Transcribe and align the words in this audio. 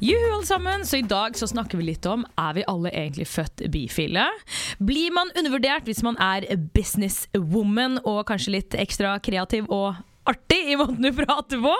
Juhu, 0.00 0.32
alle 0.32 0.46
sammen! 0.46 0.86
Så 0.86 0.96
i 0.96 1.02
dag 1.02 1.36
så 1.36 1.46
snakker 1.46 1.76
vi 1.76 1.84
litt 1.90 2.06
om 2.08 2.22
er 2.40 2.54
vi 2.56 2.62
alle 2.64 2.88
egentlig 2.88 3.26
født 3.28 3.66
bifile. 3.68 4.24
Blir 4.80 5.12
man 5.12 5.28
undervurdert 5.36 5.84
hvis 5.84 6.00
man 6.02 6.16
er 6.16 6.46
businesswoman 6.72 7.98
og 8.08 8.22
kanskje 8.30 8.54
litt 8.54 8.76
ekstra 8.80 9.18
kreativ 9.20 9.68
og 9.68 10.00
artig 10.30 10.60
i 10.72 10.78
måten 10.78 11.02
du 11.04 11.10
prater 11.16 11.60
på? 11.62 11.74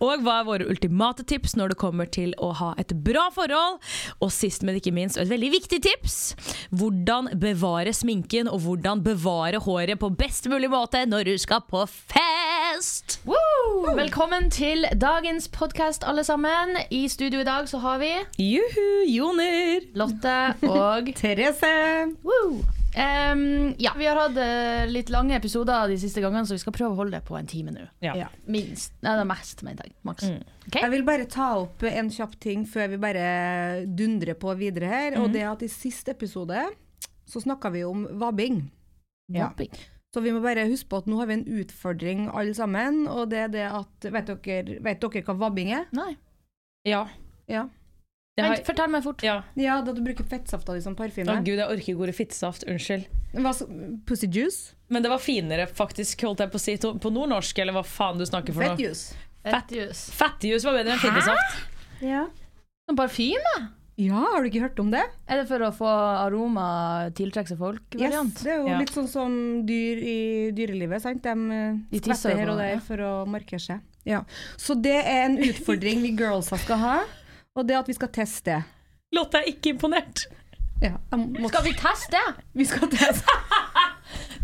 Og 0.00 0.24
hva 0.24 0.40
er 0.40 0.48
våre 0.48 0.68
ultimate 0.70 1.26
tips 1.28 1.56
når 1.58 1.74
det 1.74 1.80
kommer 1.80 2.10
til 2.10 2.34
å 2.42 2.52
ha 2.60 2.72
et 2.80 2.92
bra 3.06 3.28
forhold? 3.34 3.80
Og 4.20 4.32
sist, 4.34 4.64
men 4.66 4.78
ikke 4.78 4.94
minst, 4.94 5.18
og 5.18 5.26
et 5.26 5.34
veldig 5.34 5.52
viktig 5.56 5.82
tips 5.86 6.16
hvordan 6.76 7.30
bevare 7.40 7.92
sminken 7.96 8.50
og 8.50 8.62
hvordan 8.66 9.02
bevare 9.06 9.60
håret 9.62 10.00
på 10.00 10.10
best 10.18 10.48
mulig 10.52 10.70
måte 10.72 11.04
når 11.08 11.30
du 11.30 11.34
skal 11.40 11.64
på 11.70 11.84
fest! 11.88 13.18
Woo! 13.26 13.94
Velkommen 13.96 14.50
til 14.50 14.86
dagens 15.00 15.48
podkast, 15.48 16.04
alle 16.06 16.24
sammen. 16.24 16.76
I 16.90 17.06
studio 17.08 17.40
i 17.40 17.48
dag 17.48 17.68
så 17.68 17.80
har 17.84 18.00
vi 18.02 18.12
Juhu, 18.42 19.04
Joner! 19.08 19.86
Lotte 19.96 20.38
og 20.68 21.12
Therese. 21.16 21.76
Woo! 22.26 22.75
Em, 22.96 23.74
ja, 23.78 23.90
vi 23.98 24.06
har 24.08 24.16
hatt 24.16 24.38
eh, 24.40 24.86
litt 24.88 25.10
lange 25.12 25.36
episoder 25.36 25.90
de 25.90 25.98
siste 26.00 26.22
gangene, 26.24 26.46
så 26.48 26.56
vi 26.56 26.62
skal 26.62 26.72
prøve 26.72 26.94
å 26.94 27.00
holde 27.02 27.18
det 27.18 27.26
på 27.28 27.36
en 27.36 27.48
time 27.50 27.74
nå. 27.74 27.82
Ja. 28.00 28.14
Ja. 28.16 28.28
Minst. 28.48 28.94
Nei, 29.04 29.12
det 29.18 29.24
er 29.26 29.28
mest, 29.28 29.60
mener 29.66 29.84
jeg. 29.84 29.96
Maks. 30.08 30.30
Ok? 30.64 30.78
Jeg 30.80 30.92
vil 30.94 31.04
bare 31.04 31.26
ta 31.28 31.50
opp 31.60 31.84
en 31.90 32.08
kjapp 32.14 32.38
ting 32.40 32.64
før 32.68 32.88
vi 32.94 33.00
bare 33.02 33.26
dundrer 34.00 34.38
på 34.40 34.54
videre 34.56 34.88
her. 34.88 35.18
Og 35.20 35.28
det 35.34 35.44
er 35.44 35.50
at 35.50 35.66
i 35.66 35.68
siste 35.72 36.16
episode 36.16 36.64
så 37.28 37.42
snakka 37.44 37.74
vi 37.74 37.84
om 37.84 38.06
vabbing. 38.16 38.62
Ja. 39.34 39.50
Så 40.14 40.22
vi 40.24 40.32
må 40.32 40.40
bare 40.40 40.64
huske 40.70 40.88
på 40.88 41.02
at 41.02 41.08
nå 41.10 41.18
har 41.20 41.28
vi 41.28 41.36
en 41.36 41.48
utfordring 41.60 42.28
alle 42.32 42.54
sammen, 42.56 43.02
og 43.12 43.28
det 43.28 43.42
er 43.44 43.50
det 43.52 43.64
at 43.68 44.06
Vet 44.14 44.30
dere, 44.32 44.78
vet 44.80 45.02
dere 45.02 45.24
hva 45.26 45.36
vabbing 45.44 45.74
er? 45.76 45.84
Nei. 45.92 46.14
Ja. 46.88 47.02
Ja. 47.50 47.66
Det 48.36 48.44
har, 48.44 48.52
Vent, 48.52 48.66
fortell 48.66 48.90
meg 48.92 49.04
fort. 49.04 49.22
ja. 49.24 49.38
Ja, 49.56 49.78
da 49.80 49.94
du 49.96 50.02
bruker 50.04 50.24
fettsafta 50.28 50.74
di 50.76 50.82
som 50.84 50.92
Å 50.92 51.04
oh, 51.06 51.38
gud, 51.40 51.56
jeg 51.56 51.64
orker 51.64 51.80
ikke 51.94 52.02
ordet 52.04 52.16
fittesaft. 52.18 52.66
Unnskyld. 52.68 53.06
Hva 53.32 53.52
Pussy 54.04 54.28
juice? 54.28 54.74
Men 54.92 55.02
det 55.02 55.08
var 55.08 55.22
finere, 55.24 55.64
faktisk, 55.66 56.20
holdt 56.28 56.42
jeg 56.44 56.52
på 56.52 56.60
å 56.60 56.64
si. 56.66 56.74
På 56.76 57.12
nordnorsk, 57.14 57.62
eller 57.64 57.72
hva 57.78 57.82
faen 57.88 58.20
du 58.20 58.26
snakker 58.28 58.52
for 58.52 58.66
Fettjuice. 58.66 59.16
noe. 59.16 59.54
Fettjuice. 59.54 60.04
Fettjus 60.20 60.68
var 60.68 60.76
bedre 60.76 60.92
enn 60.98 61.00
fittesaft. 61.00 61.64
Ja. 62.04 62.26
Som 62.84 63.00
parfyme? 63.00 63.56
ja, 63.96 64.20
har 64.20 64.42
du 64.44 64.50
ikke 64.50 64.60
hørt 64.66 64.80
om 64.84 64.90
det? 64.92 65.00
Er 65.32 65.40
det 65.40 65.48
for 65.48 65.62
å 65.64 65.72
få 65.72 65.88
aroma 65.88 67.08
tiltrekke 67.16 67.48
seg 67.48 67.56
Yes, 67.56 67.62
folk-variant? 67.62 68.42
det 68.44 68.52
er 68.52 68.58
jo 68.60 68.66
Ja. 68.68 68.78
litt 68.82 68.92
sånn 68.92 69.08
som 69.08 69.32
dyr 69.64 69.96
i 70.04 70.18
dyrelivet, 70.52 71.00
sant? 71.00 71.22
De, 71.24 71.30
eh, 71.30 71.78
De 71.90 72.00
tisser 72.00 72.36
skvetter 72.36 72.36
her 72.44 72.50
og 72.52 72.58
der 72.60 72.74
ja. 72.74 72.80
for 72.84 72.96
å 73.00 73.12
markere 73.26 73.58
seg. 73.64 73.80
Ja. 74.04 74.24
Så 74.58 74.76
det 74.80 74.98
er 75.00 75.24
en 75.24 75.38
utfordring 75.38 76.02
vi 76.04 76.12
girlsa 76.12 76.58
skal 76.60 76.76
ha, 76.84 76.98
og 77.56 77.66
det 77.68 77.76
at 77.78 77.88
vi 77.90 77.96
skal 77.96 78.12
teste 78.14 78.52
det. 78.52 78.62
Lotte 79.16 79.40
er 79.40 79.48
ikke 79.50 79.72
imponert. 79.74 80.26
Ja, 80.82 80.92
må, 81.16 81.48
Skal 81.48 81.64
vi 81.64 81.72
teste? 81.78 82.20
vi 82.52 82.66
skal 82.68 82.90
teste. 82.92 83.36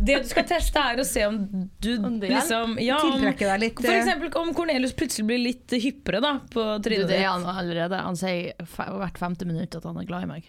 Det 0.02 0.16
du 0.24 0.26
skal 0.26 0.46
teste, 0.48 0.80
er 0.80 0.98
å 0.98 1.04
se 1.06 1.22
om 1.28 1.36
du 1.78 1.90
Om 1.94 2.16
det 2.18 2.32
liksom 2.32 2.72
ja, 2.82 2.96
om, 3.06 3.20
deg 3.22 3.60
litt. 3.62 3.76
For 3.78 3.92
eh, 3.92 4.00
eksempel 4.00 4.32
om 4.40 4.48
Cornelius 4.56 4.94
plutselig 4.98 5.26
blir 5.28 5.38
litt 5.38 5.74
hyppere 5.78 6.18
da, 6.24 6.32
på 6.50 6.64
Du, 6.80 6.88
trynet 6.88 7.06
det 7.06 7.20
ditt. 7.20 7.28
han 7.28 7.44
allerede. 7.46 8.00
Han 8.02 8.18
sier 8.18 8.56
hvert 8.66 9.20
femte 9.20 9.46
minutt 9.46 9.76
at 9.78 9.86
han 9.86 10.00
er 10.02 10.08
glad 10.08 10.26
i 10.26 10.30
meg. 10.32 10.48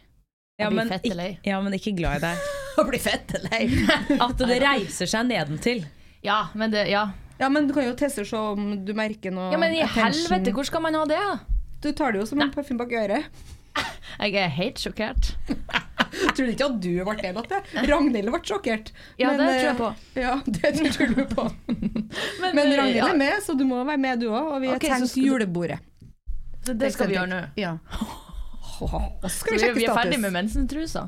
Ja, 0.58 0.72
men 0.74 0.90
fette 0.90 1.12
ikk- 1.12 1.18
lei. 1.20 1.30
Ja, 1.46 1.60
men 1.62 1.76
ikke 1.78 1.94
glad 2.00 2.24
i 2.24 2.24
deg. 2.26 2.50
Å 2.82 2.88
blir 2.90 3.04
fette 3.04 3.44
lei. 3.52 3.62
At 4.26 4.42
det 4.42 4.58
reiser 4.64 5.10
seg 5.14 5.30
nedentil. 5.30 5.84
Ja, 6.26 6.48
men 6.58 6.74
det 6.74 6.88
Ja. 6.90 7.10
Ja, 7.42 7.48
men 7.50 7.66
du 7.68 7.74
kan 7.76 7.84
jo 7.86 7.94
teste 7.98 8.24
og 8.24 8.28
se 8.30 8.40
om 8.40 8.68
du 8.86 8.92
merker 8.96 9.34
noe 9.34 9.52
ja, 9.52 9.58
men 9.60 9.74
i 9.76 9.82
attention. 9.84 10.30
helvete, 10.32 10.54
hvor 10.56 10.66
skal 10.70 10.84
man 10.86 10.96
ha 10.96 11.02
det? 11.10 11.18
da? 11.18 11.53
Du 11.84 11.92
tar 11.92 12.14
det 12.16 12.24
jo 12.24 12.28
som 12.30 12.42
en 12.42 12.52
parfyme 12.54 12.80
bak 12.80 12.94
øret. 13.04 13.44
Jeg 14.24 14.36
er 14.40 14.52
helt 14.56 14.80
sjokkert. 14.80 15.34
Tror 16.36 16.46
du 16.46 16.52
ikke 16.54 16.68
at 16.70 16.76
du 16.82 16.90
ble 17.04 17.16
det, 17.20 17.32
Lotte? 17.36 17.60
Ragnhild 17.90 18.30
ble 18.30 18.40
sjokkert. 18.46 18.92
Ja, 19.20 19.32
Men, 19.32 19.42
det 19.42 19.48
tror 19.48 19.64
jeg 19.64 19.72
eh, 19.72 19.80
på. 19.80 19.88
Ja, 20.26 20.36
det 20.46 20.92
tror 20.94 21.16
du 21.16 21.24
på. 21.32 21.46
Men 21.68 22.54
men 22.54 22.76
Ragnhild 22.78 23.00
ja, 23.00 23.08
er 23.10 23.18
med, 23.18 23.40
så 23.44 23.56
du 23.58 23.66
må 23.68 23.82
være 23.82 24.00
med 24.02 24.22
du 24.22 24.28
òg. 24.30 24.52
Og 24.54 24.62
vi 24.62 24.70
har 24.70 24.78
Ok, 24.78 24.86
så 24.86 25.00
tenkt 25.08 25.18
julebordet. 25.24 25.80
Så 26.64 26.78
det 26.80 26.94
skal 26.96 27.10
vi 27.10 27.18
gjøre 27.18 27.32
nå. 27.32 27.42
Ja. 27.60 27.74
Skal 28.78 29.58
vi 29.58 29.60
sjekke 29.60 29.74
status? 29.74 29.80
vi 29.80 29.90
er 29.90 29.98
ferdig 29.98 30.22
med 30.22 30.36
mensentrusa. 30.38 31.08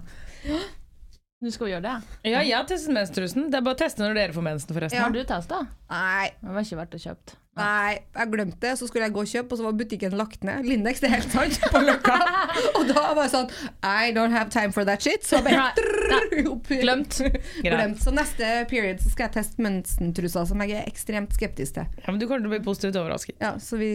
Nå 1.45 1.51
skal 1.53 1.69
vi 1.69 1.73
gjøre 1.75 1.85
det. 1.85 1.95
Ja, 2.31 2.41
jeg 2.41 2.57
har 2.57 2.67
testet 2.67 2.95
menstrusen. 2.95 3.49
Det 3.53 3.59
er 3.59 3.65
bare 3.65 3.77
å 3.77 3.81
teste 3.85 4.01
når 4.01 4.17
dere 4.17 4.35
får 4.35 4.45
mensen, 4.49 4.73
forresten. 4.73 5.01
Har 5.03 5.13
du 5.13 5.21
testa? 5.27 5.65
Nei, 5.91 6.29
Det 6.41 6.55
var 6.57 6.67
ikke 6.67 6.79
verdt 6.81 6.97
å 6.97 7.03
kjøpe. 7.05 7.39
Nei, 7.59 7.97
jeg 8.15 8.31
glemte 8.33 8.59
det. 8.63 8.73
Så 8.79 8.89
skulle 8.89 9.07
jeg 9.07 9.15
gå 9.15 9.23
og 9.23 9.31
kjøpe, 9.31 9.55
og 9.55 9.59
så 9.59 9.65
var 9.67 9.77
butikken 9.79 10.15
lagt 10.19 10.43
ned. 10.47 10.67
Lindex, 10.67 11.01
det 11.03 11.09
er 11.09 11.17
helt 11.19 11.31
sant, 11.33 11.59
på 11.73 11.81
Løkka. 11.83 12.17
Og 12.79 12.89
da 12.89 13.07
var 13.15 13.23
jeg 13.25 13.33
sånn 13.33 13.49
I 13.81 14.11
don't 14.15 14.35
have 14.35 14.51
time 14.53 14.75
for 14.75 14.87
that 14.87 15.03
shit. 15.05 15.25
Så 15.27 15.39
jeg 15.39 15.47
bare 15.47 16.45
opp, 16.53 16.69
Glemt. 16.69 17.19
Glemt. 17.63 18.03
Så 18.03 18.13
neste 18.15 18.51
period 18.71 19.01
så 19.03 19.11
skal 19.13 19.29
jeg 19.29 19.37
teste 19.39 19.65
mensentrusa, 19.65 20.45
som 20.49 20.63
jeg 20.65 20.77
er 20.81 20.89
ekstremt 20.89 21.35
skeptisk 21.35 21.79
til. 21.79 21.89
Ja, 22.03 22.11
men 22.11 22.21
du 22.21 22.27
kommer 22.27 22.43
til 22.43 22.51
å 22.51 22.55
bli 22.55 22.63
positivt 22.65 22.99
overrasket. 22.99 23.39
Ja, 23.43 23.55
så 23.61 23.79
vi 23.81 23.91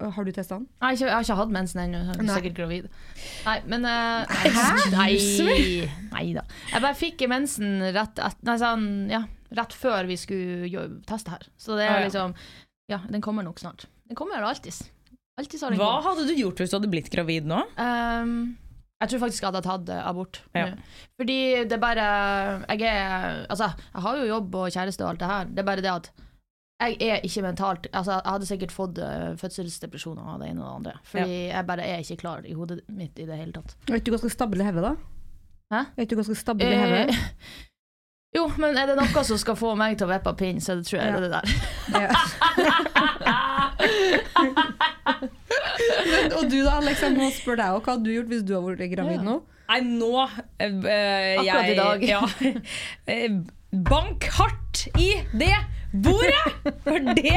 Har 0.00 0.24
du 0.24 0.30
testa 0.32 0.56
den? 0.56 0.64
Nei, 0.80 0.94
jeg 0.96 1.10
har 1.12 1.26
ikke 1.26 1.34
hatt 1.36 1.50
mensen 1.52 1.82
ennå. 1.82 1.98
Jeg 2.08 2.24
er 2.24 2.30
sikkert 2.38 2.56
gravid. 2.56 2.86
Nei, 3.44 3.58
men 3.68 3.84
uh? 3.84 4.24
Nei, 4.94 5.10
nei 6.14 6.24
da. 6.38 6.46
Jeg 6.70 6.80
bare 6.86 6.96
fikk 6.96 7.26
mensen 7.28 7.82
rett, 7.92 8.22
et, 8.24 8.40
nei, 8.48 8.56
sånn, 8.62 8.88
ja, 9.12 9.26
rett 9.58 9.76
før 9.76 10.08
vi 10.08 10.16
skulle 10.16 10.86
teste 11.10 11.34
her. 11.34 11.44
Så 11.60 11.76
det 11.76 11.90
er 11.90 12.06
liksom 12.06 12.32
Ja, 12.90 13.00
den 13.10 13.22
kommer 13.22 13.46
nok 13.46 13.60
snart. 13.62 13.86
Den 14.10 14.18
kommer 14.18 14.42
alltids. 14.42 14.82
Alltid 15.38 15.62
har 15.62 15.70
den 15.72 15.80
Hva 15.80 15.92
kommet. 15.92 16.08
hadde 16.08 16.26
du 16.28 16.40
gjort 16.40 16.58
hvis 16.60 16.72
du 16.72 16.76
hadde 16.76 16.90
blitt 16.92 17.10
gravid 17.12 17.46
nå? 17.48 17.60
Um, 17.78 18.32
jeg 19.00 19.12
tror 19.12 19.22
faktisk 19.22 19.44
jeg 19.44 19.48
hadde 19.48 19.62
tatt 19.64 19.92
eh, 19.94 20.08
abort. 20.08 20.42
Ja. 20.52 20.66
Fordi 21.16 21.36
det 21.64 21.72
er 21.72 21.80
bare 21.80 22.08
Jeg 22.68 22.82
er 22.90 23.46
Altså, 23.46 23.70
jeg 23.94 24.02
har 24.04 24.18
jo 24.18 24.26
jobb 24.28 24.58
og 24.60 24.74
kjæreste 24.74 25.06
og 25.06 25.14
alt 25.14 25.22
det 25.22 25.30
her. 25.30 25.46
Det 25.48 25.62
er 25.62 25.68
bare 25.70 25.84
det 25.86 25.92
at 25.94 26.10
jeg 26.80 26.96
er 27.04 27.24
ikke 27.24 27.42
mentalt 27.44 27.88
Altså, 27.92 28.18
jeg 28.18 28.32
hadde 28.34 28.50
sikkert 28.50 28.72
fått 28.74 29.00
uh, 29.00 29.32
fødselsdepresjoner 29.40 30.28
av 30.34 30.42
det 30.42 30.50
ene 30.50 30.64
og 30.64 30.68
det 30.68 30.74
andre. 30.80 30.94
Fordi 31.14 31.40
jeg 31.48 31.66
bare 31.70 31.88
er 31.88 32.04
ikke 32.04 32.20
klar 32.26 32.44
i 32.44 32.56
hodet 32.56 32.82
mitt 32.88 33.18
i 33.20 33.28
det 33.28 33.40
hele 33.40 33.56
tatt. 33.56 33.76
Vet 33.88 34.04
du 34.04 34.12
hva 34.12 34.20
skal 34.20 34.34
stable 34.36 34.68
hodet, 34.68 34.84
da? 34.84 34.94
Hæ? 35.70 35.82
Vet 35.96 36.10
du 36.10 36.16
hva 36.18 36.26
skal 36.26 36.40
stable 36.40 36.70
hodet? 36.82 37.18
Jo, 38.36 38.44
men 38.62 38.76
er 38.78 38.86
det 38.86 38.94
noe 38.94 39.22
som 39.26 39.38
skal 39.42 39.56
få 39.58 39.72
meg 39.78 39.96
til 39.98 40.06
å 40.06 40.10
vippe 40.12 40.32
pinnen, 40.38 40.60
så 40.62 40.76
det 40.78 40.84
tror 40.86 41.00
jeg 41.00 41.08
Ja. 41.10 41.12
det 41.18 41.18
er 41.18 41.24
det 41.26 41.32
der. 41.34 41.46
Ja. 42.00 42.10
Men, 46.10 46.32
og 46.36 46.44
du 46.50 46.58
da, 46.64 46.76
Alex, 46.78 47.00
jeg 47.02 47.16
må 47.16 47.30
spørre 47.34 47.56
deg 47.62 47.74
òg. 47.74 47.80
hva 47.84 47.94
hadde 47.96 48.04
du 48.06 48.12
gjort 48.14 48.30
hvis 48.30 48.44
du 48.46 48.52
hadde 48.54 48.68
vært 48.68 48.92
gravid 48.94 49.16
Ja. 49.18 49.24
nå? 49.26 49.34
Nei, 49.70 49.80
nå 49.86 50.10
øh, 50.18 50.30
Akkurat 51.40 51.70
i 51.70 51.76
dag. 51.78 51.98
Ja. 52.12 52.20
Eh, 53.06 53.30
Bank 53.86 54.24
hardt 54.34 54.86
i 54.98 55.12
det 55.38 55.52
bordet! 55.92 56.72
For 56.86 56.98
det 57.14 57.36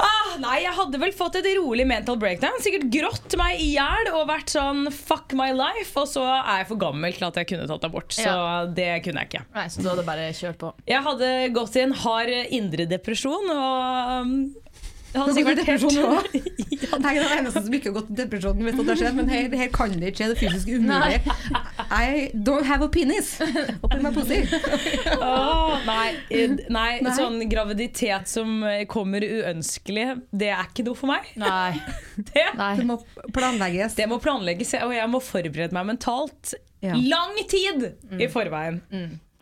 ah, 0.00 0.34
Nei, 0.42 0.56
jeg 0.64 0.74
hadde 0.74 0.98
vel 0.98 1.12
fått 1.14 1.36
et 1.38 1.46
rolig 1.58 1.84
mental 1.86 2.18
breakdown. 2.18 2.56
Sikkert 2.62 2.88
grått 2.92 3.36
meg 3.38 3.60
i 3.62 3.70
hjel 3.76 4.10
og 4.14 4.26
vært 4.30 4.50
sånn 4.54 4.88
fuck 4.94 5.34
my 5.38 5.52
life. 5.54 5.92
Og 6.00 6.08
så 6.10 6.24
er 6.26 6.62
jeg 6.62 6.70
for 6.72 6.80
gammel 6.82 7.14
til 7.14 7.28
at 7.28 7.38
jeg 7.38 7.50
kunne 7.52 7.68
tatt 7.70 7.86
abort, 7.86 8.10
så 8.16 8.34
det 8.74 8.90
kunne 9.06 9.22
jeg 9.22 9.30
ikke. 9.30 9.44
Nei, 9.54 9.66
så 9.70 9.84
da 9.84 9.92
hadde 9.94 10.06
bare 10.08 10.26
kjørt 10.34 10.60
på. 10.60 10.72
Jeg 10.90 11.06
hadde 11.06 11.30
gått 11.54 11.78
i 11.78 11.84
en 11.84 11.96
hard 12.04 12.34
indre 12.58 12.88
depresjon 12.90 13.50
og 13.54 14.24
um, 14.24 14.36
Det 15.14 15.20
hadde 15.20 15.30
har 15.30 15.36
sikkert 15.36 15.58
vært 15.60 15.68
helt- 15.70 15.94
nå 15.94 16.06
òg? 16.10 16.24
det 17.04 17.10
er 17.10 17.34
eneste 17.38 17.60
som 17.62 17.74
ikke 17.78 17.90
har 17.92 17.94
gått 18.00 18.08
i 18.10 18.16
depresjon, 18.18 18.62
vet 18.66 18.80
at 18.82 18.88
det 18.88 18.96
skjer, 18.98 19.12
men 19.14 19.28
her, 19.30 19.46
her 19.60 19.68
kan 19.74 19.92
det 19.94 20.10
ikke 20.10 20.18
skje. 20.24 20.26
Det 20.32 20.34
er 20.34 20.40
fysisk 20.40 20.72
umulig. 20.74 21.20
I 21.94 22.30
don't 22.34 22.66
have 22.66 22.82
a 22.82 22.88
penis. 22.90 23.28
Oppi 23.86 24.00
meg. 24.02 24.18
Åh, 25.22 25.76
nei, 25.86 26.08
eh, 26.34 26.56
nei, 26.74 26.88
Nei. 27.04 27.14
sånn 27.14 27.38
graviditet 27.50 28.26
som 28.30 28.56
eh, 28.66 28.82
kommer 28.90 29.22
uønskelig, 29.22 30.08
det 30.34 30.50
er 30.50 30.66
ikke 30.66 30.86
noe 30.88 30.98
for 30.98 31.12
meg. 31.14 31.30
Nei. 31.40 31.78
Det, 32.34 32.44
Nei. 32.58 32.72
Det 32.78 32.84
må 32.86 32.98
planlegges. 33.34 33.94
det 33.98 34.04
må 34.10 34.20
planlegges, 34.22 34.74
og 34.82 34.92
jeg 34.94 35.10
må 35.10 35.18
forberede 35.22 35.74
meg 35.74 35.88
mentalt 35.94 36.54
Ja. 36.84 36.94
lang 36.98 37.38
tid 37.50 37.88
i 38.20 38.26
forveien. 38.30 38.82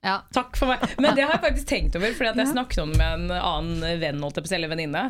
Ja. 0.02 0.16
Takk 0.34 0.56
for 0.58 0.66
meg. 0.66 0.82
Men 0.98 1.14
det 1.14 1.22
har 1.22 1.36
jeg 1.36 1.42
faktisk 1.44 1.68
tenkt 1.70 1.94
over, 1.94 2.10
fordi 2.18 2.32
jeg 2.40 2.48
snakket 2.50 2.80
om 2.82 2.90
det 2.90 2.98
med 2.98 3.20
en 3.20 3.34
annen 3.38 4.00
venn 4.02 4.24
eller 4.26 4.70
venninne. 4.72 5.02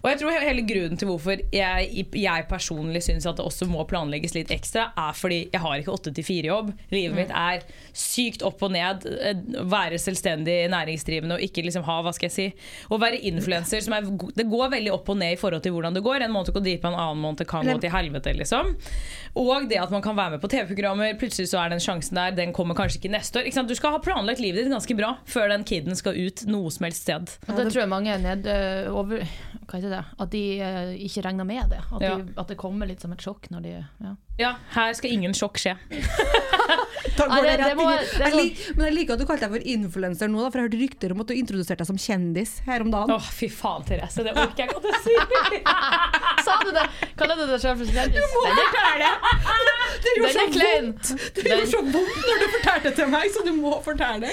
Og 0.00 0.06
jeg 0.06 0.20
tror 0.20 0.36
hele 0.46 0.62
grunnen 0.68 1.00
til 1.00 1.10
hvorfor 1.10 1.40
jeg, 1.52 2.04
jeg 2.14 2.44
personlig 2.48 3.02
syns 3.02 3.26
at 3.26 3.40
det 3.40 3.44
også 3.44 3.66
må 3.68 3.82
planlegges 3.90 4.36
litt 4.36 4.52
ekstra, 4.54 4.86
er 4.94 5.16
fordi 5.18 5.40
jeg 5.50 5.60
har 5.64 5.80
ikke 5.82 5.96
åtte 5.96 6.12
til 6.14 6.24
fire-jobb. 6.24 6.70
Livet 6.94 7.16
mitt 7.18 7.34
er 7.34 7.64
sykt 7.90 8.44
opp 8.46 8.62
og 8.62 8.70
ned. 8.76 9.08
eh, 9.10 9.42
Være 9.70 9.98
selvstendig 9.98 10.60
næringsdrivende 10.70 11.36
og 11.36 11.44
ikke 11.44 11.66
liksom 11.66 11.84
ha, 11.88 11.98
hva 12.06 12.14
skal 12.14 12.30
jeg 12.30 12.36
si 12.36 12.46
Å 12.90 13.00
være 13.02 13.18
influenser 13.28 13.82
som 13.84 13.96
er 13.96 14.06
Det 14.36 14.46
går 14.48 14.70
veldig 14.76 14.94
opp 14.94 15.10
og 15.10 15.18
ned 15.20 15.34
i 15.34 15.40
forhold 15.40 15.64
til 15.66 15.74
hvordan 15.74 15.98
det 15.98 16.04
går. 16.06 16.22
En 16.22 16.34
måned 16.36 16.54
kan 16.54 16.64
drive 16.64 16.84
på 16.84 16.92
en 16.92 17.00
annen 17.02 17.24
måned 17.26 17.44
kan 17.50 17.66
gå 17.66 17.76
til 17.82 17.92
helvete, 17.92 18.36
liksom. 18.38 18.72
Og 19.42 19.66
det 19.70 19.82
at 19.82 19.90
man 19.90 20.02
kan 20.02 20.16
være 20.16 20.36
med 20.36 20.42
på 20.42 20.48
TV-programmer, 20.54 21.18
plutselig 21.18 21.50
så 21.50 21.60
er 21.64 21.74
den 21.74 21.82
sjansen 21.82 22.16
der, 22.18 22.32
den 22.38 22.54
kommer 22.54 22.78
kanskje 22.78 23.02
ikke 23.02 23.12
neste 23.18 23.42
år. 23.42 23.50
Ikke? 23.50 23.66
Du 23.68 23.76
skal 23.78 23.98
ha 23.98 24.00
planlagt 24.20 24.40
livet 24.44 24.62
ditt 24.64 24.72
ganske 24.72 24.96
bra 24.98 25.16
før 25.26 25.48
den 25.50 25.64
kiden 25.64 25.96
skal 25.98 26.14
ut 26.20 26.44
noe 26.46 26.70
som 26.70 26.84
helst 26.86 27.02
sted. 27.08 27.32
Ja, 27.48 27.56
det 27.56 27.70
tror 27.72 27.80
jeg 27.84 27.88
mange 27.90 28.12
er 28.12 28.20
ned, 28.22 28.46
øh, 28.46 28.92
over 28.94 29.24
Hva 29.70 29.78
heter 29.78 29.92
det? 29.94 30.04
At 30.18 30.30
de 30.34 30.40
uh, 30.60 30.92
ikke 30.98 31.22
regner 31.24 31.46
med 31.46 31.70
det. 31.70 31.78
At, 31.94 32.00
Ja. 32.02 32.16
de, 32.18 32.32
at 32.42 32.48
det 32.50 32.56
kommer 32.58 32.86
litt 32.90 33.00
som 33.00 33.12
et 33.14 33.22
sjokk 33.22 33.46
når 33.54 33.62
de 33.62 33.74
ja. 33.78 34.14
Ja, 34.40 34.54
her 34.74 34.92
skal 34.96 35.12
ingen 35.14 35.32
sjokk 35.36 35.58
skje. 35.60 35.76
Nei, 35.90 37.40
det 37.44 37.58
det- 37.60 37.66
det 37.68 37.76
må- 37.76 37.90
inn 37.92 37.98
i- 38.00 38.18
det 38.18 38.24
jeg 38.24 38.32
lik- 38.34 38.76
Men 38.76 38.86
jeg 38.86 38.94
liker 38.94 39.12
at 39.14 39.18
du 39.20 39.26
kalte 39.26 39.46
deg 39.46 39.50
for 39.50 39.68
influenser 39.68 40.28
nå, 40.32 40.40
da, 40.42 40.50
for 40.50 40.58
jeg 40.58 40.66
hørte 40.70 40.80
rykter 40.80 41.12
om 41.12 41.20
at 41.20 41.26
du 41.28 41.34
introduserte 41.34 41.78
deg 41.84 41.86
som 41.90 41.96
kjendis 42.00 42.58
her 42.66 42.80
om 42.82 42.90
dagen. 42.90 43.14
Å, 43.14 43.20
fy 43.20 43.48
faen, 43.52 43.84
Therese. 43.86 44.24
Det 44.24 44.32
orker 44.34 44.64
jeg 44.64 44.68
ikke 44.70 44.80
å 44.80 45.02
si. 45.04 45.14
Sa 46.50 46.56
du 46.66 46.70
det? 46.74 46.86
Kaller 47.20 47.38
du 47.38 47.44
deg 47.46 47.60
selv 47.62 47.82
for 47.82 47.90
kjendis? 47.94 48.34
Den 48.46 48.58
er, 48.80 49.04
Det 50.00 50.12
den 50.16 50.32
så 50.32 50.46
vondt. 50.56 51.10
Det 51.36 51.44
gjorde 51.44 51.66
så 51.70 51.80
vondt 51.84 52.24
når 52.26 52.40
du 52.40 52.46
fortalte 52.54 52.88
det 52.88 52.94
til 52.96 53.10
meg, 53.12 53.26
så 53.34 53.44
du 53.46 53.52
må 53.56 53.74
fortelle 53.84 54.26
det. 54.26 54.32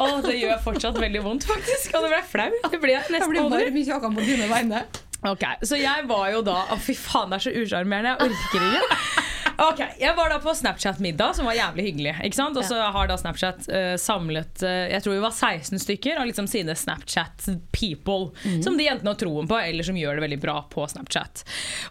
Å, 0.00 0.08
det 0.24 0.36
gjør 0.38 0.60
fortsatt 0.64 1.00
veldig 1.02 1.22
vondt, 1.24 1.48
faktisk. 1.48 1.96
Og 1.98 2.06
det 2.06 2.12
ble 2.14 2.22
flau. 2.32 2.48
Det 2.72 2.80
ble 2.82 2.94
jeg 2.94 3.18
Jeg 3.18 3.30
blir 3.32 3.50
varm 3.52 3.80
i 3.80 3.84
kjakan 3.88 4.18
på 4.18 4.26
dine 4.28 4.48
vegne. 4.52 4.84
Ok, 5.26 5.42
Så 5.66 5.74
jeg 5.80 6.04
var 6.06 6.28
jo 6.30 6.44
da 6.46 6.60
Å, 6.70 6.76
fy 6.78 6.94
faen, 6.94 7.32
det 7.32 7.40
er 7.40 7.46
så 7.48 7.54
usjarmerende. 7.64 8.14
Jeg 8.14 8.30
orker 8.30 8.68
ikke. 8.68 9.26
Ok, 9.58 9.80
Jeg 9.98 10.14
var 10.14 10.30
da 10.30 10.38
på 10.38 10.52
Snapchat-middag, 10.54 11.34
som 11.34 11.46
var 11.48 11.56
jævlig 11.56 11.88
hyggelig. 11.88 12.12
ikke 12.24 12.36
sant? 12.38 12.56
Og 12.56 12.64
så 12.64 12.78
har 12.78 13.08
da 13.10 13.16
Snapchat 13.18 13.64
uh, 13.66 13.96
samlet 13.98 14.62
uh, 14.62 14.86
Jeg 14.92 15.02
tror 15.02 15.16
vi 15.16 15.22
var 15.24 15.34
16 15.34 15.82
stykker 15.82 16.20
av 16.20 16.28
liksom 16.28 16.46
sine 16.46 16.76
Snapchat-people. 16.78 18.30
Som 18.62 18.78
de 18.78 18.86
enten 18.88 19.10
har 19.10 19.18
troen 19.18 19.48
på, 19.50 19.58
eller 19.58 19.86
som 19.86 19.98
gjør 19.98 20.18
det 20.18 20.24
veldig 20.28 20.38
bra 20.42 20.60
på 20.70 20.86
Snapchat. 20.88 21.42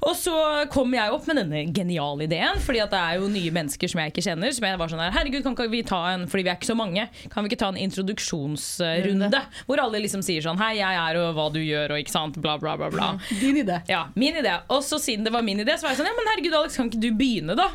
Og 0.07 0.15
så 0.15 0.35
kom 0.71 0.95
jeg 0.95 1.11
opp 1.11 1.27
med 1.27 1.41
denne 1.41 1.65
geniale 1.75 2.23
ideen, 2.23 2.61
fordi 2.63 2.81
at 2.85 2.93
det 2.93 3.01
er 3.01 3.19
jo 3.19 3.27
nye 3.31 3.51
mennesker 3.55 3.91
som 3.91 4.01
jeg 4.01 4.13
ikke 4.13 4.23
kjenner. 4.29 4.55
Som 4.55 4.67
jeg 4.69 4.79
var 4.79 4.93
sånn 4.93 5.03
her, 5.03 5.11
herregud, 5.17 5.43
kan 5.43 5.57
ikke 5.57 5.67
vi 5.73 5.83
ta 5.87 6.01
en 6.13 6.23
Fordi 6.31 6.45
vi 6.47 6.53
er 6.53 6.59
ikke 6.59 6.71
så 6.71 6.77
mange, 6.79 7.07
kan 7.33 7.43
vi 7.43 7.51
ikke 7.51 7.59
ta 7.65 7.71
en 7.73 7.81
introduksjonsrunde? 7.83 9.43
Hvor 9.67 9.83
alle 9.83 10.01
liksom 10.05 10.23
sier 10.25 10.45
sånn 10.45 10.59
Hei, 10.61 10.77
jeg 10.79 11.01
er, 11.03 11.19
og 11.19 11.35
hva 11.35 11.49
du 11.51 11.59
gjør, 11.59 11.97
og 11.97 12.01
ikke 12.01 12.15
sant, 12.15 12.39
bla, 12.43 12.55
bla, 12.61 12.77
bla. 12.79 12.89
bla. 12.93 13.11
Din 13.41 13.59
idé. 13.59 13.81
Ja, 13.91 14.05
min 14.15 14.39
idé. 14.39 14.55
Og 14.73 14.83
så 14.87 15.01
siden 15.03 15.27
det 15.27 15.35
var 15.35 15.43
min 15.45 15.59
idé, 15.63 15.75
så 15.75 15.87
var 15.87 15.95
jeg 15.95 16.01
sånn 16.01 16.11
Ja, 16.13 16.15
men 16.17 16.31
herregud, 16.31 16.55
Alex, 16.61 16.79
kan 16.79 16.91
ikke 16.91 17.03
du 17.03 17.11
begynne, 17.17 17.56
da? 17.57 17.67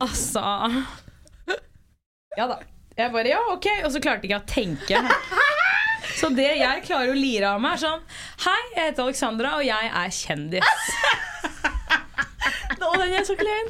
altså 0.00 0.42
Ja 2.36 2.48
da. 2.48 2.58
Jeg 2.96 3.12
bare 3.12 3.28
ja, 3.28 3.40
ok. 3.52 3.66
Og 3.84 3.90
så 3.92 4.00
klarte 4.00 4.24
ikke 4.24 4.40
å 4.40 4.46
tenke. 4.48 5.02
Så 6.16 6.30
det 6.32 6.48
jeg 6.56 6.84
klarer 6.86 7.12
å 7.12 7.18
lire 7.18 7.50
av 7.52 7.60
meg, 7.60 7.76
er 7.76 7.82
sånn 7.82 8.00
Hei, 8.46 8.62
jeg 8.72 8.84
heter 8.88 9.04
Alexandra, 9.04 9.50
og 9.58 9.66
jeg 9.66 9.90
er 10.00 10.14
kjendis. 10.16 10.86
Og 12.86 12.98
den 13.00 13.12
er 13.18 13.24
så 13.26 13.34
klein. 13.36 13.68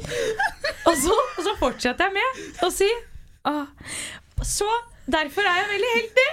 Og 0.87 0.95
så, 0.99 1.15
og 1.37 1.43
så 1.43 1.53
fortsetter 1.59 2.07
jeg 2.07 2.13
med 2.15 2.63
å 2.63 2.69
si 2.71 2.87
ah, 3.47 3.65
Så 4.45 4.67
derfor 5.09 5.47
er 5.47 5.61
jeg 5.61 5.71
veldig 5.73 5.91
heldig. 5.97 6.29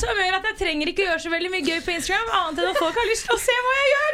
Som 0.00 0.16
gjør 0.16 0.36
at 0.38 0.46
jeg 0.50 0.56
trenger 0.62 0.90
ikke 0.92 1.04
gjøre 1.06 1.20
så 1.20 1.32
veldig 1.32 1.50
mye 1.52 1.64
gøy 1.66 1.80
på 1.84 1.94
Instagram, 1.96 2.30
annet 2.38 2.62
enn 2.62 2.70
at 2.72 2.80
folk 2.80 2.96
har 2.96 3.08
lyst 3.10 3.26
til 3.28 3.36
å 3.36 3.40
se 3.42 3.56
hva 3.66 3.74
jeg 3.78 3.90
gjør. 3.92 4.12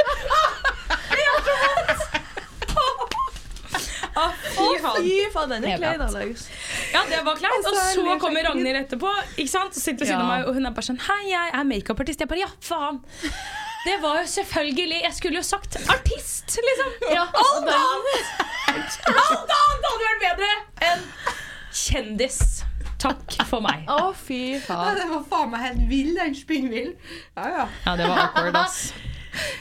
Det 1.08 1.20
gjør 1.24 1.38
så 1.48 1.58
vondt. 1.64 2.18
Å, 4.18 4.24
fy 4.42 4.66
faen. 5.30 5.52
Den 5.52 5.64
er 5.70 5.78
klein. 5.78 6.02
Alex. 6.02 6.48
Ja, 6.90 7.04
det 7.06 7.20
var 7.26 7.38
kleint. 7.38 7.62
Og 7.62 7.76
Så 7.76 7.84
så 8.00 8.16
kommer 8.18 8.42
Ragnhild 8.48 8.80
etterpå, 8.80 9.12
ikke 9.36 9.52
sant? 9.52 9.76
og 9.76 9.82
sitter 9.82 10.02
ved 10.02 10.10
siden 10.10 10.24
av 10.24 10.30
meg, 10.32 10.46
og 10.48 10.58
hun 10.58 10.66
er 10.66 10.74
bare 10.74 10.88
sånn 10.88 10.98
Hei, 11.06 11.20
jeg 11.30 11.52
er 11.54 11.68
makeupartist. 11.68 12.24
Jeg 12.24 12.30
bare 12.32 12.42
ja, 12.42 12.50
faen. 12.64 12.98
Det 13.86 13.94
var 14.02 14.18
jo 14.18 14.26
selvfølgelig 14.26 14.96
Jeg 15.04 15.14
skulle 15.14 15.38
jo 15.38 15.44
sagt 15.46 15.78
artist, 15.94 16.56
liksom. 16.68 16.96
Ja, 17.14 17.28
Alt 17.30 17.70
annet 17.76 18.32
Alt 18.74 19.54
annet 19.54 19.86
hadde 19.86 20.02
vært 20.02 20.24
bedre 20.24 20.50
enn 20.90 21.06
kjendis. 21.78 22.40
Takk 22.98 23.36
for 23.46 23.62
meg. 23.62 23.84
Å, 23.86 24.10
fy 24.18 24.38
Ja, 24.56 24.60
faen. 24.66 24.96
det 24.98 25.04
var 25.12 25.22
faen 25.30 25.52
meg 25.52 25.60
helt 25.62 25.84
vill, 25.90 26.10
den 26.18 26.34
spinnvill. 26.34 26.92
Ja, 27.36 27.44
ja. 27.54 27.66
Ja, 27.86 27.94
det 28.00 28.08
var 28.10 28.24
awkward, 28.24 28.56
ass. 28.58 28.80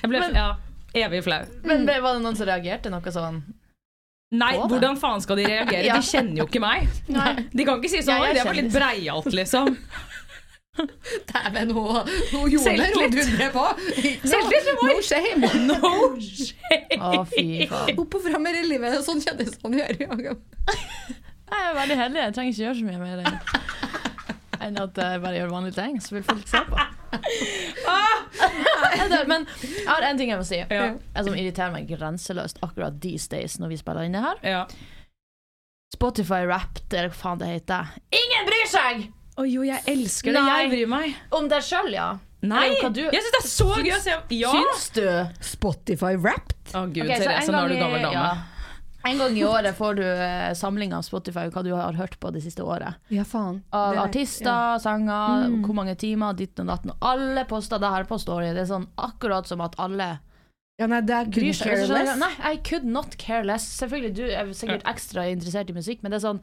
Jeg 0.01 0.09
ble 0.09 0.23
ja, 0.33 0.47
evig 1.05 1.21
flau. 1.27 1.43
Men 1.67 1.85
var 1.85 2.17
det 2.17 2.23
noen 2.25 2.37
som 2.39 2.49
reagerte 2.49 2.89
noe 2.89 3.13
sånn? 3.13 3.43
Nei, 4.37 4.55
På 4.59 4.65
hvordan 4.73 4.97
faen 4.99 5.21
skal 5.23 5.37
de 5.39 5.45
reagere? 5.47 5.85
Ja. 5.87 5.95
De 6.01 6.03
kjenner 6.03 6.41
jo 6.41 6.47
ikke 6.49 6.59
meg. 6.59 6.89
Nei. 7.07 7.29
De 7.53 7.63
kan 7.67 7.77
ikke 7.79 7.93
si 7.93 8.01
sånn 8.03 8.17
Ja, 8.17 8.25
Oi, 8.25 8.33
det 8.35 8.43
var 8.43 8.57
litt 8.57 8.73
breialt, 8.73 9.29
liksom. 9.37 9.77
Dæven, 10.77 11.71
hun 11.71 12.03
det, 12.51 12.89
hun 12.93 13.13
dundrer 13.13 13.53
på. 13.53 13.63
Selvtillit, 14.27 14.67
No, 14.75 14.89
no 14.89 15.01
shame. 15.01 15.53
No 15.69 15.93
shame. 16.41 16.99
Å, 16.99 17.23
fy 17.31 17.47
faen. 17.71 18.01
Opp 18.03 18.19
og 18.19 18.27
fram 18.27 18.49
i 18.51 18.57
livet, 18.67 18.99
sånn 19.07 19.23
kjennes 19.23 19.55
han 19.63 19.79
gjør. 19.79 20.35
Ja. 21.47 21.55
Jeg 21.57 21.65
er 21.71 21.75
veldig 21.81 21.97
heldig. 22.01 22.19
Jeg 22.25 22.33
trenger 22.35 22.51
ikke 22.53 22.65
gjøre 22.65 22.79
så 22.79 22.85
mye 22.87 22.99
mer 22.99 23.17
enn 23.23 23.37
enn 24.67 24.75
at 24.81 24.95
jeg 24.99 25.21
bare 25.21 25.37
gjør 25.37 25.51
vanlige 25.53 25.75
ting, 25.77 25.93
så 26.01 26.09
vil 26.17 26.23
folk 26.27 26.47
se 26.49 26.59
på. 26.67 26.77
Men 29.31 29.41
jeg 29.61 29.85
har 29.87 30.01
en 30.09 30.17
ting 30.19 30.29
jeg 30.33 30.39
må 30.41 30.45
si, 30.47 30.57
Ja. 30.71 30.87
som 31.23 31.33
irriterer 31.37 31.71
meg 31.71 31.87
grenseløst 31.91 32.57
akkurat 32.65 32.93
these 33.03 33.27
days 33.31 33.53
når 33.61 33.67
vi 33.75 33.79
spiller 33.79 34.03
inn 34.07 34.15
det 34.17 34.23
her. 34.25 34.37
Ja. 34.43 34.63
Spotify 35.93 36.41
Wrapped, 36.49 36.89
eller 36.93 37.09
hva 37.13 37.19
faen 37.21 37.39
det 37.41 37.47
heter. 37.53 37.83
Ingen 38.11 38.45
bryr 38.49 38.67
seg 38.73 38.95
Å 39.37 39.45
jo, 39.47 39.61
jeg 39.63 39.81
elsker 39.93 40.31
det. 40.33 40.41
Nei. 40.41 40.61
Jeg 40.65 40.71
bryr 40.73 40.87
meg. 40.89 41.13
om 41.37 41.47
deg 41.51 41.61
sjøl, 41.63 41.91
ja. 41.93 42.09
Nei! 42.41 42.69
Du- 42.93 43.11
Jeg 43.13 43.21
syns 43.21 43.31
det 43.35 43.41
er 43.43 43.47
så 43.49 43.67
gøy 43.77 43.91
å 43.93 43.99
se. 44.01 44.15
Ja! 44.33 44.51
Syns 44.51 44.89
du? 44.97 45.05
Spotify 45.45 46.15
Wrapped. 46.17 46.57
Å 46.73 46.87
gud, 46.91 47.05
okay, 47.05 47.19
Therese, 47.21 47.51
nå 47.53 47.61
er 47.63 47.67
du 47.69 47.75
gammel 47.77 48.01
dame. 48.01 48.13
ja. 48.17 48.33
En 49.07 49.17
gang 49.21 49.37
i 49.37 49.43
året 49.47 49.75
får 49.77 49.95
du 49.99 50.03
eh, 50.03 50.53
samling 50.53 50.93
av 50.93 51.01
Spotify 51.07 51.47
hva 51.53 51.63
du 51.63 51.71
har 51.73 51.93
hørt 51.97 52.17
på 52.19 52.31
det 52.35 52.41
siste 52.43 52.63
året. 52.65 52.95
Ja, 53.13 53.23
faen. 53.23 53.61
Av 53.71 53.93
Det 53.93 53.97
er- 53.99 54.03
artister, 54.07 54.45
ja. 54.45 54.77
sanger, 54.83 55.47
Mm. 55.47 55.61
hvor 55.65 55.75
mange 55.75 55.95
timer, 55.97 56.33
ditt 56.35 56.59
og 56.59 56.67
datten. 56.67 56.91
Og 56.91 56.97
alle 57.01 57.45
poster 57.45 57.79
det 57.79 57.89
her 57.89 58.03
på 58.05 58.19
Story. 58.19 58.53
Det 58.53 58.63
er 58.67 58.73
sånn 58.73 58.87
akkurat 58.97 59.47
som 59.47 59.61
at 59.61 59.75
alle 59.79 60.19
Ja, 60.79 60.85
nei, 60.85 61.01
det 61.01 61.09
er 61.15 61.25
bryr 61.25 61.53
seg. 61.57 61.71
Og 61.73 61.77
så 61.79 61.87
skjønner 61.87 62.05
jeg, 62.05 62.05
careless. 62.05 62.19
Nei, 62.39 62.51
I 62.53 62.57
could 62.57 62.83
not 62.85 63.17
care 63.17 63.43
less. 63.43 63.63
Selvfølgelig, 63.81 64.13
du 64.13 64.23
er 64.29 64.45
sikkert 64.53 64.83
ekstra 64.83 65.23
interessert 65.31 65.69
i 65.69 65.73
musikk, 65.73 66.03
men 66.03 66.11
det 66.11 66.23
er 66.23 66.27
sånn 66.29 66.39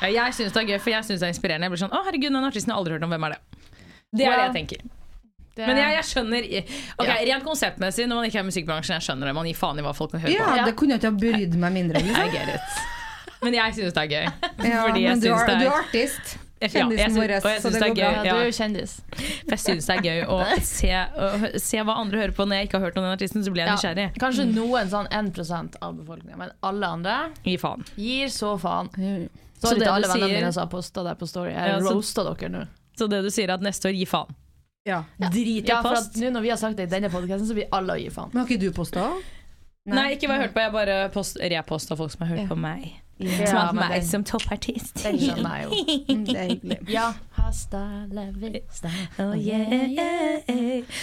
Ja, 0.00 0.06
Jeg 0.08 0.32
syns 0.34 0.52
det 0.52 0.62
er 0.62 0.66
gøy, 0.76 0.80
for 0.80 0.90
jeg 0.90 1.02
syns 1.04 1.18
det 1.20 1.26
er 1.26 1.32
inspirerende. 1.34 1.66
Jeg 1.66 1.72
blir 1.72 1.82
sånn 1.88 1.90
Å, 1.90 2.04
herregud, 2.06 2.30
den 2.30 2.44
artisten 2.44 2.70
har 2.70 2.78
jeg 2.78 2.84
aldri 2.84 2.92
hørt 2.94 3.02
om. 3.02 3.10
Hvem 3.10 3.26
er 3.26 3.30
det? 3.30 3.40
Det 4.14 4.26
er 4.26 4.30
Ja. 4.30 4.36
det 4.36 4.54
jeg 4.54 4.68
tenker. 4.68 4.90
Det, 5.58 5.66
Men 5.66 5.76
jeg, 5.82 5.90
jeg 5.98 6.06
skjønner 6.12 6.48
Ok, 6.98 7.06
Ja. 7.08 7.16
Rent 7.34 7.44
konseptmessig, 7.44 8.06
når 8.08 8.20
man 8.22 8.24
ikke 8.30 8.38
er 8.40 8.46
i 8.46 8.50
musikkbransjen, 8.50 8.94
jeg 8.98 9.06
skjønner 9.08 9.26
det. 9.30 9.34
Man 9.34 9.46
gir 9.50 9.58
faen 9.58 9.78
i 9.78 9.82
hva 9.86 9.94
folk 9.98 10.12
kan 10.14 10.20
høre 10.24 10.32
Ja, 10.38 10.48
Ja. 10.62 10.64
det 10.70 10.76
kunne 10.78 10.94
jeg 10.96 11.02
ikke 11.02 11.10
ha 11.12 11.18
brydd 11.24 11.54
meg 11.58 11.72
mindre. 11.72 12.00
på. 12.00 12.06
Liksom. 12.06 12.58
Men 13.42 13.54
jeg 13.54 13.74
syns 13.74 13.94
det 13.94 14.02
er 14.02 14.12
gøy. 14.14 14.26
Ja, 14.68 14.82
Fordi 14.86 15.00
jeg 15.02 15.10
men 15.10 15.20
du 15.20 15.28
er, 15.32 15.46
det 15.46 15.58
du 15.58 15.66
er 15.66 15.72
er 15.72 15.80
artist. 15.84 16.38
Kjendisen 16.58 17.14
vår, 17.14 17.32
så 17.62 17.70
det 17.70 17.78
det 17.78 17.82
er 17.86 17.92
går 17.94 17.94
gøy. 17.94 18.02
ja, 18.02 18.22
Ja. 18.26 18.32
du 18.34 18.38
er 18.40 18.46
jo 18.48 18.54
kjendis. 18.56 18.94
For 19.14 19.52
jeg 19.54 19.60
syns 19.62 19.86
det 19.86 19.94
er 19.94 20.02
gøy 20.02 20.24
å 20.26 20.38
se, 20.66 20.88
å 20.90 21.60
se 21.62 21.76
hva 21.86 21.94
andre 22.02 22.18
hører 22.18 22.34
på 22.34 22.46
når 22.50 22.56
jeg 22.58 22.66
ikke 22.66 22.78
har 22.80 22.86
hørt 22.88 22.96
om 22.98 23.04
den 23.06 23.12
artisten. 23.14 23.44
Så 23.46 23.52
blir 23.54 23.62
jeg 23.62 23.70
Ja, 23.70 23.76
nysgjerrig. 23.76 24.06
kanskje 24.18 24.46
noen 24.56 24.90
sånn 24.90 25.06
1 25.14 25.76
av 25.80 25.94
befolkninga, 26.00 26.36
men 26.36 26.50
alle 26.66 26.86
andre 26.86 27.30
Gi 27.46 27.54
faen. 27.62 27.84
gir 27.96 28.26
så 28.26 28.56
faen. 28.58 28.90
Så, 29.60 29.68
Så 29.70 29.78
det 29.78 29.86
alle 29.86 30.02
du 30.06 30.12
vennene 30.12 30.26
sier- 30.30 30.40
mine 30.42 30.52
som 30.52 30.66
har 30.66 30.70
posta 30.70 31.04
der 31.04 31.14
på 31.14 31.28
Story. 31.28 31.50
Jeg 31.54 31.70
Ja, 31.70 31.78
roasta 31.78 32.24
dere 32.34 32.48
nå. 32.50 32.66
Så 32.98 33.08
det 33.08 33.22
du 33.22 33.30
sier, 33.30 33.48
er 33.48 33.54
at 33.54 33.60
neste 33.62 33.86
år, 33.86 33.94
gi 33.94 34.04
faen. 34.04 34.34
Ja. 34.86 35.04
Drit 35.18 35.64
i 35.64 35.68
Ja, 35.68 35.82
for 35.82 35.94
post. 35.94 36.14
at 36.16 36.22
nå 36.22 36.30
når 36.32 36.40
vi 36.42 36.48
har 36.50 36.56
sagt 36.56 36.76
det 36.76 36.86
i 36.88 36.92
denne 36.92 37.10
podkasten, 37.10 37.46
så 37.48 37.54
blir 37.54 37.68
alle 37.72 37.92
å 37.92 37.98
gi 38.00 38.08
faen. 38.10 38.30
Men 38.32 38.42
har 38.44 38.48
ikke 38.48 38.60
du 38.60 38.70
posta? 38.72 39.08
Nei, 39.88 40.14
ikke 40.16 40.28
hva 40.28 40.36
jeg 40.36 40.40
har 40.40 40.46
hørt 40.46 40.54
på. 40.54 40.60
Jeg 40.60 40.72
bare 40.72 40.96
post, 41.12 41.36
reposta 41.40 41.96
folk 41.96 42.10
som 42.12 42.26
har 42.26 42.36
hørt 42.36 42.42
Ja. 42.44 42.48
på 42.48 42.56
meg. 42.56 42.88
Ja, 43.18 43.46
som 43.46 43.56
har 43.56 43.72
meg 43.74 43.90
den- 43.90 44.08
som 44.08 44.24
toppartist. 44.24 45.02
Den 45.02 45.18
skjønner 45.18 45.56
jeg 45.58 45.64
jo. 45.64 45.70
Mm, 46.08 46.24
Det 46.28 46.36
er 46.36 46.48
hyggelig. 46.52 46.78
Ja, 46.92 47.12
Hasta 47.38 47.78
la 48.12 48.24
vista. 48.34 48.88
Oh, 49.18 49.34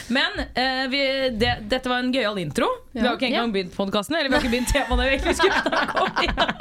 Men 0.07 0.31
uh, 0.39 0.89
vi, 0.91 1.29
det, 1.29 1.51
dette 1.69 1.89
var 1.89 2.03
en 2.03 2.12
gøyal 2.13 2.38
intro. 2.41 2.67
Vi 2.91 3.01
har 3.01 3.15
ikke 3.15 3.29
engang 3.29 3.53
begynt 3.53 3.74
podkasten. 3.75 4.17
Eller 4.19 4.29
vi 4.29 4.36
har 4.36 4.43
ikke 4.43 4.51
begynt 4.53 4.72
temaene 4.74 5.07
vi 5.07 5.15
egentlig 5.15 5.36
skulle 5.39 5.62
snakke 5.63 6.03
om. 6.03 6.10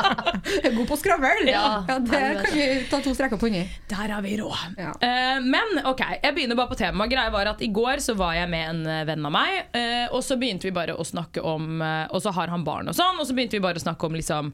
Jeg 0.65 0.71
er 0.71 0.77
god 0.77 0.89
på 0.89 0.99
skravl! 1.01 1.49
Ja. 1.49 1.65
det 2.05 2.23
kan 2.45 2.55
vi 2.55 2.67
ta 2.91 3.01
to 3.05 3.15
streker 3.17 3.41
på 3.41 3.49
under. 3.51 3.71
Der 3.91 4.15
har 4.15 4.23
vi 4.25 4.35
råd. 4.41 4.79
Ja. 4.79 4.93
Eh, 5.09 5.39
men 5.45 5.79
ok, 5.89 6.03
jeg 6.23 6.35
begynner 6.37 6.59
bare 6.59 6.71
på 6.73 6.79
temaet. 6.79 7.11
Greia 7.13 7.33
var 7.33 7.51
at 7.55 7.63
I 7.65 7.71
går 7.75 8.03
så 8.05 8.15
var 8.19 8.35
jeg 8.37 8.51
med 8.53 8.71
en 8.71 8.83
eh, 8.91 9.03
venn 9.09 9.25
av 9.29 9.33
meg, 9.35 9.71
uh, 9.75 10.15
og 10.15 10.21
så 10.27 10.37
begynte 10.41 10.69
vi 10.69 10.75
bare 10.77 10.97
å 10.97 11.05
snakke 11.07 11.43
om 11.45 11.81
Og 11.85 12.21
så 12.23 12.33
har 12.35 12.51
han 12.53 12.65
barn 12.67 12.89
og 12.91 12.97
sånn, 12.97 13.19
og 13.21 13.27
så 13.29 13.35
begynte 13.37 13.57
vi 13.59 13.63
bare 13.65 13.81
å 13.81 13.83
snakke 13.83 14.07
om 14.09 14.17
liksom, 14.17 14.53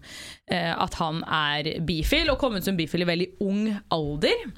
eh, 0.51 0.71
at 0.91 0.99
han 1.01 1.23
er 1.25 1.77
bifil, 1.87 2.33
og 2.33 2.41
kom 2.43 2.59
ut 2.59 2.67
som 2.67 2.79
bifil 2.79 3.07
i 3.07 3.09
veldig 3.09 3.31
ung 3.47 3.71
alder. 3.95 4.51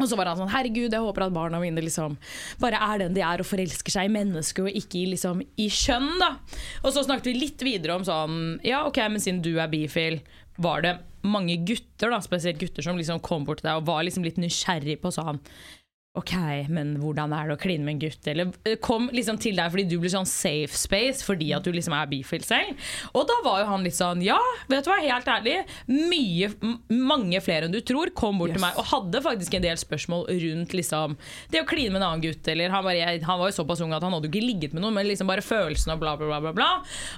Og 0.00 0.08
så 0.08 0.16
var 0.16 0.30
han 0.30 0.38
sånn 0.40 0.52
Herregud, 0.52 0.94
jeg 0.94 1.04
håper 1.04 1.26
at 1.26 1.34
barna 1.34 1.60
mine 1.60 1.82
liksom 1.84 2.16
bare 2.62 2.80
er 2.80 3.02
den 3.02 3.16
de 3.16 3.24
er 3.24 3.42
og 3.42 3.48
forelsker 3.48 3.92
seg 3.92 4.08
i 4.08 4.14
mennesket 4.14 4.64
og 4.64 4.78
ikke 4.80 5.04
liksom, 5.12 5.42
i 5.60 5.68
kjønn. 5.68 6.14
da 6.22 6.30
Og 6.84 6.94
så 6.94 7.04
snakket 7.04 7.30
vi 7.30 7.36
litt 7.36 7.64
videre 7.66 7.98
om 7.98 8.06
sånn 8.06 8.38
Ja, 8.66 8.86
ok, 8.88 9.02
men 9.12 9.22
siden 9.22 9.42
du 9.44 9.52
er 9.58 9.68
bifil, 9.72 10.20
var 10.60 10.84
det 10.84 10.96
mange 11.20 11.58
gutter, 11.68 12.08
da 12.08 12.20
spesielt 12.24 12.60
gutter, 12.60 12.84
som 12.84 12.96
liksom 12.96 13.20
kom 13.24 13.44
bort 13.44 13.60
til 13.60 13.68
deg 13.68 13.82
og 13.82 13.88
var 13.90 14.06
liksom 14.06 14.24
litt 14.24 14.40
nysgjerrig 14.40 14.96
på 15.02 15.12
sånn 15.12 15.42
Ok, 16.18 16.32
men 16.74 16.96
hvordan 16.98 17.30
er 17.30 17.46
det 17.46 17.54
å 17.54 17.60
kline 17.62 17.84
med 17.86 17.92
en 17.92 18.00
gutt? 18.02 18.24
Eller 18.26 18.48
eh, 18.66 18.74
kom 18.82 19.04
liksom 19.14 19.36
til 19.38 19.54
deg 19.54 19.70
fordi 19.70 19.84
du 19.86 19.92
blir 20.02 20.10
sånn 20.10 20.26
safe 20.26 20.74
space 20.74 21.22
fordi 21.22 21.52
at 21.54 21.62
du 21.62 21.70
liksom 21.70 21.94
er 21.94 22.08
bifil 22.10 22.42
selv. 22.42 22.88
Og 23.14 23.28
da 23.28 23.36
var 23.44 23.60
jo 23.60 23.68
han 23.68 23.86
litt 23.86 23.94
sånn 23.94 24.24
Ja, 24.26 24.40
vet 24.66 24.82
du 24.82 24.90
hva, 24.90 24.96
helt 25.04 25.30
ærlig. 25.30 25.54
Mye, 25.86 26.48
mange 26.90 27.38
flere 27.46 27.68
enn 27.68 27.76
du 27.76 27.78
tror 27.86 28.10
kom 28.18 28.40
bort 28.42 28.56
til 28.56 28.64
meg 28.64 28.80
og 28.80 28.88
hadde 28.90 29.20
faktisk 29.22 29.54
en 29.54 29.62
del 29.68 29.78
spørsmål 29.78 30.26
rundt 30.42 30.74
liksom 30.74 31.14
det 31.54 31.62
å 31.62 31.68
kline 31.70 31.94
med 31.94 32.00
en 32.02 32.08
annen 32.08 32.26
gutt. 32.26 32.42
Eller 32.50 32.74
han, 32.74 32.82
bare, 32.88 33.14
han 33.22 33.40
var 33.44 33.52
jo 33.52 33.58
såpass 33.60 33.84
ung 33.86 33.94
at 33.94 34.02
han 34.02 34.18
hadde 34.18 34.26
jo 34.26 34.34
ikke 34.34 34.48
ligget 34.48 34.74
med 34.74 34.82
noen, 34.82 34.98
men 34.98 35.06
liksom 35.06 35.30
bare 35.30 35.46
følelsen 35.46 35.94
og 35.94 36.02
bla, 36.02 36.16
bla, 36.18 36.26
bla. 36.26 36.42
bla, 36.48 36.56
bla. 36.58 36.70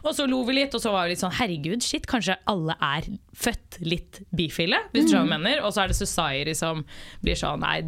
Og 0.04 0.12
så 0.20 0.28
lo 0.28 0.42
vi 0.44 0.58
litt, 0.60 0.76
og 0.76 0.84
så 0.84 0.92
var 0.92 1.08
vi 1.08 1.16
litt 1.16 1.24
sånn 1.24 1.32
Herregud, 1.40 1.80
shit, 1.80 2.04
kanskje 2.12 2.36
alle 2.44 2.76
er 2.76 3.08
født 3.32 3.78
litt 3.80 4.20
bifile, 4.36 4.76
hvis 4.92 5.06
du 5.06 5.14
skjønner 5.14 5.30
hva 5.30 5.36
jeg 5.38 5.44
mener. 5.46 5.62
Og 5.64 5.72
så 5.72 5.82
er 5.84 5.92
det 5.92 5.96
society 5.96 6.52
som 6.58 6.82
blir 7.24 7.38
sånn 7.38 7.62
Nei, 7.64 7.78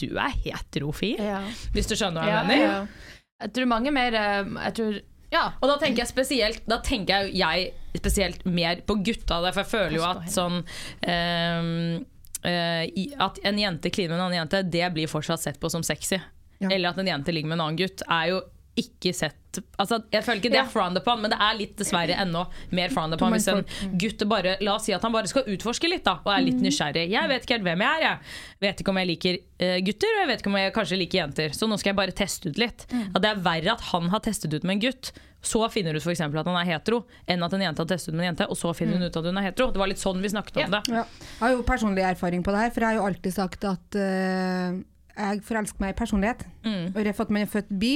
du 0.00 0.10
er 0.20 0.34
heterofil. 0.44 1.20
Ja. 1.24 1.40
Hvis 1.72 1.88
du 1.88 1.94
skjønner 1.96 2.20
hva 2.20 2.28
jeg 2.28 2.36
Ja, 2.36 2.42
mener. 2.48 2.66
ja. 2.66 3.16
Jeg 3.40 3.54
tror 3.56 3.70
mange 3.70 3.92
mer 3.96 4.12
eh, 4.20 4.50
Jeg 4.66 4.74
tror 4.76 4.98
Ja. 5.32 5.44
Og 5.62 5.68
da 5.70 5.78
tenker 5.80 6.02
jeg 6.02 6.10
spesielt 6.10 6.66
Da 6.68 6.80
tenker 6.84 7.30
jeg, 7.30 7.38
jeg 7.40 8.00
spesielt 8.02 8.44
mer 8.44 8.82
på 8.84 8.98
gutta, 9.00 9.38
for 9.48 9.62
jeg 9.62 9.70
føler 9.70 9.96
jo 9.96 10.04
at 10.04 10.26
sånn 10.30 10.60
um, 10.60 12.04
uh, 12.44 12.84
At 13.24 13.40
en 13.48 13.58
jente 13.62 13.90
kliner 13.94 14.12
med 14.14 14.18
en 14.20 14.26
annen 14.26 14.38
jente, 14.42 14.62
det 14.76 14.92
blir 14.94 15.08
fortsatt 15.10 15.40
sett 15.42 15.60
på 15.62 15.70
som 15.72 15.82
sexy. 15.86 16.20
Eller 16.60 16.90
at 16.92 16.98
en 17.00 17.08
jente 17.08 17.32
ligger 17.32 17.48
med 17.48 17.56
en 17.58 17.64
annen 17.70 17.80
gutt, 17.80 18.02
er 18.04 18.34
jo 18.34 18.42
ikke 18.78 19.12
sett 19.16 19.36
Altså, 19.82 19.96
jeg 20.12 20.22
føler 20.22 20.38
ikke 20.38 20.50
det 20.52 20.60
er 20.60 20.68
frowned 20.70 21.00
upon, 21.00 21.18
men 21.24 21.32
det 21.32 21.38
er 21.42 21.56
litt 21.58 21.72
dessverre 21.74 22.14
ennå 22.22 22.44
mer 22.76 22.92
frowned 22.94 23.16
upon 23.18 23.34
hvis 23.34 23.48
en 23.50 23.64
gutt 23.98 24.22
bare 24.30 24.52
La 24.62 24.76
oss 24.76 24.84
si 24.86 24.94
at 24.94 25.02
han 25.02 25.10
bare 25.10 25.26
skal 25.26 25.48
utforske 25.50 25.90
litt 25.90 26.04
da, 26.06 26.20
og 26.22 26.30
er 26.30 26.44
litt 26.46 26.60
nysgjerrig. 26.62 27.08
Jeg 27.10 27.30
vet 27.32 27.42
ikke 27.42 27.56
helt 27.56 27.66
hvem 27.66 27.82
jeg 27.82 28.04
er. 28.06 28.36
Jeg 28.54 28.62
vet 28.68 28.84
ikke 28.84 28.92
om 28.94 29.00
jeg 29.00 29.08
liker 29.10 29.40
eh, 29.40 29.80
gutter, 29.82 30.12
og 30.14 30.22
jeg 30.22 30.28
vet 30.30 30.44
ikke 30.44 30.52
om 30.52 30.58
jeg 30.60 30.74
kanskje 30.76 31.00
liker 31.00 31.22
jenter. 31.24 31.56
Så 31.58 31.66
nå 31.66 31.80
skal 31.82 31.90
jeg 31.90 31.98
bare 31.98 32.14
teste 32.14 32.52
ut 32.52 32.62
litt. 32.62 32.86
At 33.10 33.18
det 33.24 33.32
er 33.32 33.42
verre 33.42 33.74
at 33.74 33.82
han 33.90 34.06
har 34.14 34.22
testet 34.22 34.54
ut 34.54 34.62
med 34.62 34.76
en 34.76 34.84
gutt, 34.86 35.10
så 35.42 35.64
finner 35.72 35.96
ut 35.98 36.04
for 36.04 36.14
at 36.14 36.52
han 36.52 36.60
er 36.60 36.68
hetero, 36.68 37.02
enn 37.26 37.42
at 37.42 37.56
en 37.56 37.66
jente 37.66 37.82
har 37.82 37.90
testet 37.90 38.12
ut 38.12 38.18
med 38.18 38.26
en 38.28 38.30
jente, 38.30 38.46
og 38.52 38.60
så 38.60 38.70
finner 38.76 39.00
hun 39.00 39.08
ut 39.08 39.18
at 39.18 39.28
hun 39.32 39.40
er 39.40 39.48
hetero. 39.48 39.72
Det 39.74 39.82
var 39.82 39.90
litt 39.90 40.02
sånn 40.02 40.22
vi 40.22 40.30
snakket 40.30 40.62
om 40.62 40.76
det. 40.76 40.82
Ja. 40.92 41.02
Jeg 41.02 41.42
har 41.42 41.54
jo 41.56 41.66
personlig 41.66 42.06
erfaring 42.06 42.46
på 42.46 42.54
det 42.54 42.66
her, 42.66 42.72
for 42.74 42.84
jeg 42.84 42.92
har 42.92 43.00
jo 43.00 43.10
alltid 43.10 43.34
sagt 43.34 43.66
at 43.66 43.98
eh, 43.98 44.78
jeg 45.16 45.44
forelsker 45.46 45.82
meg 45.82 45.94
i 45.94 45.98
personlighet. 45.98 46.44
Mm. 46.64 46.90
Og 46.94 47.00
ref 47.06 47.22
at 47.24 47.32
man 47.34 47.44
er 47.44 47.52
født 47.52 47.70
by. 47.82 47.92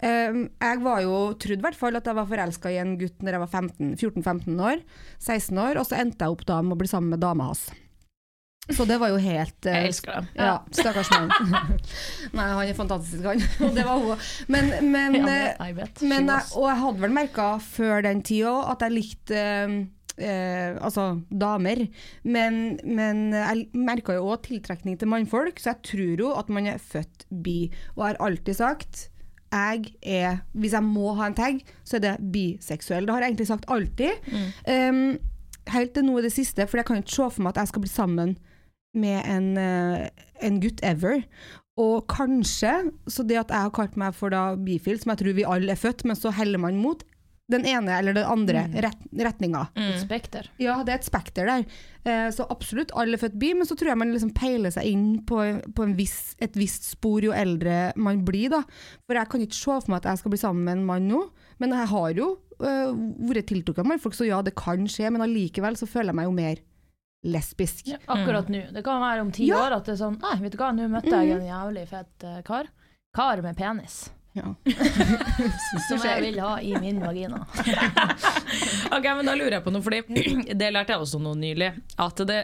Um, 0.00 0.40
jeg 0.62 0.80
var 0.86 1.04
jo, 1.04 1.18
trodde 1.40 1.60
i 1.60 1.66
hvert 1.68 1.78
fall 1.78 2.00
at 2.00 2.08
jeg 2.10 2.18
var 2.18 2.30
forelska 2.30 2.72
i 2.72 2.80
en 2.82 2.96
gutt 3.00 3.22
når 3.24 3.36
jeg 3.36 3.44
var 3.44 3.52
14-15 3.52 4.64
år. 4.70 4.82
16 5.18 5.62
år, 5.66 5.80
og 5.80 5.86
så 5.88 6.00
endte 6.00 6.26
jeg 6.26 6.36
opp 6.36 6.44
da 6.48 6.60
med 6.64 6.76
å 6.76 6.80
bli 6.82 6.90
sammen 6.90 7.14
med 7.14 7.24
dama 7.24 7.50
hans. 7.50 7.68
Så 8.70 8.84
det 8.86 9.00
var 9.02 9.10
jo 9.10 9.18
helt 9.18 9.66
uh, 9.66 9.72
Jeg 9.72 9.90
elsker 9.90 10.20
det. 10.20 10.28
Ja, 10.38 10.58
stakkars 10.74 11.10
mann. 11.10 11.32
Nei, 12.36 12.48
han 12.54 12.68
er 12.68 12.76
fantastisk, 12.78 13.24
han. 13.26 13.42
Og 13.66 13.72
det 13.78 13.86
var 13.86 14.02
hun. 14.04 14.26
Men, 14.52 14.70
men, 14.92 15.16
Ja, 15.18 15.24
men, 15.26 15.80
men 16.12 16.30
jeg, 16.30 16.50
og 16.54 16.68
jeg 16.68 16.82
hadde 16.84 17.04
vel 17.06 17.16
merka 17.16 17.48
før 17.64 18.04
den 18.06 18.22
tida 18.26 18.52
òg 18.52 18.74
at 18.76 18.84
jeg 18.86 18.94
likte 18.94 19.40
eh, 19.40 19.74
eh, 20.20 20.76
altså 20.80 21.20
damer. 21.30 21.86
Men, 22.22 22.78
men 22.84 23.30
jeg 23.34 23.68
merka 23.76 24.16
jo 24.16 24.28
òg 24.32 24.44
tiltrekning 24.48 24.98
til 25.00 25.10
mannfolk, 25.10 25.60
så 25.60 25.74
jeg 25.74 25.86
tror 25.92 26.24
jo 26.26 26.34
at 26.38 26.52
man 26.52 26.68
er 26.70 26.82
født 26.82 27.26
bi. 27.44 27.58
Og 27.96 28.06
har 28.08 28.20
alltid 28.20 28.60
sagt 28.60 29.08
jeg 29.50 29.94
er, 30.02 30.44
Hvis 30.52 30.76
jeg 30.76 30.86
må 30.86 31.14
ha 31.18 31.26
en 31.26 31.34
tag, 31.34 31.58
så 31.82 31.98
er 31.98 32.04
det 32.04 32.32
biseksuell. 32.32 33.06
Det 33.06 33.14
har 33.14 33.24
jeg 33.24 33.32
egentlig 33.32 33.48
sagt 33.48 33.66
alltid. 33.66 34.28
Um, 34.70 35.18
helt 35.74 35.94
til 35.94 36.06
nå 36.06 36.18
i 36.18 36.22
det 36.22 36.32
siste, 36.34 36.66
for 36.66 36.78
jeg 36.78 36.86
kan 36.86 37.00
ikke 37.00 37.16
se 37.16 37.30
for 37.34 37.42
meg 37.42 37.54
at 37.54 37.64
jeg 37.64 37.72
skal 37.72 37.84
bli 37.84 37.90
sammen 37.90 38.36
med 38.94 39.26
en, 39.26 39.48
uh, 39.58 40.06
en 40.46 40.60
gutt 40.62 40.84
ever. 40.86 41.24
Og 41.80 42.06
kanskje, 42.10 42.72
så 43.08 43.24
det 43.26 43.38
at 43.40 43.50
jeg 43.50 43.66
har 43.66 43.74
kalt 43.74 43.96
meg 43.98 44.14
for 44.14 44.32
da 44.34 44.54
bifil, 44.58 44.98
som 45.00 45.14
jeg 45.14 45.22
tror 45.22 45.36
vi 45.38 45.46
alle 45.48 45.74
er 45.74 45.80
født, 45.80 46.04
men 46.06 46.18
så 46.18 46.32
heller 46.34 46.60
man 46.60 46.78
mot 46.78 47.02
den 47.50 47.64
ene 47.66 47.96
eller 47.98 48.14
den 48.16 48.26
andre 48.30 48.62
ret 48.86 49.00
retninga. 49.20 49.66
Et 49.76 49.98
spekter. 50.02 50.46
Ja, 50.62 50.78
det 50.86 50.92
er 50.94 51.00
et 51.00 51.08
spekter 51.08 51.48
der. 51.50 51.64
Eh, 52.04 52.28
så 52.32 52.46
absolutt 52.50 52.92
alle 52.96 53.18
er 53.18 53.22
født 53.22 53.38
bi, 53.42 53.50
men 53.58 53.66
så 53.68 53.76
tror 53.76 53.90
jeg 53.92 54.00
man 54.00 54.12
liksom 54.14 54.30
peiler 54.36 54.72
seg 54.74 54.86
inn 54.88 55.08
på, 55.28 55.40
på 55.76 55.84
en 55.84 55.96
viss, 55.98 56.34
et 56.40 56.54
visst 56.56 56.86
spor 56.92 57.20
jo 57.26 57.34
eldre 57.36 57.90
man 58.00 58.22
blir, 58.24 58.48
da. 58.54 58.62
For 59.06 59.18
jeg 59.18 59.28
kan 59.34 59.44
ikke 59.44 59.58
se 59.58 59.76
for 59.82 59.90
meg 59.92 60.00
at 60.04 60.10
jeg 60.12 60.22
skal 60.22 60.34
bli 60.36 60.40
sammen 60.44 60.64
med 60.64 60.78
en 60.78 60.86
mann 60.88 61.08
nå, 61.10 61.20
men 61.60 61.74
jeg 61.76 61.90
har 61.92 62.10
jo 62.16 62.30
eh, 62.62 62.94
vært 63.28 63.50
tiltrukket 63.50 63.84
av 63.84 63.90
mannfolk, 63.92 64.16
så 64.16 64.28
ja, 64.30 64.40
det 64.46 64.54
kan 64.58 64.86
skje, 64.88 65.10
men 65.12 65.26
allikevel 65.26 65.76
så 65.76 65.90
føler 65.90 66.14
jeg 66.14 66.20
meg 66.22 66.30
jo 66.30 66.36
mer 66.38 66.62
lesbisk. 67.26 67.90
Ja, 67.90 67.98
akkurat 68.08 68.48
nå. 68.48 68.62
Det 68.72 68.80
kan 68.86 69.02
være 69.02 69.20
om 69.26 69.30
ti 69.36 69.50
Ja. 69.50 69.58
år 69.66 69.74
at 69.76 69.84
det 69.84 69.92
er 69.92 70.00
sånn 70.00 70.16
Nei, 70.22 70.38
vet 70.40 70.54
du 70.54 70.58
hva, 70.62 70.70
nå 70.72 70.86
møtte 70.88 71.10
jeg 71.12 71.34
en 71.36 71.44
jævlig 71.50 71.82
fet 71.90 72.24
eh, 72.24 72.40
kar. 72.46 72.70
Kar 73.12 73.42
med 73.44 73.56
penis. 73.58 74.06
Ja. 74.38 74.52
Som 75.88 75.98
jeg 76.06 76.22
vil 76.22 76.36
ha 76.42 76.52
i 76.62 76.74
min 76.78 77.00
vagina. 77.02 77.40
Ok, 78.94 79.04
men 79.16 79.26
Da 79.26 79.34
lurer 79.38 79.56
jeg 79.58 79.64
på 79.64 79.72
noe, 79.74 79.82
fordi 79.84 80.00
det 80.60 80.68
lærte 80.74 80.94
jeg 80.94 81.02
også 81.02 81.20
noe 81.22 81.38
nylig. 81.38 81.70
At 82.02 82.22
det 82.28 82.40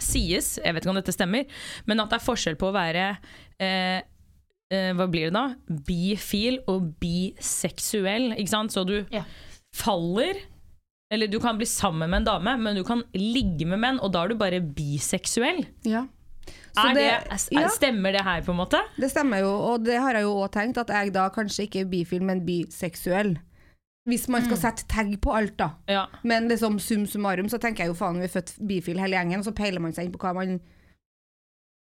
sies, 0.00 0.56
jeg 0.60 0.74
vet 0.76 0.84
ikke 0.84 0.92
om 0.92 0.98
dette 0.98 1.14
stemmer, 1.14 1.46
men 1.88 2.02
at 2.02 2.12
det 2.12 2.18
er 2.18 2.24
forskjell 2.26 2.58
på 2.60 2.68
å 2.68 2.74
være 2.76 3.04
eh, 3.64 4.02
eh, 4.72 4.90
Hva 4.96 5.06
blir 5.08 5.30
det 5.30 5.36
da? 5.38 5.46
Bifil 5.88 6.58
og 6.68 6.90
biseksuell. 7.00 8.34
Ikke 8.36 8.52
sant? 8.52 8.74
Så 8.76 8.84
du 8.88 8.98
Ja. 9.14 9.24
faller 9.76 10.42
Eller 11.12 11.28
du 11.30 11.38
kan 11.40 11.56
bli 11.56 11.66
sammen 11.70 12.10
med 12.10 12.22
en 12.24 12.28
dame, 12.28 12.56
men 12.58 12.74
du 12.76 12.82
kan 12.84 13.04
ligge 13.14 13.64
med 13.70 13.78
menn, 13.78 14.00
og 14.02 14.10
da 14.12 14.24
er 14.24 14.32
du 14.32 14.40
bare 14.40 14.58
biseksuell. 14.60 15.60
Ja. 15.86 16.00
Så 16.76 16.92
det, 16.94 17.08
det-. 17.30 17.72
Stemmer 17.74 18.12
det 18.16 18.22
her, 18.26 18.44
på 18.44 18.52
en 18.52 18.60
måte? 18.60 18.80
Det 19.00 19.10
stemmer 19.12 19.42
jo, 19.44 19.50
og 19.72 19.84
det 19.86 19.98
har 20.02 20.18
jeg 20.18 20.26
jo 20.28 20.36
òg 20.42 20.50
tenkt, 20.54 20.80
at 20.82 20.92
jeg 20.92 21.12
da 21.16 21.26
kanskje 21.34 21.66
ikke 21.66 21.82
er 21.84 21.90
bifil, 21.92 22.24
men 22.28 22.44
biseksuell. 22.46 23.36
Hvis 24.06 24.28
man 24.30 24.44
skal 24.46 24.60
sette 24.60 24.84
tagg 24.86 25.10
på 25.22 25.32
alt, 25.34 25.56
da. 25.58 25.72
Ja. 25.90 26.04
Men 26.22 26.46
liksom 26.46 26.78
sum 26.78 27.08
summarum 27.10 27.48
så 27.50 27.58
tenker 27.58 27.84
jeg 27.84 27.90
jo 27.90 27.98
faen 27.98 28.20
vi 28.22 28.28
er 28.28 28.34
født 28.36 28.52
bifil 28.68 29.00
hele 29.02 29.18
gjengen, 29.18 29.42
og 29.42 29.48
så 29.48 29.54
peiler 29.56 29.82
man 29.82 29.96
seg 29.96 30.06
inn 30.06 30.14
på 30.14 30.20
hva 30.22 30.34
man 30.36 30.60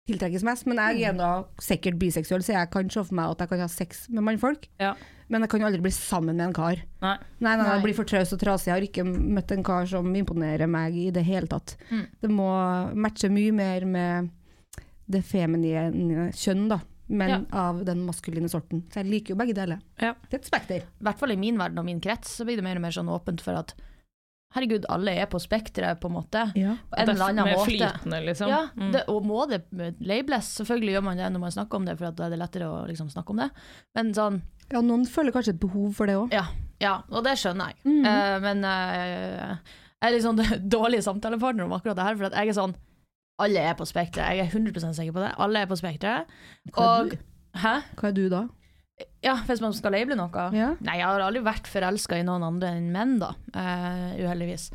tiltrekkes 0.09 0.45
mest. 0.47 0.65
Men 0.69 0.81
jeg 0.81 1.11
er 1.11 1.19
da 1.19 1.33
sikkert 1.63 1.99
biseksuell, 2.01 2.45
så 2.45 2.57
jeg 2.57 2.71
kan 2.73 2.89
se 2.93 3.05
for 3.05 3.19
meg 3.19 3.35
at 3.35 3.45
jeg 3.45 3.53
kan 3.53 3.65
ha 3.65 3.69
sex 3.73 4.07
med 4.09 4.25
mannfolk. 4.25 4.69
Ja. 4.81 4.95
Men 5.33 5.45
jeg 5.45 5.53
kan 5.53 5.63
jo 5.65 5.69
aldri 5.69 5.85
bli 5.85 5.93
sammen 5.97 6.37
med 6.37 6.47
en 6.49 6.57
kar. 6.57 6.81
Nei. 7.05 7.17
Nei, 7.41 7.55
nei, 7.57 7.59
Nei. 7.63 7.69
jeg 7.75 7.85
blir 7.87 7.97
for 7.97 8.09
traus 8.09 8.33
og 8.37 8.41
trasig. 8.41 8.71
Jeg 8.71 8.77
har 8.77 8.89
ikke 8.89 9.05
møtt 9.09 9.53
en 9.57 9.65
kar 9.65 9.89
som 9.89 10.09
imponerer 10.17 10.69
meg 10.71 10.97
i 11.01 11.11
det 11.15 11.25
hele 11.29 11.49
tatt. 11.51 11.77
Mm. 11.91 12.05
Det 12.21 12.33
må 12.33 12.49
matche 13.05 13.31
mye 13.33 13.53
mer 13.57 13.87
med 13.89 14.33
det 15.11 15.25
feminine 15.25 16.31
kjønn, 16.33 16.69
da. 16.69 16.81
Men 17.09 17.29
Ja. 17.29 17.41
av 17.53 17.85
den 17.85 18.07
maskuline 18.07 18.49
sorten. 18.49 18.83
Så 18.89 19.03
jeg 19.03 19.07
liker 19.11 19.35
jo 19.35 19.37
begge 19.37 19.55
deler. 19.55 19.81
Ja. 20.01 20.15
Det 20.31 20.35
er 20.35 20.39
et 20.39 20.47
spekter. 20.47 20.77
I 20.77 21.05
hvert 21.05 21.19
fall 21.19 21.33
i 21.33 21.37
min 21.37 21.59
verden 21.59 21.79
og 21.79 21.85
min 21.85 22.01
krets 22.01 22.39
så 22.39 22.45
blir 22.47 22.57
det 22.57 22.65
mer 22.65 22.77
og 22.77 22.83
mer 22.83 22.91
sånn 22.97 23.09
åpent 23.13 23.41
for 23.45 23.53
at 23.61 23.75
herregud, 24.55 24.85
alle 24.89 25.11
er 25.19 25.27
på 25.27 25.41
spekteret, 25.43 25.99
på 26.01 26.07
en 26.07 26.15
måte. 26.15 26.45
Ja. 26.57 26.77
På 26.91 26.97
en 27.03 27.09
eller 27.11 27.25
annen 27.29 27.49
måte. 27.57 27.67
flytende, 27.67 28.21
liksom. 28.25 28.49
Ja, 28.49 28.69
Mm. 28.77 28.93
det, 28.93 29.03
og 29.09 29.25
må 29.25 29.49
det 29.49 29.65
labels? 30.01 30.47
Selvfølgelig 30.61 30.95
gjør 30.95 31.03
man 31.03 31.17
det 31.17 31.33
når 31.33 31.41
man 31.41 31.51
snakker 31.51 31.75
om 31.75 31.85
det, 31.85 31.99
for 31.99 32.07
at 32.07 32.17
da 32.17 32.27
er 32.27 32.31
det 32.31 32.39
lettere 32.39 32.63
å 32.71 32.87
liksom 32.87 33.11
snakke 33.11 33.31
om 33.31 33.37
det. 33.37 33.51
Men 33.97 34.15
sånn, 34.15 34.43
ja, 34.73 34.81
noen 34.81 35.05
føler 35.07 35.33
kanskje 35.33 35.55
et 35.55 35.61
behov 35.61 35.93
for 35.95 36.07
det 36.07 36.15
òg. 36.15 36.33
ja, 36.33 36.47
ja 36.81 37.03
og 37.11 37.25
det 37.25 37.33
skjønner 37.37 37.67
jeg. 37.67 37.77
Mm 37.85 38.05
-hmm. 38.05 38.37
uh, 38.37 38.41
men 38.41 38.65
uh, 38.65 39.59
jeg 40.01 40.09
er 40.09 40.11
litt 40.13 40.23
sånn 40.23 40.37
dårlig 40.69 41.03
samtalepartner 41.03 41.65
om 41.65 41.73
akkurat 41.73 41.97
det 41.97 42.05
her, 42.05 42.17
for 42.17 42.25
at 42.25 42.33
jeg 42.33 42.49
er 42.49 42.53
sånn 42.53 42.75
Alle 43.43 43.63
er 43.67 43.75
på 43.79 43.87
spekteret, 43.89 44.37
jeg 44.39 44.47
er 44.47 44.53
100 44.53 44.95
sikker 44.95 45.15
på 45.15 45.23
det. 45.25 45.33
Alle 45.43 45.65
er 45.65 45.71
på 45.71 45.79
spekteret. 45.79 46.29
Er 46.71 46.83
Og 46.83 47.11
du? 47.11 47.17
Hæ? 47.59 47.75
Hva 47.99 48.11
er 48.11 48.15
du 48.15 48.29
da? 48.31 48.45
Ja, 49.25 49.35
hvis 49.47 49.63
man 49.63 49.73
skal 49.75 49.95
label 49.97 50.19
noe? 50.19 50.45
Ja. 50.55 50.75
Nei, 50.85 50.99
jeg 51.01 51.07
har 51.09 51.23
aldri 51.25 51.43
vært 51.43 51.67
forelska 51.71 52.19
i 52.21 52.27
noen 52.27 52.45
andre 52.47 52.77
enn 52.77 52.93
menn, 52.95 53.17
da. 53.23 53.33
Uh, 53.55 54.15
uheldigvis. 54.23 54.69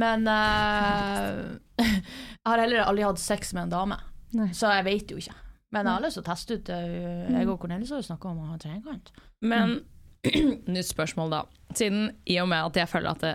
Men 0.00 0.26
uh, 0.26 1.58
jeg 1.82 2.48
har 2.48 2.64
heller 2.64 2.88
aldri 2.88 3.06
hatt 3.06 3.22
sex 3.22 3.52
med 3.54 3.68
en 3.68 3.74
dame. 3.76 4.00
Nei. 4.34 4.48
Så 4.56 4.70
jeg 4.72 4.86
vet 4.88 5.14
jo 5.14 5.20
ikke. 5.20 5.36
Men 5.72 5.88
jeg 5.88 5.96
har 5.96 6.04
lyst 6.04 6.18
til 6.18 6.24
å 6.24 6.26
teste 6.26 6.56
ut 6.58 6.68
eh, 6.68 7.28
Jeg 7.32 7.48
og 7.48 7.54
Cornelis 7.62 7.92
har 7.94 8.02
jo 8.02 8.04
snakka 8.04 8.28
om 8.28 8.42
å 8.42 8.50
ha 8.50 8.58
trekant. 8.60 9.08
Men 9.40 9.78
nytt 10.74 10.88
spørsmål, 10.90 11.32
da. 11.32 11.40
Siden 11.72 12.10
i 12.28 12.36
og 12.42 12.50
med 12.52 12.66
at 12.66 12.82
jeg 12.82 12.90
føler 12.92 13.14
at 13.14 13.24
det, 13.24 13.32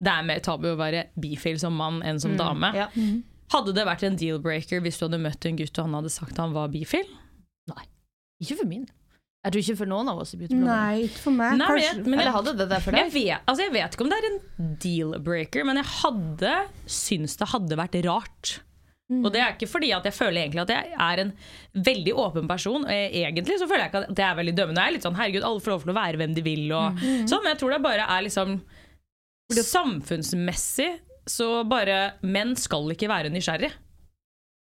det 0.00 0.14
er 0.14 0.24
mer 0.30 0.40
tabu 0.44 0.70
å 0.70 0.78
være 0.80 1.10
bifil 1.20 1.60
som 1.60 1.76
mann 1.76 2.00
enn 2.06 2.20
som 2.22 2.38
dame. 2.40 2.72
Ja. 2.76 2.88
Hadde 3.50 3.74
det 3.74 3.84
vært 3.88 4.04
en 4.06 4.16
deal-breaker 4.16 4.80
hvis 4.84 4.98
du 5.00 5.06
hadde 5.08 5.18
møtt 5.22 5.46
en 5.48 5.56
gutt 5.58 5.78
og 5.78 5.84
han 5.88 5.94
hadde 5.98 6.10
sagt 6.14 6.36
han 6.38 6.52
var 6.54 6.68
bifil? 6.70 7.08
Nei. 7.70 7.84
Ikke 8.42 8.56
for 8.62 8.66
min. 8.70 8.86
Jeg 9.44 9.52
tror 9.54 9.62
ikke 9.64 9.76
for 9.80 9.88
noen 9.88 10.08
av 10.12 10.18
oss 10.20 10.34
i. 10.36 10.38
Nei, 10.52 11.06
ikke 11.08 11.22
for 11.24 11.32
meg. 11.32 11.56
Nei, 11.56 11.68
men 11.72 11.82
jeg- 11.82 12.06
men 12.06 12.20
Eller 12.20 12.32
hadde 12.32 12.56
det 12.58 12.68
det 12.68 12.82
for 12.84 12.92
Jeg 12.92 13.10
vet, 13.12 13.40
altså 13.48 13.62
jeg 13.64 13.72
vet 13.72 13.94
ikke 13.96 14.04
om 14.04 14.10
det 14.10 14.18
er 14.18 14.28
en 14.30 14.76
deal-breaker, 14.82 15.64
men 15.64 15.76
jeg 15.76 15.84
hadde 15.86 16.52
syntes 16.86 17.36
det 17.40 17.48
hadde 17.48 17.76
vært 17.80 18.04
rart. 18.04 18.60
Mm. 19.10 19.24
Og 19.26 19.32
det 19.32 19.40
er 19.40 19.52
ikke 19.56 19.66
fordi 19.68 19.88
at 19.96 20.04
jeg 20.04 20.12
føler 20.14 20.44
egentlig 20.46 20.60
at 20.62 20.68
jeg 20.68 20.92
er 20.94 21.18
en 21.24 21.32
veldig 21.74 22.12
åpen 22.14 22.46
person. 22.46 22.84
Og 22.84 22.90
jeg, 22.90 23.10
egentlig 23.26 23.58
så 23.58 23.66
føler 23.66 23.82
jeg 23.82 23.90
ikke 23.90 24.02
at 24.08 24.14
det 24.14 24.24
er 24.24 24.36
veldig 24.38 24.54
dømmende. 24.54 24.76
Jeg 24.84 24.86
er 24.88 24.92
litt 24.92 25.02
sånn, 25.08 25.16
herregud, 25.18 25.42
Alle 25.42 25.60
får 25.60 25.72
lov 25.72 25.82
til 25.82 25.92
å 25.94 25.98
være 25.98 26.16
hvem 26.20 26.34
de 26.36 26.42
vil. 26.42 26.72
Og, 26.72 26.94
Mm. 26.94 27.26
sånn, 27.26 27.42
men 27.42 27.50
jeg 27.56 27.58
tror 27.58 27.70
det 27.72 27.82
bare 27.82 28.06
er 28.06 28.22
liksom 28.22 28.60
Samfunnsmessig 29.50 31.00
så 31.30 31.62
bare 31.68 31.98
Menn 32.26 32.56
skal 32.58 32.90
ikke 32.94 33.08
være 33.10 33.30
nysgjerrig. 33.32 33.70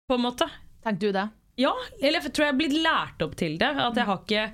På 0.09 0.19
en 0.19 0.25
måte. 0.27 0.49
Tenkte 0.85 1.09
du 1.09 1.17
det? 1.17 1.29
Ja, 1.61 1.73
eller 2.01 2.25
jeg 2.25 2.33
tror 2.33 2.47
jeg 2.47 2.55
er 2.55 2.59
blitt 2.59 2.79
lært 2.81 3.23
opp 3.25 3.37
til 3.39 3.59
det. 3.61 3.69
At 3.85 3.99
jeg 3.99 4.09
har 4.09 4.23
ikke 4.25 4.47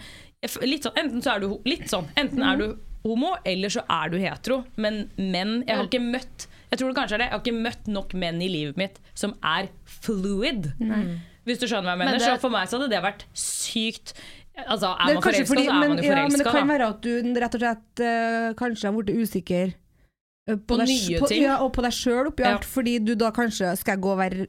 sånn, 0.83 0.99
Enten 0.99 1.23
så 1.25 1.35
er 1.37 1.45
du 1.45 1.49
litt 1.67 1.87
sånn 1.91 2.09
Enten 2.19 2.43
er 2.47 2.59
du 2.61 2.67
homo, 3.07 3.37
eller 3.47 3.73
så 3.73 3.85
er 3.89 4.11
du 4.13 4.19
hetero. 4.23 4.61
Men 4.77 5.05
menn 5.17 5.63
Jeg 5.67 5.77
har 5.79 5.87
ikke 5.89 6.03
møtt 6.03 6.49
Jeg 6.73 6.81
tror 6.81 6.91
det 6.93 6.99
kanskje 6.99 7.17
er 7.19 7.23
det 7.23 7.29
Jeg 7.29 7.37
har 7.37 7.45
ikke 7.45 7.63
møtt 7.69 7.91
nok 7.95 8.15
menn 8.19 8.43
i 8.45 8.51
livet 8.53 8.81
mitt 8.81 8.99
som 9.19 9.35
er 9.43 9.71
fluid. 9.89 10.73
Hvis 11.49 11.63
du 11.63 11.67
skjønner 11.67 11.89
hva 11.89 11.95
jeg 11.95 12.03
mener. 12.03 12.13
Men 12.13 12.19
det- 12.21 12.27
Så 12.29 12.41
for 12.43 12.51
meg 12.55 12.69
så 12.69 12.79
hadde 12.79 12.91
det 12.93 13.03
vært 13.03 13.25
sykt 13.35 14.15
Altså, 14.59 14.91
er 14.99 15.15
man 15.15 15.23
forelska, 15.23 15.47
så 15.47 15.61
er 15.71 15.75
man 15.79 15.99
jo 15.99 16.03
ja, 16.03 16.15
men 16.27 16.35
det 16.35 16.45
kan 16.45 16.67
da. 16.67 16.73
være 16.75 16.87
at 16.91 17.01
du 17.01 17.35
rett 17.39 17.55
og 17.55 17.61
slett 17.63 18.01
uh, 18.03 18.55
kanskje 18.59 18.89
har 18.89 18.97
blitt 18.97 19.15
usikker 19.23 19.75
På 20.49 20.79
deg, 20.81 20.89
nye 20.89 21.19
på, 21.21 21.29
ting. 21.29 21.43
Ja, 21.45 21.59
og 21.61 21.75
på 21.77 21.83
deg 21.85 21.93
sjøl 21.93 22.31
oppi 22.31 22.45
Ja. 22.45 22.55
alt, 22.57 22.65
fordi 22.65 22.99
du 23.05 23.15
da 23.21 23.29
kanskje 23.37 23.75
skal 23.77 23.99
gå 24.01 24.15
og 24.15 24.21
være 24.21 24.47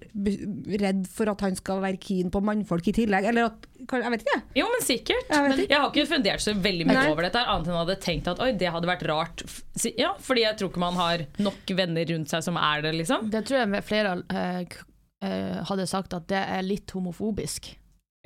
redd 0.79 1.01
for 1.12 1.32
at 1.32 1.41
han 1.44 1.58
skal 1.60 1.82
være 1.84 2.00
keen 2.00 2.32
på 2.32 2.39
mannfolk 2.39 2.88
i 2.88 2.94
tillegg, 2.96 3.27
eller 3.32 3.50
at 3.50 3.68
Jeg 3.89 4.12
vet 4.13 4.22
ikke. 4.22 4.41
Jo, 4.56 4.68
men 4.70 4.84
sikkert. 4.86 5.29
Jeg 5.29 5.50
Men 5.50 5.60
jeg 5.65 5.77
har 5.79 5.89
ikke 5.89 6.06
fundert 6.08 6.44
så 6.44 6.53
veldig 6.53 6.86
mye 6.86 6.98
Nei. 7.00 7.10
over 7.10 7.25
dette, 7.25 7.41
annet 7.41 7.68
enn 7.68 7.74
jeg 7.74 7.82
hadde 7.82 7.96
tenkt 8.03 8.27
at 8.27 8.39
oi, 8.44 8.51
det 8.53 8.70
hadde 8.70 8.88
vært 8.88 9.06
rart. 9.10 9.44
Ja, 9.98 10.13
fordi 10.20 10.44
jeg 10.46 10.58
tror 10.60 10.70
ikke 10.70 10.84
man 10.84 11.00
har 11.00 11.25
nok 11.39 11.74
venner 11.74 12.06
rundt 12.06 12.29
seg 12.29 12.44
som 12.46 12.60
er 12.60 12.84
det, 12.86 12.94
liksom. 13.00 13.29
Det 13.34 13.44
tror 13.48 13.63
jeg 13.63 13.84
flere 13.88 14.15
uh, 14.29 14.62
eh, 15.25 15.60
hadde 15.72 15.88
sagt 15.89 16.13
at 16.13 16.27
det 16.29 16.44
er 16.44 16.62
litt 16.63 16.91
homofobisk. 16.91 17.74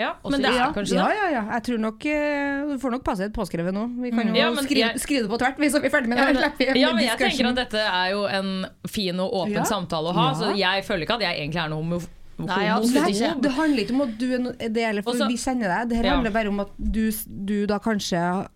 Ja, 0.02 0.16
men 0.26 0.42
det 0.42 0.50
er 0.50 0.56
ja, 0.58 0.68
kanskje 0.74 0.96
ja, 0.98 1.04
det. 1.06 1.16
ja, 1.20 1.26
ja. 1.36 1.42
Jeg 1.54 1.64
tror 1.68 1.78
nok 1.84 2.06
eh, 2.10 2.62
Du 2.66 2.80
får 2.82 2.92
nok 2.96 3.04
passe 3.06 3.28
et 3.28 3.34
påskrevet 3.36 3.76
nå. 3.76 3.84
Vi 4.02 4.10
kan 4.10 4.26
jo 4.26 4.32
Mm. 4.34 4.38
Ja, 4.40 4.48
men 4.50 4.64
skrive, 4.66 4.88
jeg- 4.90 5.00
skrive 5.04 5.22
det 5.28 5.30
på 5.30 5.38
tvert, 5.38 5.58
vi, 5.62 5.68
så 5.70 5.80
vi 5.82 5.86
er 5.88 5.92
ferdig 5.94 6.08
med 6.10 6.18
Ja, 6.18 6.26
det. 6.26 6.34
men- 6.34 6.44
slipper 6.44 6.74
vi 6.74 6.80
Ja, 6.82 6.94
men 6.94 7.04
jeg 7.04 7.18
discussion. 7.20 7.46
tenker 7.46 7.50
at 7.50 7.56
dette 7.70 7.84
er 7.94 8.10
jo 8.12 8.26
en 8.26 8.66
fin 8.88 9.20
og 9.20 9.32
åpen 9.34 9.54
Ja. 9.54 9.64
samtale 9.64 10.10
å 10.10 10.14
ha, 10.14 10.28
Ja. 10.30 10.34
så 10.34 10.58
jeg 10.58 10.84
føler 10.86 11.04
ikke 11.06 11.14
at 11.14 11.22
jeg 11.22 11.38
egentlig 11.40 11.62
er 11.64 11.70
noe 11.70 11.78
homo 11.84 12.02
Nei, 12.40 12.66
absolutt 12.68 13.04
Nei, 13.04 13.12
ikke. 13.12 13.42
det 13.42 13.52
handler 13.52 13.80
ikke 13.86 13.92
om 13.94 14.02
at 14.02 14.18
du 14.18 14.34
er 14.34 14.40
no- 14.40 14.52
det, 14.58 14.78
eller 14.84 15.02
for 15.04 15.14
Også- 15.14 15.28
vi 15.28 15.36
kjenner 15.38 15.70
deg. 15.70 15.90
Det 15.90 15.98
her 15.98 16.04
Ja. 16.06 16.16
handler 16.16 16.32
bare 16.34 16.48
om 16.48 16.60
at 16.60 16.70
du, 16.82 17.12
du 17.46 17.68
da 17.68 17.78
kanskje 17.78 18.48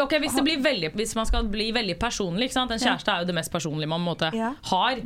Ok, 0.00 0.10
hvis, 0.18 0.34
det 0.34 0.42
blir 0.44 0.58
veldig, 0.60 0.92
hvis 0.96 1.14
man 1.14 1.24
skal 1.26 1.44
bli 1.44 1.70
veldig 1.70 2.00
personlig, 2.00 2.44
ikke 2.48 2.52
sant? 2.52 2.70
en 2.72 2.78
kjæreste 2.80 3.06
er 3.14 3.20
jo 3.20 3.26
det 3.26 3.34
mest 3.36 3.52
personlige 3.52 3.86
man 3.86 4.00
på 4.00 4.08
en 4.10 4.16
måte 4.16 4.34
Ja. 4.34 4.54
har. 4.64 4.96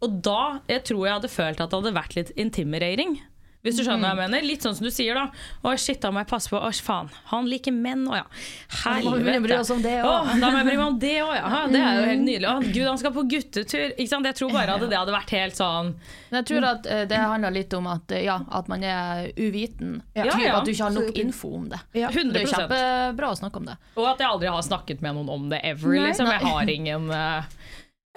Og 0.00 0.22
da 0.22 0.60
jeg 0.68 0.84
tror 0.84 1.04
jeg 1.04 1.12
hadde 1.12 1.28
følt 1.28 1.60
at 1.60 1.68
det 1.68 1.82
hadde 1.82 1.92
vært 1.94 2.14
litt 2.16 2.30
intimidating. 2.36 3.20
Hvis 3.60 3.76
du 3.76 3.82
skjønner 3.84 4.06
hva 4.08 4.10
jeg 4.14 4.18
mener. 4.22 4.44
Litt 4.48 4.64
sånn 4.64 4.72
som 4.78 4.86
du 4.86 4.90
sier, 4.94 5.18
da. 5.18 5.26
Å 5.68 5.74
shit, 5.76 5.98
da 6.00 6.08
må 6.14 6.22
jeg 6.22 6.30
passe 6.30 6.48
på. 6.48 6.56
Å 6.56 6.70
faen, 6.80 7.10
han 7.28 7.48
liker 7.50 7.74
menn, 7.76 8.06
å 8.08 8.16
ja. 8.16 8.24
Helvete. 8.86 9.58
Å, 10.00 10.14
da 10.40 10.48
må 10.48 10.62
jeg 10.62 10.66
bry 10.70 10.76
meg 10.78 10.84
om 10.86 10.96
det 11.02 11.12
òg, 11.24 11.32
ja. 11.36 11.50
Ha, 11.52 11.60
Det 11.68 11.82
er 11.82 11.98
jo 11.98 12.06
helt 12.08 12.24
nydelig. 12.24 12.48
Å, 12.48 12.54
Gud, 12.70 12.86
han 12.88 13.00
skal 13.02 13.14
på 13.16 13.24
guttetur. 13.34 13.84
Ikke 13.96 14.08
sant? 14.14 14.28
Jeg 14.30 14.38
tror 14.40 14.54
bare 14.54 14.78
at 14.78 14.86
det 14.88 14.96
hadde 14.96 15.14
vært 15.14 15.34
helt 15.36 15.58
sånn 15.58 15.92
Men 16.30 16.38
jeg 16.40 16.48
tror 16.50 16.66
at 16.70 16.88
eh, 16.88 17.02
det 17.10 17.20
handler 17.20 17.54
litt 17.54 17.76
om 17.76 17.90
at, 17.92 18.16
eh, 18.16 18.24
ja, 18.24 18.38
at 18.60 18.70
man 18.72 18.86
er 18.86 19.28
uviten. 19.36 19.98
Ja. 20.16 20.24
Typ 20.30 20.46
Ja. 20.46 20.56
At 20.60 20.64
du 20.64 20.72
ikke 20.72 20.88
har 20.88 20.96
nok 20.96 21.20
info 21.20 21.52
om 21.60 21.68
det. 21.72 21.82
Ja. 22.00 22.08
100%. 22.08 22.32
Det 22.32 22.42
er 22.46 22.52
kjempebra 22.54 23.32
å 23.34 23.38
snakke 23.42 23.60
om 23.60 23.68
det. 23.68 23.76
Og 23.96 24.08
at 24.14 24.24
jeg 24.24 24.30
aldri 24.30 24.48
har 24.56 24.64
snakket 24.64 25.04
med 25.04 25.18
noen 25.20 25.28
om 25.36 25.48
det 25.52 25.60
ever, 25.68 25.98
liksom. 26.08 26.32
Jeg 26.32 26.46
har 26.48 26.72
ingen 26.78 27.10
eh, 27.12 27.56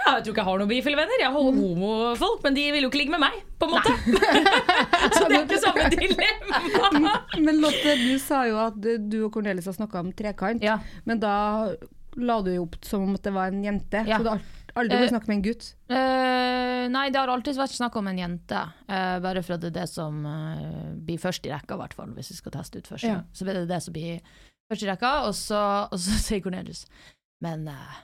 ja, 0.02 0.16
jeg 0.18 0.24
tror 0.26 0.34
ikke 0.34 0.42
jeg 0.42 0.48
har 0.50 0.62
noen 0.62 0.72
bifile 0.72 0.98
venner. 0.98 1.22
Jeg 1.22 1.32
har 1.36 1.46
homofolk, 1.48 2.40
men 2.44 2.56
de 2.58 2.64
vil 2.74 2.86
jo 2.86 2.90
ikke 2.90 3.02
ligge 3.04 3.14
med 3.14 3.22
meg, 3.24 3.36
på 3.62 3.68
en 3.68 3.76
måte. 3.76 3.94
Så 5.16 5.28
det 5.30 5.38
er 5.38 5.44
ikke 5.46 5.60
samme 5.62 5.86
dilemma. 5.94 7.14
Men 7.38 7.62
Lotte, 7.62 7.94
du 8.02 8.16
sa 8.22 8.44
jo 8.50 8.58
at 8.64 8.80
du 8.82 9.20
og 9.28 9.32
Cornelis 9.36 9.70
har 9.70 9.78
snakka 9.78 10.02
om 10.02 10.12
trekant, 10.18 10.66
Ja. 10.66 10.80
men 11.06 11.22
da 11.22 11.36
la 12.20 12.36
du 12.46 12.52
jo 12.54 12.66
opp 12.68 12.76
som 12.86 13.06
om 13.08 13.16
at 13.18 13.24
det 13.26 13.34
var 13.34 13.54
en 13.54 13.64
jente. 13.66 14.04
Ja. 14.10 14.18
Så 14.20 14.26
du 14.28 14.30
har 14.34 14.44
aldri 14.76 14.98
Eh, 14.98 15.02
vært 15.04 15.14
snakket 15.14 15.30
med 15.30 15.38
en 15.38 15.46
gutt. 15.46 15.66
Uh, 15.90 16.84
nei, 16.94 17.06
det 17.14 17.20
har 17.22 17.30
alltid 17.30 17.58
vært 17.62 17.76
snakk 17.78 17.96
om 18.02 18.08
en 18.10 18.18
jente. 18.22 18.62
Uh, 18.90 19.20
bare 19.22 19.44
for 19.46 19.56
at 19.56 19.62
det 19.64 19.70
er 19.72 19.80
det 19.84 19.90
som 19.92 20.24
uh, 20.26 20.94
blir 20.98 21.22
først 21.22 21.46
i 21.46 21.54
rekka, 21.54 21.78
i 21.78 21.82
hvert 21.84 21.94
fall, 21.98 22.10
hvis 22.18 22.32
vi 22.34 22.40
skal 22.42 22.56
teste 22.58 22.82
ut 22.82 22.90
først. 22.90 23.06
Ja. 23.06 23.20
Så 23.34 23.46
blir 23.46 23.62
det 23.62 23.70
det 23.70 23.80
som 23.86 23.94
blir 23.96 24.20
først 24.72 24.86
i 24.86 24.90
rekka, 24.90 25.14
og 25.30 25.38
så, 25.38 25.62
og 25.94 26.02
så 26.02 26.18
sier 26.26 26.42
Cornelius 26.42 26.86
Men 27.46 27.68
eh, 27.70 28.02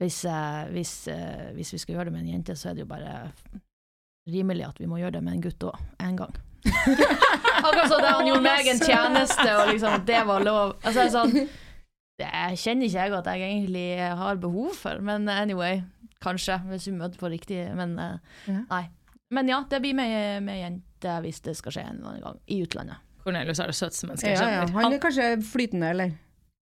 hvis, 0.00 0.24
eh, 0.24 0.68
hvis, 0.72 1.08
eh, 1.12 1.50
hvis 1.56 1.74
vi 1.74 1.78
skal 1.78 1.94
gjøre 1.94 2.08
det 2.08 2.14
med 2.14 2.22
en 2.24 2.34
jente, 2.34 2.56
så 2.56 2.70
er 2.70 2.78
det 2.78 2.86
jo 2.86 2.90
bare 2.90 3.32
rimelig 4.30 4.64
at 4.68 4.78
vi 4.80 4.88
må 4.88 5.00
gjøre 5.00 5.18
det 5.18 5.24
med 5.26 5.36
en 5.36 5.42
gutt 5.44 5.66
òg, 5.68 5.80
en 6.00 6.16
gang. 6.16 6.38
Akkurat 7.60 7.88
som 7.90 8.00
da 8.00 8.14
han 8.16 8.28
gjorde 8.28 8.44
meg 8.44 8.70
en 8.72 8.80
tjeneste, 8.80 9.48
og 9.58 9.72
liksom 9.72 10.06
det 10.08 10.22
var 10.28 10.44
lov. 10.44 10.78
Altså, 10.80 11.04
jeg 11.04 11.12
sånn, 11.12 11.34
det 12.20 12.30
kjenner 12.62 12.88
ikke 12.88 13.04
jeg 13.04 13.16
at 13.18 13.28
jeg 13.32 13.50
egentlig 13.50 13.84
har 14.22 14.40
behov 14.40 14.72
for, 14.78 15.04
men 15.04 15.28
anyway, 15.28 15.82
kanskje, 16.24 16.56
hvis 16.70 16.88
vi 16.88 16.96
møter 16.96 17.20
på 17.20 17.32
riktig, 17.32 17.60
men 17.76 17.94
eh, 18.00 18.48
nei. 18.70 18.86
Men 19.30 19.52
ja, 19.52 19.60
det 19.70 19.78
blir 19.84 19.94
med, 19.94 20.42
med 20.42 20.58
jente 20.58 21.20
hvis 21.22 21.44
det 21.44 21.54
skal 21.60 21.76
skje 21.76 21.84
en 21.86 22.00
eller 22.00 22.14
annen 22.14 22.24
gang, 22.24 22.40
i 22.48 22.62
utlandet. 22.64 23.04
Cornelius 23.20 23.60
er 23.60 23.68
det 23.68 23.76
søteste 23.76 24.08
mennesket 24.08 24.32
jeg 24.32 24.40
jeg 24.40 24.56
ja. 24.56 24.64
ja. 24.64 24.72
Han 24.80 24.96
er 24.96 25.02
kanskje 25.02 25.28
flytende, 25.44 25.92
eller? 25.92 26.16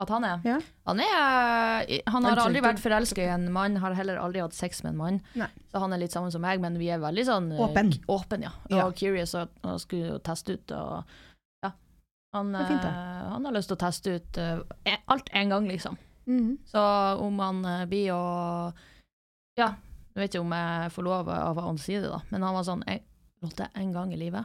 At 0.00 0.11
han 0.14 0.22
er? 0.24 0.40
Ja. 0.46 0.56
Han 0.87 1.00
er 1.02 1.88
Han 2.06 2.24
har 2.28 2.38
aldri 2.44 2.61
vært 2.62 2.78
forelska 2.78 3.18
i 3.24 3.30
en 3.34 3.48
mann, 3.52 3.76
har 3.82 3.96
heller 3.98 4.20
aldri 4.22 4.38
hatt 4.44 4.54
sex 4.54 4.84
med 4.84 4.92
en 4.92 4.98
mann. 5.00 5.16
Nei. 5.34 5.48
Så 5.72 5.80
han 5.82 5.92
er 5.92 5.98
litt 5.98 6.14
sammen 6.14 6.30
som 6.30 6.42
meg, 6.44 6.61
men 6.62 6.76
vi 6.78 6.87
er 6.94 7.00
veldig 7.02 7.24
sånn 7.26 7.48
eh, 7.52 7.62
Åpen. 7.66 7.90
åpen 8.14 8.44
ja. 8.46 8.52
Og 8.70 8.76
Ja. 8.76 8.84
curious 8.94 9.34
og, 9.34 9.48
og 9.66 9.80
skulle 9.82 10.20
teste 10.22 10.54
ut 10.54 10.70
og 10.76 11.02
ja. 11.64 11.72
Han, 12.37 12.54
fint, 12.54 12.84
eh, 12.84 13.24
han 13.34 13.44
har 13.48 13.52
lyst 13.58 13.72
til 13.72 13.76
å 13.78 13.82
teste 13.82 14.14
ut 14.20 14.38
e- 14.38 15.00
alt 15.08 15.30
en 15.32 15.48
gang, 15.56 15.66
liksom. 15.68 15.98
Mhm. 16.28 16.58
Så 16.68 16.78
om 17.24 17.38
han 17.40 17.64
uh, 17.64 17.84
blir 17.90 18.12
å 18.14 18.22
Ja, 19.58 19.72
jeg 20.14 20.20
vet 20.22 20.34
ikke 20.34 20.44
om 20.44 20.52
jeg 20.54 20.92
får 20.94 21.02
lov 21.08 21.28
av 21.32 21.58
han 21.64 21.78
sier, 21.78 22.02
det, 22.02 22.11
da, 22.14 22.20
men 22.30 22.42
han 22.46 22.54
var 22.54 22.62
sånn 22.68 22.84
«Jeg- 22.87 23.02
Lotte, 23.42 23.68
en 23.74 23.92
gang 23.92 24.12
i 24.12 24.16
livet 24.18 24.44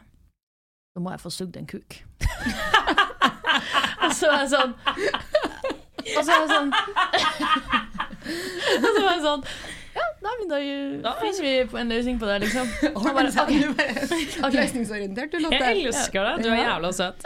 så 0.93 1.01
må 1.01 1.09
jeg 1.11 1.19
få 1.23 1.29
sugd 1.33 1.55
en 1.57 1.65
kuk. 1.65 1.95
og 4.03 4.11
så 4.13 4.29
er 4.29 4.43
jeg 4.43 4.51
sånn 4.51 4.73
Og 6.17 6.25
så 6.25 6.31
er 6.31 6.39
jeg 6.41 6.49
sånn 6.51 6.69
Og 8.83 8.89
så 8.89 8.99
var 9.01 9.13
jeg 9.13 9.23
sånn 9.23 9.45
nei, 10.23 10.33
men 10.39 10.51
da 11.03 11.13
finner 11.19 11.43
vi 11.45 11.79
en 11.81 11.91
løsning 11.91 12.19
på 12.21 12.29
det, 12.29 12.37
liksom. 12.45 12.69
Han 13.03 13.17
bare, 13.17 13.31
okay. 13.43 13.61
Okay. 14.43 14.57
Løsningsorientert, 14.57 15.31
du, 15.33 15.39
Lotte. 15.43 15.59
Jeg 15.59 15.85
elsker 15.87 16.25
det. 16.27 16.45
Du 16.45 16.49
er 16.51 16.59
jævla 16.59 16.89
søt. 16.95 17.25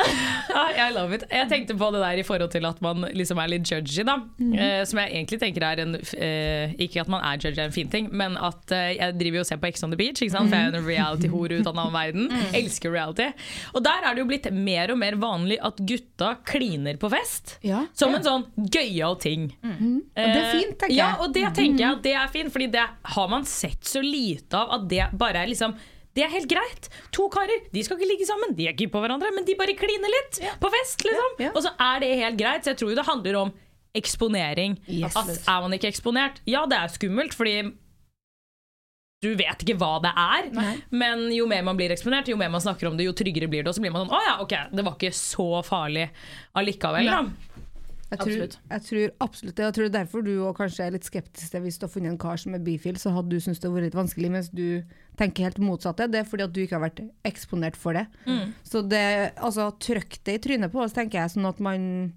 I 0.77 0.87
love 0.95 1.15
it. 1.15 1.25
Jeg 1.31 1.49
tenkte 1.51 1.75
på 1.77 1.89
det 1.93 2.01
der 2.03 2.21
i 2.21 2.25
forhold 2.27 2.51
til 2.53 2.65
at 2.69 2.81
man 2.83 3.07
liksom 3.17 3.39
er 3.41 3.51
litt 3.51 3.69
judgy, 3.69 4.03
da. 4.07 4.17
Eh, 4.37 4.81
som 4.87 5.01
jeg 5.01 5.13
egentlig 5.13 5.39
tenker 5.41 5.65
er 5.65 5.81
en 5.83 5.95
eh, 5.97 6.75
Ikke 6.83 7.01
at 7.03 7.09
man 7.11 7.23
er 7.25 7.39
judgy 7.41 7.61
er 7.61 7.69
en 7.69 7.75
fin 7.75 7.89
ting, 7.91 8.09
men 8.15 8.37
at 8.37 8.73
eh, 8.75 8.95
jeg 8.97 9.17
driver 9.19 9.39
jo 9.39 9.45
og 9.45 9.49
ser 9.49 9.61
på 9.61 9.69
Ex 9.71 9.83
on 9.85 9.93
the 9.93 9.99
Beach, 9.99 10.21
ikke 10.21 10.35
sant? 10.35 10.51
for 10.51 10.57
jeg 10.57 10.67
er 10.69 10.77
jo 10.77 10.81
en 10.81 10.87
reality-hore 10.87 11.59
ut 11.59 11.69
av 11.69 11.73
en 11.73 11.83
annen 11.85 11.95
verden. 11.97 12.53
Elsker 12.57 12.93
reality. 12.93 13.29
Og 13.73 13.83
der 13.85 14.05
er 14.05 14.17
det 14.17 14.23
jo 14.23 14.29
blitt 14.29 14.49
mer 14.53 14.93
og 14.93 15.01
mer 15.01 15.17
vanlig 15.21 15.59
at 15.65 15.81
gutta 15.89 16.33
kliner 16.47 16.99
på 17.01 17.11
fest. 17.13 17.57
Ja. 17.65 17.85
Som 17.97 18.15
en 18.17 18.25
sånn 18.25 18.47
gøyal 18.57 19.17
ting. 19.21 19.49
Og 19.63 20.13
det 20.17 20.27
er 20.27 20.51
fint, 20.53 20.77
tenker 20.81 20.93
jeg. 20.93 20.99
ja, 21.01 21.11
og 21.21 21.33
det 21.35 21.45
tenker 21.57 21.83
jeg 21.83 21.91
at 21.97 22.03
det 22.05 22.15
er 22.17 22.31
fint, 22.33 22.53
fordi 22.53 22.69
det 22.73 22.86
har 23.15 23.29
man 23.31 23.45
sett 23.47 23.85
så 23.87 24.01
lite 24.03 24.57
av 24.57 24.73
at 24.79 24.89
det 24.91 25.05
bare 25.17 25.43
er 25.43 25.51
liksom 25.53 25.77
det 26.17 26.23
er 26.25 26.31
helt 26.33 26.49
greit. 26.49 26.87
To 27.13 27.27
karer 27.29 27.67
de 27.69 27.81
skal 27.85 27.99
ikke 27.99 28.09
ligge 28.09 28.25
sammen, 28.25 28.55
de 28.57 28.65
er 28.65 28.73
ikke 28.73 28.89
på 28.89 29.01
hverandre, 29.03 29.29
men 29.35 29.45
de 29.45 29.53
bare 29.59 29.75
kliner 29.77 30.09
litt 30.09 30.39
på 30.57 30.71
fest. 30.73 31.03
liksom. 31.05 31.35
Ja, 31.37 31.45
ja. 31.45 31.51
Og 31.53 31.61
så 31.61 31.69
er 31.77 32.01
det 32.01 32.09
helt 32.17 32.39
greit. 32.39 32.65
Så 32.65 32.71
jeg 32.73 32.79
tror 32.79 32.89
jo 32.89 32.97
det 32.97 33.05
handler 33.05 33.37
om 33.43 33.51
eksponering. 33.97 34.79
Yes. 34.89 35.13
At 35.15 35.29
Er 35.29 35.61
man 35.61 35.75
ikke 35.77 35.91
eksponert, 35.91 36.41
ja 36.49 36.65
det 36.69 36.79
er 36.79 36.89
skummelt, 36.93 37.37
fordi 37.37 37.59
du 39.25 39.31
vet 39.37 39.63
ikke 39.65 39.77
hva 39.81 39.95
det 40.01 40.11
er. 40.13 40.49
Men 40.93 41.27
jo 41.33 41.47
mer 41.49 41.63
man 41.65 41.77
blir 41.77 41.93
eksponert, 41.93 42.29
jo 42.29 42.37
mer 42.37 42.51
man 42.53 42.61
snakker 42.61 42.89
om 42.89 42.97
det, 42.97 43.07
jo 43.07 43.15
tryggere 43.17 43.49
blir 43.49 43.63
det. 43.65 43.71
Og 43.71 43.77
så 43.77 43.81
blir 43.85 43.93
man 43.93 44.05
sånn 44.05 44.13
Å 44.13 44.19
ja, 44.25 44.35
ok, 44.43 44.53
det 44.77 44.85
var 44.85 44.97
ikke 44.97 45.13
så 45.17 45.47
farlig 45.65 46.09
allikevel, 46.57 47.09
da. 47.09 47.23
Jeg 48.07 48.19
tror, 48.21 48.29
Absolutt. 48.31 48.53
jeg 48.71 48.81
tror 48.87 49.09
absolutt 49.19 49.55
det. 49.57 49.63
Jeg 49.65 49.73
tror 49.75 49.83
det 49.83 49.89
er 49.89 49.97
derfor 50.05 50.21
du 50.23 50.29
kanskje 50.55 50.85
er 50.85 50.93
litt 50.95 51.03
skeptisk 51.03 51.51
til 51.51 51.61
hvis 51.65 51.77
du 51.77 51.83
har 51.83 51.91
funnet 51.91 52.11
en 52.13 52.17
kar 52.21 52.37
som 52.39 52.53
er 52.55 52.61
bifil, 52.63 52.95
så 53.01 53.11
hadde 53.11 53.33
du 53.33 53.41
syntes 53.43 53.59
det 53.59 53.67
hadde 53.67 53.75
vært 53.81 53.87
litt 53.89 53.97
vanskelig, 53.99 54.29
mens 54.31 54.47
du 54.55 54.83
tenker 55.19 55.43
helt 55.43 55.59
motsatte. 55.59 56.07
Det 56.07 56.21
er 56.21 56.29
fordi 56.29 56.45
at 56.47 56.53
du 56.55 56.61
ikke 56.63 56.77
har 56.79 56.85
vært 56.85 57.01
eksponert 57.27 57.75
for 57.75 57.97
det. 57.99 58.05
Mm. 58.23 58.53
Så 58.63 58.81
det, 58.87 59.03
altså, 59.35 59.67
trykk 59.83 60.21
det 60.23 60.37
i 60.37 60.43
trynet 60.47 60.71
på 60.71 60.79
oss, 60.85 60.95
tenker 60.95 61.19
jeg, 61.19 61.33
sånn 61.35 61.49
at 61.51 61.59
man 61.59 62.13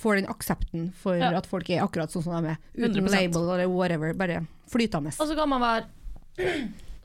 får 0.00 0.22
den 0.22 0.26
aksepten 0.32 0.88
for 0.96 1.16
Ja. 1.20 1.34
at 1.36 1.46
folk 1.48 1.68
er 1.70 1.84
akkurat 1.84 2.12
sånn 2.12 2.24
som 2.24 2.40
de 2.44 2.54
er. 2.54 2.58
Uten 2.76 3.04
100%. 3.04 3.12
label 3.12 3.50
eller 3.52 3.68
whatever, 3.68 4.14
bare 4.14 4.46
flytende. 4.72 5.12
Og 5.20 5.28
så 5.28 5.36
kan 5.36 5.48
man 5.52 5.60
være 5.60 5.86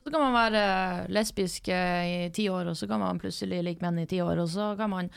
så 0.01 0.09
kan 0.09 0.21
man 0.23 0.33
være 0.33 0.61
eh, 0.61 1.07
lesbisk 1.13 1.67
eh, 1.69 2.25
i 2.25 2.29
ti 2.33 2.47
år, 2.49 2.71
og 2.71 2.75
så 2.77 2.87
kan 2.89 2.99
man 2.99 3.19
plutselig 3.21 3.61
like 3.63 3.81
menn 3.85 3.99
i 4.01 4.07
ti 4.09 4.17
år, 4.23 4.39
og 4.41 4.49
så 4.49 4.71
kan 4.79 4.89
man 4.89 5.11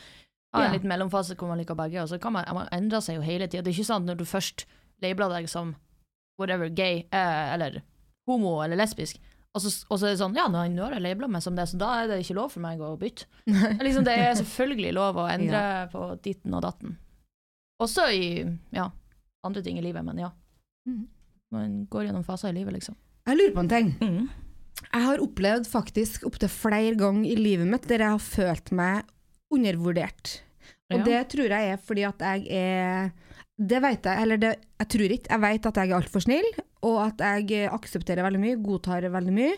ha 0.55 0.63
en 0.65 0.71
Ja. 0.71 0.77
liten 0.77 0.89
mellomfase 0.91 1.35
hvor 1.37 1.51
man 1.51 1.59
liker 1.61 1.75
begge, 1.77 2.01
og 2.01 2.09
så 2.09 2.19
kan 2.21 2.33
man, 2.33 2.45
man 2.55 2.67
endre 2.71 3.01
seg 3.03 3.19
jo 3.19 3.21
hele 3.27 3.47
tida. 3.47 3.61
Det 3.63 3.71
er 3.73 3.77
ikke 3.79 3.91
sant 3.91 4.07
når 4.09 4.17
du 4.17 4.25
først 4.25 4.65
labeler 5.03 5.29
deg 5.39 5.49
som 5.51 5.75
whatever, 6.39 6.69
gay, 6.69 7.03
eh, 7.11 7.53
eller 7.53 7.81
homo 8.27 8.57
eller 8.63 8.75
lesbisk, 8.79 9.19
og 9.55 9.61
så, 9.63 9.71
og 9.89 9.99
så 9.99 10.07
er 10.07 10.15
det 10.15 10.19
sånn 10.19 10.35
Ja, 10.35 10.49
nå 10.51 10.57
har 10.83 10.95
jeg 10.97 11.01
labela 11.05 11.29
meg 11.31 11.41
som 11.43 11.55
det, 11.55 11.63
så 11.71 11.77
da 11.79 11.93
er 12.01 12.07
det 12.11 12.17
ikke 12.25 12.35
lov 12.35 12.51
for 12.51 12.59
meg 12.65 12.79
å 12.83 12.97
bytte. 12.99 13.23
liksom, 13.85 14.03
det 14.03 14.15
er 14.19 14.33
selvfølgelig 14.35 14.93
lov 14.97 15.15
å 15.21 15.29
endre 15.31 15.61
på 15.93 16.07
ditten 16.25 16.53
og 16.57 16.61
datten. 16.65 16.97
Også 17.83 18.09
i 18.11 18.25
ja, 18.75 18.89
andre 19.47 19.61
ting 19.63 19.77
i 19.79 19.83
livet, 19.85 20.03
men 20.03 20.17
ja. 20.19 20.31
Mhm. 20.89 21.05
Man 21.53 21.85
går 21.87 22.07
gjennom 22.07 22.23
faser 22.25 22.49
i 22.49 22.57
livet, 22.57 22.73
liksom. 22.73 22.95
Jeg 23.29 23.37
lurer 23.37 23.53
på 23.53 23.59
en 23.63 23.69
ting. 23.69 23.91
Mm. 24.01 24.29
Jeg 24.91 25.03
har 25.05 25.21
opplevd 25.23 25.67
faktisk 25.69 26.25
opptil 26.27 26.49
flere 26.51 26.95
ganger 26.99 27.29
i 27.29 27.35
livet 27.39 27.67
mitt 27.69 27.85
der 27.87 28.01
jeg 28.03 28.11
har 28.17 28.19
følt 28.19 28.71
meg 28.75 29.05
undervurdert. 29.53 30.41
Og 30.93 30.99
Ja. 30.99 31.03
det 31.03 31.21
tror 31.33 31.49
jeg 31.49 31.71
er 31.73 31.77
fordi 31.81 32.03
at 32.05 32.19
jeg 32.19 32.47
er 32.51 33.11
Det 33.57 33.81
vet 33.81 34.03
jeg, 34.03 34.21
eller 34.21 34.37
det, 34.37 34.49
jeg 34.81 34.87
tror 34.91 35.11
ikke. 35.15 35.29
Jeg 35.31 35.41
vet 35.41 35.65
at 35.65 35.75
jeg 35.79 35.89
er 35.89 35.95
altfor 35.95 36.19
snill, 36.19 36.47
og 36.83 36.97
at 37.07 37.21
jeg 37.47 37.69
aksepterer 37.71 38.25
veldig 38.25 38.41
mye, 38.41 38.57
godtar 38.59 39.07
veldig 39.07 39.31
mye. 39.31 39.53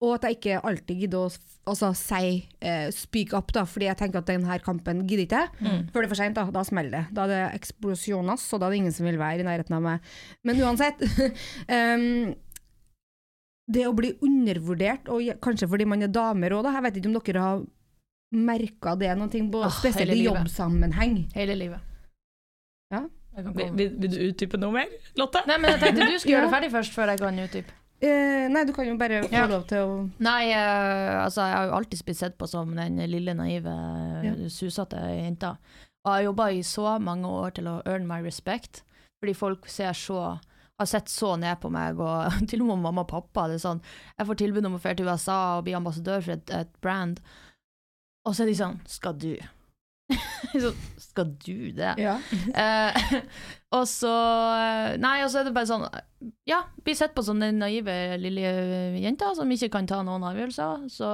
Og 0.00 0.14
at 0.14 0.22
jeg 0.24 0.38
ikke 0.38 0.62
alltid 0.64 1.02
gidder 1.02 1.26
å 1.26 1.28
altså, 1.68 1.90
si 1.94 2.48
eh, 2.64 2.88
speak 2.90 3.34
up, 3.36 3.52
da, 3.52 3.66
fordi 3.68 3.84
jeg 3.90 3.98
tenker 4.00 4.22
at 4.22 4.30
denne 4.32 4.56
kampen 4.64 5.04
gidder 5.06 5.26
ikke 5.26 5.42
jeg. 5.42 5.50
Mm. 5.60 5.84
Før 5.92 6.00
det 6.00 6.08
er 6.08 6.12
for 6.14 6.22
seint, 6.22 6.38
da. 6.40 6.46
Da 6.56 6.64
smeller 6.64 6.96
det. 6.96 7.04
Da 7.12 7.26
er 7.26 7.32
det 7.34 7.42
eksplosjoner, 7.60 8.40
og 8.40 8.60
da 8.60 8.66
er 8.66 8.70
det 8.74 8.80
ingen 8.80 8.96
som 8.96 9.06
vil 9.10 9.20
være 9.20 9.44
i 9.44 9.46
nærheten 9.50 9.76
av 9.76 9.84
meg. 9.84 10.10
Men 10.42 10.64
uansett 10.64 11.04
um, 11.04 12.34
Det 13.74 13.86
å 13.88 13.94
bli 13.96 14.10
undervurdert, 14.20 15.08
og 15.08 15.24
kanskje 15.44 15.68
fordi 15.68 15.86
man 15.88 16.04
er 16.04 16.12
damer 16.12 16.52
òg, 16.52 16.66
da. 16.66 16.74
Jeg 16.76 16.84
vet 16.84 16.98
ikke 17.00 17.12
om 17.12 17.20
dere 17.20 17.44
har 17.44 17.62
merka 18.34 18.94
det 18.98 19.12
noen 19.18 19.30
ting, 19.32 19.50
både 19.52 19.66
Ah, 19.70 19.74
spesielt 19.74 20.12
i 20.14 20.24
jobbsammenheng. 20.26 21.30
Hele 21.34 21.54
livet. 21.58 21.80
Ja. 22.92 23.04
Vil, 23.34 23.72
vil, 23.74 23.94
vil 23.98 24.10
du 24.12 24.18
utdype 24.28 24.58
noe 24.62 24.70
mer, 24.76 24.90
Lotte? 25.18 25.40
Nei, 25.48 25.56
men 25.58 25.72
jeg 25.74 25.80
tenkte 25.82 26.06
du 26.06 26.18
skulle 26.22 26.34
Ja. 26.36 26.38
gjøre 26.38 26.46
det 26.50 26.54
ferdig 26.54 26.70
først, 26.76 26.92
før 26.94 27.10
jeg 27.10 27.18
kan 27.24 27.40
utdype. 27.42 27.74
Eh, 28.04 28.44
nei, 28.52 28.62
du 28.68 28.72
kan 28.76 28.86
jo 28.86 28.94
bare 29.00 29.22
få 29.24 29.32
Ja. 29.32 29.46
lov 29.50 29.64
til 29.70 29.78
å 29.82 29.94
Nei, 30.22 30.50
eh, 30.52 31.24
altså, 31.24 31.40
jeg 31.48 31.56
har 31.56 31.66
jo 31.70 31.76
alltid 31.80 32.04
blitt 32.06 32.20
sett 32.20 32.36
på 32.38 32.46
som 32.50 32.74
den 32.76 32.96
lille, 33.10 33.34
naive, 33.34 33.74
Ja. 34.24 34.34
susete 34.48 35.00
jenta. 35.18 35.56
Og 36.04 36.10
jeg 36.12 36.18
har 36.20 36.26
jobba 36.28 36.48
i 36.52 36.60
så 36.62 36.98
mange 37.00 37.26
år 37.26 37.54
til 37.54 37.64
å 37.70 37.80
earn 37.86 38.06
my 38.06 38.20
respect, 38.22 38.82
fordi 39.22 39.34
folk 39.34 39.66
ser 39.72 39.92
så 39.96 40.38
har 40.78 40.86
sett 40.90 41.06
så 41.08 41.36
ned 41.38 41.60
på 41.62 41.70
meg, 41.70 41.98
og 41.98 42.30
til 42.50 42.60
og 42.62 42.66
med 42.68 42.82
mamma 42.82 43.00
og 43.02 43.08
pappa. 43.08 43.48
Det 43.48 43.56
er 43.56 43.66
sånn, 43.68 43.80
jeg 44.18 44.26
får 44.26 44.36
tilbud 44.42 44.66
om 44.66 44.74
å 44.76 44.82
dra 44.82 44.94
til 44.94 45.06
USA 45.08 45.38
og 45.58 45.64
bli 45.64 45.74
ambassadør 45.74 46.22
for 46.22 46.32
et, 46.32 46.50
et 46.50 46.72
brand, 46.82 47.20
og 48.24 48.34
så 48.34 48.44
er 48.44 48.50
de 48.52 48.56
sånn 48.58 48.78
Skal 48.88 49.16
du? 49.20 49.32
så, 50.62 50.70
skal 51.00 51.30
du 51.44 51.70
det? 51.76 51.94
Ja. 52.00 52.18
Eh, 52.54 53.04
og 53.76 53.86
så 53.88 54.12
eh, 54.58 54.96
Nei, 55.00 55.18
og 55.24 55.30
så 55.32 55.40
er 55.40 55.48
det 55.48 55.54
bare 55.56 55.68
sånn 55.70 55.86
Ja, 56.48 56.62
blir 56.84 56.96
sett 56.98 57.14
på 57.16 57.24
som 57.24 57.40
den 57.40 57.58
naive 57.62 58.16
lille 58.20 58.50
jenta 59.00 59.32
som 59.36 59.50
ikke 59.52 59.70
kan 59.72 59.88
ta 59.88 60.02
noen 60.04 60.24
avgjørelser. 60.28 60.86
Så, 60.92 61.08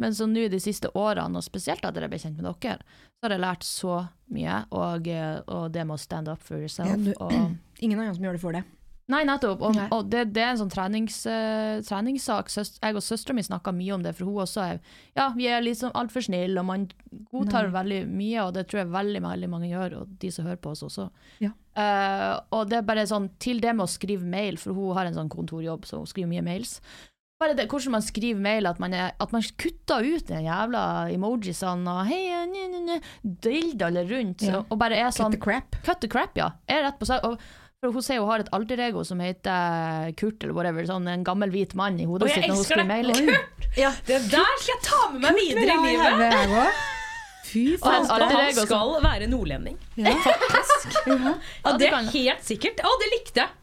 men 0.00 0.14
så 0.16 0.28
nå 0.28 0.46
de 0.52 0.60
siste 0.62 0.88
årene, 0.96 1.36
og 1.40 1.44
spesielt 1.44 1.84
etter 1.84 2.06
jeg 2.06 2.12
ble 2.12 2.20
kjent 2.22 2.38
med 2.40 2.48
dere, 2.64 2.78
så 3.20 3.26
har 3.28 3.34
jeg 3.36 3.42
lært 3.44 3.66
så 3.68 3.98
mye, 4.32 4.62
og, 4.72 5.08
eh, 5.12 5.40
og 5.52 5.66
det 5.74 5.84
med 5.86 5.98
å 5.98 6.00
stand 6.00 6.32
up 6.32 6.40
for 6.44 6.60
yourself. 6.60 6.88
Ja, 6.88 6.96
du- 6.96 7.12
og, 7.20 7.58
Ingen 7.84 7.98
andre 8.00 8.14
som 8.14 8.24
gjør 8.24 8.36
det 8.38 8.42
for 8.44 8.56
det. 8.56 8.62
Nei, 9.10 9.22
nettopp. 9.26 9.62
Og, 9.66 9.74
Nei. 9.76 9.88
og 9.94 10.06
det, 10.12 10.28
det 10.36 10.42
er 10.44 10.52
en 10.52 10.60
sånn 10.60 10.70
trenings, 10.72 11.18
uh, 11.26 11.80
treningssak. 11.86 12.52
Søst, 12.52 12.78
jeg 12.78 12.96
og 12.98 13.04
søstera 13.04 13.34
mi 13.36 13.44
snakka 13.44 13.74
mye 13.74 13.96
om 13.96 14.04
det, 14.04 14.14
for 14.18 14.30
hun 14.30 14.44
også 14.44 14.64
er 14.64 14.80
Ja, 15.18 15.30
vi 15.36 15.48
er 15.50 15.64
liksom 15.64 15.94
altfor 15.98 16.24
snille, 16.24 16.54
og 16.62 16.68
man 16.70 16.86
godtar 17.32 17.68
Nei. 17.68 17.74
veldig 17.76 18.00
mye, 18.12 18.46
og 18.46 18.54
det 18.56 18.68
tror 18.70 18.84
jeg 18.84 18.92
veldig, 18.94 19.22
veldig 19.26 19.50
mange 19.52 19.72
gjør, 19.72 19.98
og 20.02 20.16
de 20.22 20.32
som 20.34 20.46
hører 20.48 20.62
på 20.62 20.74
oss 20.76 20.84
også. 20.86 21.08
Ja. 21.42 21.52
Uh, 21.72 22.36
og 22.54 22.68
det 22.70 22.78
er 22.78 22.88
bare 22.88 23.08
sånn, 23.08 23.30
til 23.42 23.62
det 23.64 23.74
med 23.74 23.88
å 23.88 23.90
skrive 23.90 24.28
mail, 24.28 24.60
for 24.60 24.76
hun 24.76 24.94
har 24.98 25.08
en 25.08 25.18
sånn 25.18 25.32
kontorjobb, 25.32 25.88
så 25.88 26.02
hun 26.02 26.10
skriver 26.10 26.30
mye 26.30 26.46
mails. 26.46 26.78
Bare 27.42 27.56
det, 27.58 27.64
hvordan 27.66 27.96
man 27.96 28.04
skriver 28.06 28.38
mail, 28.38 28.68
at 28.70 28.78
man, 28.78 28.92
er, 28.94 29.16
at 29.18 29.32
man 29.34 29.42
kutter 29.58 30.04
ut 30.06 30.28
den 30.28 30.44
jævla 30.46 30.82
emojisene 31.10 31.90
og 31.90 32.06
hei, 32.06 32.20
nye, 32.46 32.68
nye, 32.70 32.82
nye, 32.86 32.98
dilder 33.24 33.48
dildaller 33.48 34.12
rundt, 34.12 34.44
Ja. 34.46 34.60
og, 34.62 34.76
bare 34.78 35.00
er 35.00 35.10
sånn 35.10 35.10
Cut 35.10 35.18
sånn 35.24 35.34
the 35.34 35.42
crap. 35.42 35.78
Cut 35.82 36.00
the 36.04 36.12
crap, 36.12 36.38
ja. 36.38 36.52
Er 36.70 36.84
rett 36.86 37.00
på 37.00 37.08
sak. 37.08 37.26
Og 37.82 37.88
for 37.90 37.98
hun 37.98 38.04
sier 38.06 38.20
hun 38.22 38.28
har 38.30 38.42
et 38.44 38.50
alterego 38.54 39.00
som 39.02 39.18
heter 39.18 40.12
Kurt, 40.14 40.44
eller 40.44 40.54
whatever. 40.54 40.84
Sånn 40.86 41.08
en 41.10 41.24
gammel 41.26 41.50
hvit 41.50 41.72
mann 41.78 41.96
i 41.98 42.04
hodet 42.06 42.28
sitt 42.30 42.44
når 42.46 42.52
hun 42.52 42.60
elsker 42.60 42.78
skriver 42.78 42.90
mail. 42.92 43.32
Ja. 43.82 43.88
Det 44.06 44.18
der 44.30 44.58
skal 44.60 44.70
jeg 44.76 44.82
ta 44.86 44.98
med 45.10 45.22
meg 45.24 45.38
videre 45.40 45.74
i 45.74 45.94
livet! 45.96 46.82
Fy 47.48 47.62
Og 47.74 47.82
faen. 47.82 48.04
en 48.06 48.34
Han 48.36 48.60
skal 48.60 48.92
være 49.02 49.26
nordlending. 49.32 49.80
Ja. 49.98 50.12
Faktisk. 50.28 50.94
Ja, 51.10 51.16
Ja, 51.64 51.72
det 51.80 51.88
er 51.88 52.06
helt 52.12 52.46
sikkert. 52.46 52.84
Å, 52.86 52.92
det 53.02 53.08
likte 53.16 53.42
jeg! 53.42 53.58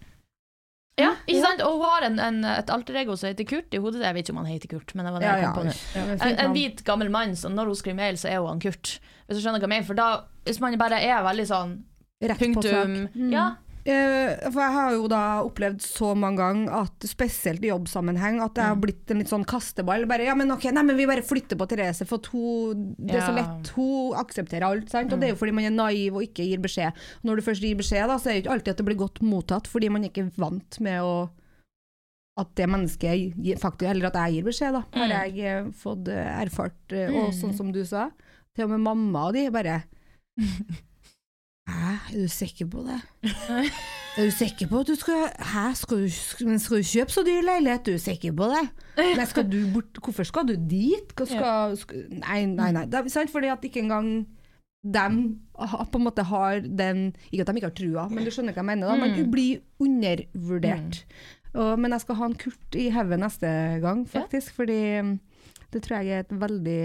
Ja, 1.00 1.14
ikke 1.24 1.46
sant? 1.46 1.64
Og 1.64 1.78
hun 1.80 1.86
har 1.88 2.08
en, 2.10 2.20
en, 2.20 2.42
et 2.58 2.74
alter 2.76 2.98
ego 3.00 3.16
som 3.16 3.30
heter 3.30 3.48
Kurt 3.48 3.72
i 3.72 3.80
hodet. 3.80 4.02
Jeg 4.04 4.18
vet 4.18 4.26
ikke 4.28 4.36
om 4.36 4.42
han 4.44 4.50
heter 4.52 4.74
Kurt, 4.74 4.92
men 5.00 5.08
det 5.08 5.14
var 5.16 5.24
det 5.24 5.30
jeg 5.32 5.46
kom 5.46 5.62
på 5.62 5.70
nå. 5.70 5.78
En, 6.18 6.36
en 6.44 6.58
hvit, 6.58 6.84
gammel 6.90 7.14
mann, 7.14 7.38
så 7.40 7.48
når 7.54 7.72
hun 7.72 7.80
skriver 7.80 8.00
mail, 8.02 8.20
så 8.20 8.34
er 8.34 8.42
hun 8.44 8.52
han 8.58 8.60
Kurt. 8.68 8.98
Hvis 9.30 9.40
du 9.40 9.46
skjønner 9.46 9.64
hva 9.64 9.70
jeg 9.70 9.76
mener. 9.78 9.88
For 9.88 10.02
da, 10.02 10.10
hvis 10.50 10.60
man 10.60 10.76
bare 10.82 11.00
er 11.08 11.24
veldig 11.30 11.48
sånn 11.54 11.78
Rett 12.20 12.36
på 12.36 12.44
sak. 12.44 12.52
punktum 12.60 12.98
Mm. 13.16 13.32
Ja. 13.32 13.48
Eh, 13.86 14.50
for 14.52 14.60
jeg 14.62 14.74
har 14.76 14.92
jo 14.94 15.08
da 15.08 15.20
opplevd 15.46 15.80
så 15.82 16.12
mange 16.18 16.38
ganger 16.42 16.74
at 16.82 17.06
spesielt 17.08 17.64
i 17.64 17.70
jobbsammenheng 17.72 18.42
at 18.44 18.54
det 18.56 18.64
har 18.64 18.76
Mm. 18.76 18.82
blitt 18.82 19.12
en 19.12 19.18
litt 19.20 19.30
sånn 19.32 19.46
kasteball. 19.46 20.06
Bare, 20.06 20.26
ja, 20.26 20.36
men 20.36 20.52
ok, 20.52 20.66
nei, 20.72 20.84
men 20.84 20.98
vi 20.98 21.06
bare 21.08 21.22
flytter 21.24 21.56
på 21.58 21.68
Therese, 21.68 22.06
for 22.06 22.20
hun, 22.32 22.96
det 23.00 23.16
er 23.16 23.22
så 23.26 23.34
lett. 23.36 23.68
Hun 23.76 24.14
aksepterer 24.20 24.64
alt. 24.68 24.90
Sant? 24.90 25.12
Og 25.14 25.20
det 25.20 25.30
er 25.30 25.34
jo 25.34 25.40
fordi 25.40 25.54
man 25.54 25.64
er 25.66 25.72
naiv 25.72 26.16
og 26.16 26.24
ikke 26.28 26.46
gir 26.46 26.60
beskjed. 26.60 26.94
Når 27.24 27.36
du 27.38 27.42
først 27.42 27.62
gir 27.62 27.76
beskjed, 27.76 28.08
da, 28.08 28.18
så 28.18 28.30
er 28.30 28.34
det 28.34 28.44
ikke 28.46 28.52
alltid 28.54 28.70
at 28.70 28.78
det 28.78 28.86
blir 28.86 28.98
godt 29.08 29.22
mottatt, 29.22 29.68
fordi 29.68 29.90
man 29.90 30.04
ikke 30.04 30.26
er 30.28 30.32
vant 30.38 30.80
med 30.82 31.00
å 31.02 31.30
at 32.40 32.54
det 32.56 32.70
mennesket 32.70 33.36
gir, 33.44 33.58
faktisk, 33.60 33.90
eller 33.90 34.06
at 34.08 34.14
jeg 34.14 34.34
gir 34.36 34.44
beskjed, 34.48 34.72
da, 34.72 34.84
har 34.94 35.08
Mm. 35.08 35.36
jeg 35.36 35.40
eh, 35.40 35.64
fått 35.72 36.08
eh, 36.08 36.44
erfart. 36.46 36.94
Og 36.94 37.34
Mm. 37.34 37.34
sånn 37.34 37.56
som 37.56 37.72
du 37.72 37.84
sa, 37.86 38.12
til 38.56 38.64
og 38.66 38.70
med 38.72 38.80
mamma 38.80 39.28
og 39.28 39.34
de 39.34 39.50
bare 39.50 39.84
Hæ, 41.70 41.94
er 42.14 42.22
du 42.24 42.28
sikker 42.34 42.66
på 42.74 42.84
det? 42.88 43.00
Er 44.18 44.26
du 44.26 44.32
sikker 44.34 44.68
på 44.72 44.80
at 44.82 44.88
du 44.90 44.96
skal 45.00 45.28
Hæ, 45.52 45.66
skal 45.80 46.02
du, 46.04 46.10
skal 46.10 46.78
du 46.82 46.84
kjøpe 46.90 47.14
så 47.14 47.24
dyr 47.28 47.46
leilighet? 47.46 47.88
Er 47.88 48.00
du 48.00 48.02
sikker 48.04 48.34
på 48.36 48.50
det? 48.52 48.64
Nei, 49.00 49.26
skal 49.30 49.46
du 49.52 49.60
bort, 49.74 50.02
hvorfor 50.04 50.28
skal 50.28 50.48
du 50.50 50.56
dit? 50.70 51.14
Skal, 51.16 51.78
skal, 51.80 52.06
nei, 52.24 52.42
nei, 52.50 52.72
nei. 52.76 52.86
Det 52.90 53.00
er 53.04 53.10
sant, 53.14 53.32
fordi 53.32 53.52
at 53.54 53.64
ikke 53.70 53.84
engang 53.86 54.10
de 54.84 55.06
på 55.92 56.00
en 56.00 56.06
måte 56.06 56.24
har 56.24 56.62
den 56.64 57.10
Ikke 57.32 57.44
at 57.44 57.50
de 57.52 57.60
ikke 57.60 57.68
har 57.70 57.76
trua, 57.80 58.06
men 58.10 58.24
du 58.24 58.32
skjønner 58.32 58.56
hva 58.56 58.64
jeg 58.64 58.70
mener. 58.72 58.88
Da. 58.88 58.96
Man 59.02 59.16
Mm. 59.20 59.32
blir 59.32 59.60
undervurdert. 59.80 61.04
Og, 61.54 61.80
men 61.82 61.92
jeg 61.96 62.02
skal 62.04 62.16
ha 62.20 62.26
en 62.30 62.36
Kurt 62.40 62.76
i 62.78 62.90
hodet 62.94 63.20
neste 63.20 63.50
gang, 63.84 64.04
faktisk. 64.08 64.54
Fordi 64.56 64.80
mm, 65.02 65.20
det 65.74 65.82
tror 65.84 65.98
jeg 66.00 66.08
er 66.16 66.20
et 66.28 66.36
veldig 66.42 66.82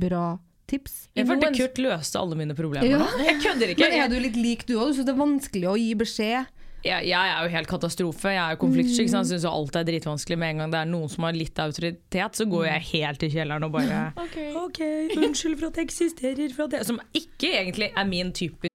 bra 0.00 0.24
tips. 0.68 1.08
Jeg 1.16 1.26
følte 1.28 1.50
Noen- 1.50 1.56
Kurt 1.58 1.78
løste 1.78 2.18
alle 2.20 2.36
mine 2.38 2.54
problemer. 2.58 2.86
Ja. 2.88 3.06
Jeg 3.24 3.40
kødder 3.42 3.72
ikke. 3.74 3.88
Men 3.88 3.98
er 4.04 4.08
du 4.12 4.18
litt 4.20 4.36
lik 4.36 4.66
du 4.68 4.76
òg? 4.78 4.92
Du 4.92 5.00
syns 5.00 5.06
det 5.08 5.14
er 5.14 5.22
vanskelig 5.22 5.68
å 5.72 5.76
gi 5.80 5.94
beskjed? 5.94 6.52
jeg, 6.86 7.08
jeg 7.10 7.30
er 7.32 7.42
jo 7.42 7.50
helt 7.50 7.68
katastrofe. 7.70 8.30
Jeg 8.30 8.42
er 8.42 8.54
jo 8.54 8.60
konfliktsky. 8.62 9.06
Jeg 9.08 9.26
syns 9.30 9.46
alt 9.50 9.76
er 9.78 9.86
dritvanskelig. 9.88 10.38
Med 10.38 10.54
en 10.54 10.62
gang 10.62 10.74
det 10.74 10.80
er 10.80 10.90
noen 10.90 11.10
som 11.10 11.26
har 11.26 11.36
litt 11.36 11.58
autoritet, 11.58 12.38
så 12.38 12.46
går 12.50 12.68
jeg 12.68 12.86
helt 12.92 13.26
i 13.26 13.30
kjelleren 13.34 13.66
og 13.66 13.74
bare 13.74 14.04
OK, 14.64 14.80
unnskyld 15.16 15.58
for 15.58 15.70
at 15.72 15.80
jeg 15.82 15.90
eksisterer. 15.90 16.54
For 16.54 16.68
at 16.68 16.78
jeg, 16.78 16.88
som 16.92 17.00
ikke 17.16 17.52
egentlig 17.56 17.90
er 17.96 18.08
min 18.08 18.32
type 18.36 18.70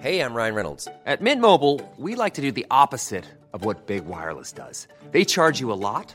Hey, 0.00 0.20
I'm 0.22 0.32
Ryan 0.32 0.54
Reynolds. 0.54 0.88
At 1.04 1.20
Mint 1.20 1.42
Mobile, 1.42 1.78
we 1.98 2.14
like 2.14 2.32
to 2.34 2.40
do 2.40 2.50
the 2.50 2.64
opposite 2.70 3.26
of 3.52 3.66
what 3.66 3.86
Big 3.86 4.06
Wireless 4.06 4.50
does. 4.50 4.88
They 5.12 5.26
charge 5.26 5.60
you 5.60 5.72
a 5.72 5.76
lot, 5.76 6.14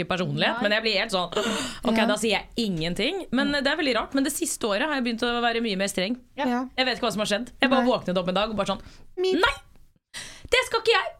today. 0.00 0.08
personlighet, 0.08 0.62
men 0.62 0.72
jeg 0.72 0.82
blir 0.82 0.98
helt 1.02 1.12
sånn 1.12 1.28
Ok, 1.84 1.98
da 2.08 2.16
sier 2.16 2.38
jeg 2.38 2.48
ingenting. 2.68 3.26
Men 3.32 3.52
det 3.52 3.66
er 3.66 3.76
veldig 3.76 3.94
rart. 3.98 4.14
Men 4.14 4.24
det 4.24 4.32
siste 4.32 4.64
året 4.66 4.86
har 4.88 4.94
jeg 4.96 5.04
begynt 5.04 5.22
å 5.28 5.32
være 5.44 5.60
mye 5.60 5.76
mer 5.76 5.88
streng. 5.92 6.16
Ja. 6.36 6.64
Jeg 6.76 6.86
vet 6.86 6.96
ikke 6.96 7.06
hva 7.08 7.12
som 7.12 7.20
har 7.24 7.30
skjedd. 7.32 7.52
Jeg 7.60 7.70
bare 7.70 7.84
Nei. 7.84 7.90
våknet 7.92 8.18
opp 8.22 8.28
en 8.28 8.34
dag 8.40 8.50
og 8.50 8.56
bare 8.56 8.72
sånn 8.74 8.82
Nei! 9.18 9.54
Det 10.52 10.60
skal 10.68 10.80
ikke 10.82 10.96
jeg! 10.96 11.12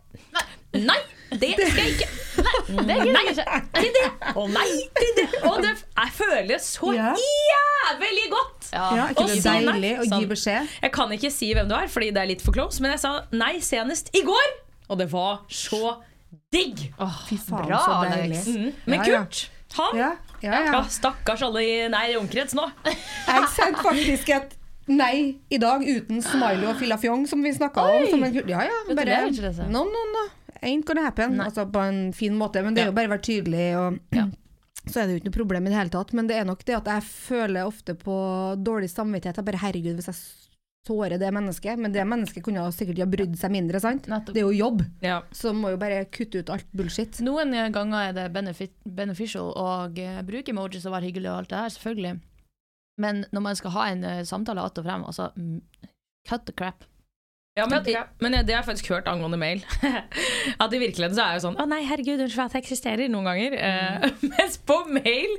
Nei! 0.82 1.00
Det 1.32 1.48
skal 1.56 1.78
jeg 1.80 1.92
ikke! 1.96 2.08
Nei, 2.72 2.85
Det 2.87 2.96
gidder 3.06 3.20
jeg 3.22 3.32
ikke. 3.32 3.61
Til 3.76 3.92
det! 3.96 4.08
Og 4.37 4.50
nei 4.52 4.66
til 4.98 5.12
det! 5.16 5.26
Og 5.48 5.62
det 5.64 5.70
jeg 5.72 6.12
føles 6.16 6.66
så 6.76 6.92
jævlig 6.96 8.26
godt! 8.32 8.68
Ja, 8.72 9.06
ikke 9.12 9.26
det 9.28 9.37
er 9.40 9.66
deilig 9.68 9.92
å 9.98 10.04
gi 10.04 10.11
Sånn. 10.12 10.26
beskjed? 10.30 10.74
Jeg 10.85 10.92
kan 10.96 11.12
ikke 11.16 11.30
si 11.32 11.50
hvem 11.56 11.68
du 11.70 11.74
er, 11.76 11.88
fordi 11.92 12.11
det 12.16 12.22
er 12.22 12.30
litt 12.32 12.44
for 12.44 12.56
close, 12.56 12.80
men 12.85 12.94
jeg 12.94 13.02
sa 13.04 13.14
nei 13.37 13.54
senest 13.64 14.12
i 14.16 14.22
går! 14.26 14.48
Og 14.92 14.98
det 15.00 15.08
var 15.12 15.42
så 15.52 15.94
digg! 16.53 16.87
Fy 17.29 17.38
faen, 17.40 17.66
bra, 17.68 17.83
så 17.83 17.99
deilig. 18.11 18.42
Mm. 18.47 18.73
Men 18.87 18.99
Ja, 18.99 19.05
ja. 19.12 19.23
Kurt, 19.25 19.51
han 19.77 19.97
Ja, 19.99 20.11
ja, 20.42 20.51
ja. 20.53 20.73
Ja, 20.75 20.83
stakkars 20.92 21.45
alle 21.47 21.62
i 21.64 21.79
nær 21.92 22.16
omkrets 22.21 22.57
nå. 22.59 22.66
Jeg 23.31 23.49
sendte 23.55 23.85
faktisk 23.87 24.33
et 24.35 24.59
nei 24.90 25.38
i 25.53 25.59
dag 25.62 25.85
uten 25.87 26.21
smiley 26.25 26.66
og 26.68 26.77
fillafjong, 26.81 27.25
som 27.31 27.42
vi 27.45 27.55
snakka 27.55 27.85
om. 27.87 28.07
Som 28.11 28.25
en, 28.27 28.38
ja, 28.51 28.66
ja, 28.68 28.79
bare. 28.90 29.25
No, 29.71 29.85
no, 29.88 30.07
no. 30.12 30.29
Ain't 30.62 30.87
gonna 30.87 31.07
happen. 31.07 31.40
Altså 31.42 31.66
på 31.71 31.83
en 31.83 32.12
fin 32.14 32.35
måte. 32.38 32.62
Men 32.62 32.75
det 32.77 32.85
er 32.85 32.92
jo 32.92 32.97
bare 32.97 33.11
å 33.11 33.14
være 33.14 33.27
tydelig, 33.27 33.66
og 33.79 33.99
så 34.90 35.03
er 35.03 35.09
det 35.09 35.16
jo 35.16 35.23
ikke 35.23 35.31
noe 35.31 35.38
problem 35.40 35.66
i 35.66 35.73
det 35.73 35.79
hele 35.79 35.95
tatt. 35.95 36.14
Men 36.18 36.31
det 36.31 36.38
er 36.38 36.47
nok 36.49 36.64
det 36.68 36.79
at 36.79 36.90
jeg 36.97 37.09
føler 37.09 37.66
ofte 37.71 37.97
på 37.99 38.16
dårlig 38.62 38.90
samvittighet. 38.92 39.40
Jeg 39.40 39.49
bare 39.49 39.62
herregud, 39.62 39.99
hvis 39.99 40.11
jeg 40.12 40.21
sårer 40.87 41.18
det 41.18 41.31
mennesket. 41.35 41.79
Men 41.79 41.95
det 41.95 42.05
mennesket 42.09 42.45
kunne 42.45 42.64
sikkert 42.75 43.03
ha 43.05 43.09
brydd 43.11 43.37
seg 43.38 43.55
mindre, 43.55 43.81
sant? 43.83 44.09
Nettopp. 44.11 44.35
Det 44.35 44.42
er 44.42 44.49
jo 44.49 44.59
jobb. 44.59 44.85
Ja. 45.05 45.21
Så 45.35 45.55
må 45.57 45.73
jo 45.75 45.81
bare 45.81 46.05
kutte 46.11 46.42
ut 46.42 46.53
alt 46.53 46.68
bullshit. 46.75 47.21
Noen 47.25 47.55
ganger 47.75 48.09
er 48.11 48.16
det 48.18 48.29
benefit, 48.35 48.75
beneficial 48.85 49.53
å 49.59 49.68
eh, 49.88 50.21
bruke 50.27 50.55
emojis 50.55 50.87
og 50.88 50.97
være 50.97 51.11
hyggelig 51.11 51.31
og 51.31 51.42
alt 51.42 51.53
det 51.53 51.61
her, 51.62 51.75
selvfølgelig. 51.77 52.14
Men 53.03 53.25
når 53.33 53.47
man 53.47 53.59
skal 53.59 53.77
ha 53.77 53.88
en 53.90 54.05
eh, 54.05 54.25
samtale 54.29 54.62
att 54.62 54.79
og 54.79 54.85
frem, 54.85 55.05
altså 55.05 55.31
mm, 55.37 55.61
cut 56.29 56.47
the 56.47 56.53
crap. 56.53 56.85
Ja, 57.52 57.66
men, 57.68 57.84
men 58.24 58.32
det 58.32 58.54
har 58.54 58.62
jeg 58.62 58.64
faktisk 58.64 58.86
hørt 58.94 59.08
angående 59.10 59.36
mail. 59.36 59.60
At 60.62 60.72
i 60.72 60.78
virkeligheten 60.80 61.16
så 61.18 61.24
er 61.26 61.34
jeg 61.36 61.42
sånn 61.44 61.58
Å 61.60 61.66
nei, 61.68 61.82
herregud, 61.84 62.22
unnskyld 62.24 62.46
at 62.46 62.54
jeg 62.56 62.64
eksisterer 62.64 63.10
noen 63.12 63.26
ganger. 63.28 63.56
Eh, 63.60 64.06
mens 64.32 64.54
på 64.56 64.78
mail 64.88 65.34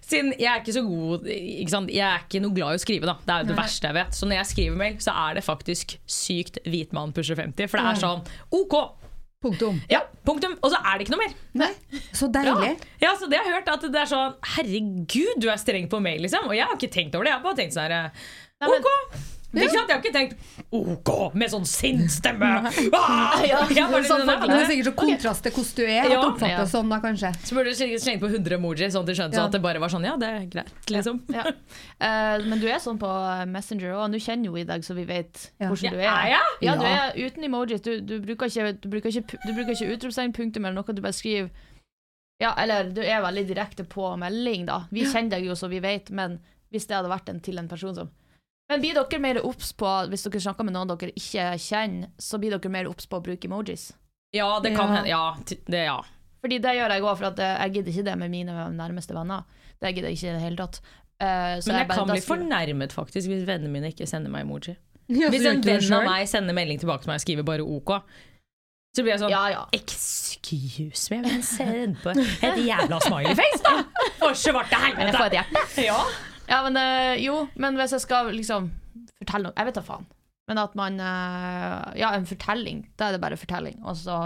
Siden 0.00 0.32
jeg 0.40 0.48
er 0.48 0.62
ikke 0.62 0.72
så 0.78 0.82
god 0.86 1.26
ikke? 1.28 1.82
Jeg 1.92 2.06
er 2.06 2.24
ikke 2.24 2.40
noe 2.40 2.56
glad 2.56 2.78
i 2.78 2.80
å 2.80 2.82
skrive, 2.82 3.10
da. 3.10 3.18
Det 3.26 3.34
er 3.34 3.44
jo 3.44 3.50
det 3.50 3.58
verste 3.58 3.90
jeg 3.90 3.96
vet. 3.98 4.16
Så 4.16 4.28
når 4.30 4.38
jeg 4.38 4.50
skriver 4.54 4.80
mail, 4.80 4.96
så 5.04 5.12
er 5.26 5.36
det 5.36 5.42
faktisk 5.44 5.92
sykt 6.08 6.56
hvit 6.64 6.96
mann 6.96 7.12
pusher 7.16 7.36
50. 7.36 7.68
For 7.68 7.76
det 7.82 7.92
er 7.92 8.00
sånn 8.06 8.24
OK! 8.56 8.78
Punktum. 9.40 9.78
Ja, 9.88 10.02
punktum. 10.28 10.56
Og 10.60 10.72
så 10.72 10.80
er 10.80 10.96
det 10.96 11.06
ikke 11.06 11.14
noe 11.14 11.22
mer. 11.22 11.36
Nei, 11.60 11.70
så 12.16 12.28
deilig. 12.32 12.74
Ja, 13.00 13.14
så 13.16 13.28
det 13.28 13.40
har 13.40 13.48
jeg 13.48 13.56
hørt 13.56 13.70
at 13.72 13.84
det 13.88 14.00
er 14.02 14.08
sånn 14.08 14.36
Herregud, 14.56 15.40
du 15.40 15.48
er 15.48 15.60
streng 15.60 15.88
på 15.92 16.00
mail, 16.04 16.24
liksom. 16.24 16.48
Og 16.48 16.56
jeg 16.56 16.68
har 16.68 16.76
ikke 16.76 16.92
tenkt 16.92 17.16
over 17.16 17.28
det. 17.28 17.32
Jeg 17.32 17.40
har 17.40 17.46
bare 17.46 17.60
tenkt 17.60 17.76
sånn 17.76 17.88
her 17.88 18.10
Nei, 18.60 18.68
men- 19.52 19.64
OK! 19.64 19.66
Ikke 19.66 19.74
sant? 19.74 19.88
Jeg 19.88 19.96
har 19.96 20.02
ikke 20.02 20.12
tenkt 20.14 20.36
OK 20.72 21.34
med 21.34 21.50
sånn 21.50 21.64
sinnsstemme 21.66 22.50
Ah! 22.94 23.42
Ja, 23.42 23.60
Jeg 23.68 23.90
bare, 23.90 24.04
sånn 24.06 24.24
nei, 24.26 24.36
Det 24.46 24.56
er 24.60 24.68
sikkert 24.70 24.88
så 24.90 24.94
kontrast 25.00 25.42
til 25.42 25.52
hvordan 25.52 25.76
du 25.76 25.82
er, 25.84 26.00
at 26.04 26.10
Ja. 26.10 26.20
du 26.20 26.28
oppfatter 26.28 26.66
sånn 26.70 26.88
da, 26.90 26.98
kanskje. 27.02 27.32
Så 27.44 27.54
burde 27.58 27.72
du 27.74 27.98
slenge 27.98 28.20
på 28.20 28.30
100 28.30 28.56
emojis, 28.58 28.92
sånn 28.94 29.02
at 29.02 29.06
de 29.10 29.14
skjønte 29.18 29.34
Ja. 29.40 29.44
at 29.46 29.52
det 29.52 29.62
bare 29.62 29.78
var 29.80 29.88
sånn 29.88 30.04
Ja, 30.04 30.16
det 30.16 30.28
er 30.28 30.46
greit, 30.46 30.72
liksom. 30.88 31.20
Ja. 31.34 31.44
Uh, 32.00 32.44
men 32.50 32.60
du 32.60 32.68
er 32.68 32.78
sånn 32.78 32.98
på 32.98 33.10
Messenger 33.48 33.94
òg. 33.96 34.10
Nå 34.10 34.20
kjenner 34.22 34.44
jo 34.46 34.56
i 34.56 34.64
dag, 34.64 34.80
så 34.86 34.94
vi 34.94 35.04
vet 35.04 35.50
Ja. 35.60 35.68
hvordan 35.68 35.90
du 35.92 35.98
er. 35.98 36.06
er? 36.06 36.38
Ja, 36.62 36.76
du 36.76 36.84
er 36.86 37.12
uten 37.16 37.44
emojis. 37.44 37.80
Du, 37.82 38.00
du, 38.00 38.20
bruker 38.20 38.46
ikke, 38.46 38.80
du 38.80 38.88
bruker 38.88 39.08
ikke, 39.10 39.26
du 39.46 39.52
bruker 39.54 39.74
ikke 39.74 39.96
utropstegn, 39.96 40.32
punktum 40.32 40.64
eller 40.64 40.82
noe. 40.82 40.94
Du 40.94 41.02
bare 41.02 41.12
skriver 41.16 41.50
Ja, 42.40 42.54
eller 42.56 42.88
du 42.90 43.02
er 43.02 43.20
veldig 43.20 43.46
direkte 43.50 43.84
på 43.84 44.16
melding, 44.16 44.64
da. 44.64 44.84
Vi 44.90 45.02
kjenner 45.04 45.30
deg 45.36 45.44
jo, 45.44 45.52
så 45.52 45.68
vi 45.68 45.78
vet, 45.84 46.08
men 46.10 46.38
hvis 46.72 46.86
det 46.86 46.96
hadde 46.96 47.10
vært 47.10 47.28
en 47.28 47.40
til 47.40 47.58
en 47.58 47.68
person 47.68 47.94
som 47.94 48.08
Men 48.70 48.82
blir 48.84 48.94
dere 48.94 49.18
mer 49.18 49.40
obs 49.42 49.72
på, 49.74 49.88
hvis 50.12 50.22
dere 50.28 50.42
snakker 50.44 50.66
med 50.66 50.76
noen 50.76 50.92
dere 50.92 51.10
ikke 51.18 51.48
kjenner, 51.58 52.12
så 52.22 52.38
blir 52.38 52.54
dere 52.54 52.70
mer 52.70 52.86
obs 52.90 53.08
på 53.10 53.18
å 53.18 53.24
bruke 53.24 53.50
emojis? 53.50 53.90
Ja, 54.36 54.60
det 54.62 54.76
kan 54.76 54.92
hende. 54.94 55.10
Ja, 55.10 55.34
det, 55.66 55.80
ja. 55.88 55.98
Fordi 56.40 56.60
det 56.62 56.76
gjør 56.76 56.94
jeg 56.94 57.02
òg, 57.02 57.16
for 57.18 57.28
at 57.32 57.42
eh, 57.42 57.56
jeg 57.64 57.74
gidder 57.74 57.92
ikke 57.96 58.06
det 58.06 58.14
med 58.20 58.32
mine 58.32 58.68
nærmeste 58.76 59.16
venner. 59.16 59.42
Det 59.82 59.90
gidder 59.90 60.12
jeg 60.12 60.20
ikke 60.20 60.30
i 60.30 60.36
det 60.36 60.44
hele 60.44 60.60
tatt. 60.60 60.78
Uh, 61.20 61.26
så 61.60 61.68
Men 61.68 61.80
jeg 61.80 61.82
jeg 61.82 61.90
kan 61.90 62.08
bli 62.08 62.22
fornærmet 62.24 62.94
faktisk 62.96 63.28
hvis 63.28 63.42
vennene 63.44 63.74
mine 63.74 63.90
ikke 63.92 64.06
sender 64.08 64.32
meg 64.32 64.46
emoji. 64.46 64.76
Ja, 65.10 65.26
Hvis 65.26 65.42
en 65.42 65.58
venn 65.66 65.92
av 65.96 66.04
meg 66.06 66.28
sender 66.30 66.54
melding 66.54 66.78
tilbake 66.78 67.02
til 67.02 67.10
meg 67.10 67.18
og 67.18 67.22
skriver 67.24 67.42
bare 67.48 67.64
OK, 67.66 67.90
så 68.94 69.02
blir 69.02 69.16
jeg 69.16 69.22
sånn 69.24 69.32
Ja, 69.34 69.42
ja. 69.50 69.64
Excuse 69.74 71.10
me, 71.10 71.18
men 71.26 71.42
se 71.42 71.66
på 71.98 72.14
et 72.14 72.62
jævla 72.62 73.02
smileyface, 73.02 73.62
da! 73.66 73.74
For 74.20 74.38
svarte 74.38 74.78
Men 74.94 75.10
jeg 75.10 75.16
får 75.18 75.26
et 75.32 75.38
hjerte. 75.40 75.86
Ja. 75.90 75.98
Ja, 76.50 76.60
men 76.66 76.76
eh, 76.80 77.20
jo, 77.24 77.44
men 77.62 77.76
hvis 77.78 77.94
jeg 77.94 78.02
skal 78.04 78.32
liksom 78.34 78.70
fortelle 79.20 79.48
noe 79.50 79.54
Jeg 79.56 79.68
vet 79.70 79.78
da 79.78 79.84
faen. 79.86 80.06
Men 80.50 80.58
at 80.64 80.72
man 80.78 80.96
eh, 80.98 82.00
Ja, 82.00 82.10
en 82.16 82.26
fortelling. 82.26 82.84
Da 82.98 83.08
er 83.10 83.16
det 83.16 83.22
bare 83.22 83.38
fortelling. 83.38 83.78
Og 83.86 83.94
så, 84.00 84.16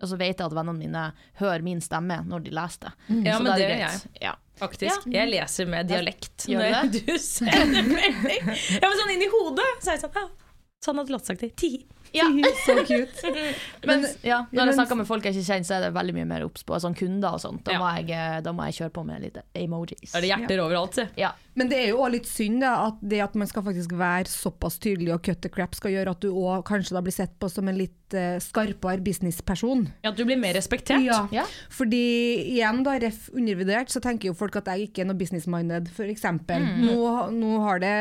og 0.00 0.06
så 0.10 0.18
vet 0.20 0.36
jeg 0.36 0.44
at 0.50 0.56
vennene 0.56 0.76
mine 0.82 1.06
hører 1.40 1.64
min 1.64 1.80
stemme 1.84 2.20
når 2.28 2.44
de 2.46 2.52
leser 2.58 2.84
det. 2.90 2.92
Ja, 3.30 3.38
Så 3.38 3.44
men 3.46 3.52
det 3.54 3.64
gjør 3.64 3.82
jeg. 3.86 4.00
Ja. 4.26 4.34
Faktisk. 4.60 5.06
Jeg 5.08 5.30
leser 5.32 5.68
med 5.72 5.88
dialekt 5.88 6.44
Gjør 6.50 6.60
du 6.60 6.74
når 6.74 6.90
det? 6.92 7.00
du 7.06 7.14
sender 7.24 7.86
melding. 7.88 8.50
Ja, 8.76 8.82
men 8.90 8.98
sånn 9.00 9.14
inni 9.14 9.30
hodet 9.32 9.70
så 9.80 9.94
er 9.94 9.96
jeg 9.96 10.02
sånn 10.04 10.18
ja, 10.20 10.26
Sånn 10.84 11.00
hadde 11.00 11.12
Lotte 11.16 11.30
sagt 11.32 11.40
det. 11.44 11.54
Ti. 11.60 11.70
Ja. 12.20 12.26
Så 12.66 12.74
cute. 12.86 13.30
Men 13.86 14.04
ja, 14.26 14.42
når 14.52 14.70
jeg 14.72 14.78
snakker 14.80 14.98
med 14.98 15.06
folk 15.08 15.24
jeg 15.24 15.36
ikke 15.38 15.46
kjenner, 15.52 15.66
så 15.68 15.76
er 15.78 15.86
det 15.86 15.92
veldig 15.94 16.14
mye 16.18 16.28
mer 16.32 16.44
obs 16.48 16.64
på 16.66 16.78
sånn 16.82 16.96
kunder 16.98 17.36
og 17.38 17.42
sånt. 17.42 17.62
Da, 17.66 17.76
Ja. 17.76 17.78
må 17.82 17.92
jeg, 18.00 18.10
eh, 18.16 18.40
da 18.44 18.52
må 18.56 18.66
jeg 18.68 18.80
kjøre 18.80 18.94
på 18.98 19.04
med 19.06 19.22
litt 19.24 19.38
emojis. 19.56 20.14
Er 20.14 20.24
det 20.24 20.32
hjerter 20.32 20.64
overalt, 20.64 20.98
si. 20.98 21.06
Ja. 21.20 21.32
Men 21.58 21.68
det 21.68 21.80
er 21.82 21.88
jo 21.90 22.02
òg 22.04 22.12
litt 22.14 22.28
synd 22.30 22.60
da, 22.62 22.74
at 22.88 23.00
det 23.02 23.18
at 23.24 23.34
man 23.36 23.48
skal 23.50 23.64
faktisk 23.66 23.92
være 23.98 24.30
såpass 24.30 24.78
tydelig 24.80 25.12
og 25.16 25.22
cut 25.26 25.40
the 25.42 25.50
crap 25.52 25.74
skal 25.74 25.90
gjøre 25.92 26.12
at 26.14 26.20
du 26.22 26.28
også 26.30 26.62
kanskje 26.68 26.94
da 26.94 27.02
blir 27.04 27.12
sett 27.16 27.32
på 27.42 27.48
som 27.50 27.66
en 27.68 27.76
litt 27.76 28.14
uh, 28.14 28.38
skarpere 28.42 29.02
businessperson. 29.04 29.82
Ja, 30.04 30.12
At 30.12 30.16
du 30.16 30.24
blir 30.28 30.38
mer 30.40 30.54
respektert. 30.54 31.02
Ja. 31.04 31.24
Ja. 31.34 31.44
Fordi 31.74 32.00
igjen 32.54 32.84
da, 32.86 32.94
ref 33.02 33.28
undervurdert, 33.34 33.90
så 33.92 34.00
tenker 34.02 34.30
jo 34.30 34.36
folk 34.38 34.56
at 34.60 34.70
jeg 34.72 34.88
ikke 34.88 35.02
er 35.04 35.10
noe 35.10 35.18
business-minded, 35.20 35.90
for 35.94 36.08
eksempel. 36.10 36.64
Nå, 36.84 36.96
nå 37.34 37.58
har 37.66 37.82
det 37.82 37.94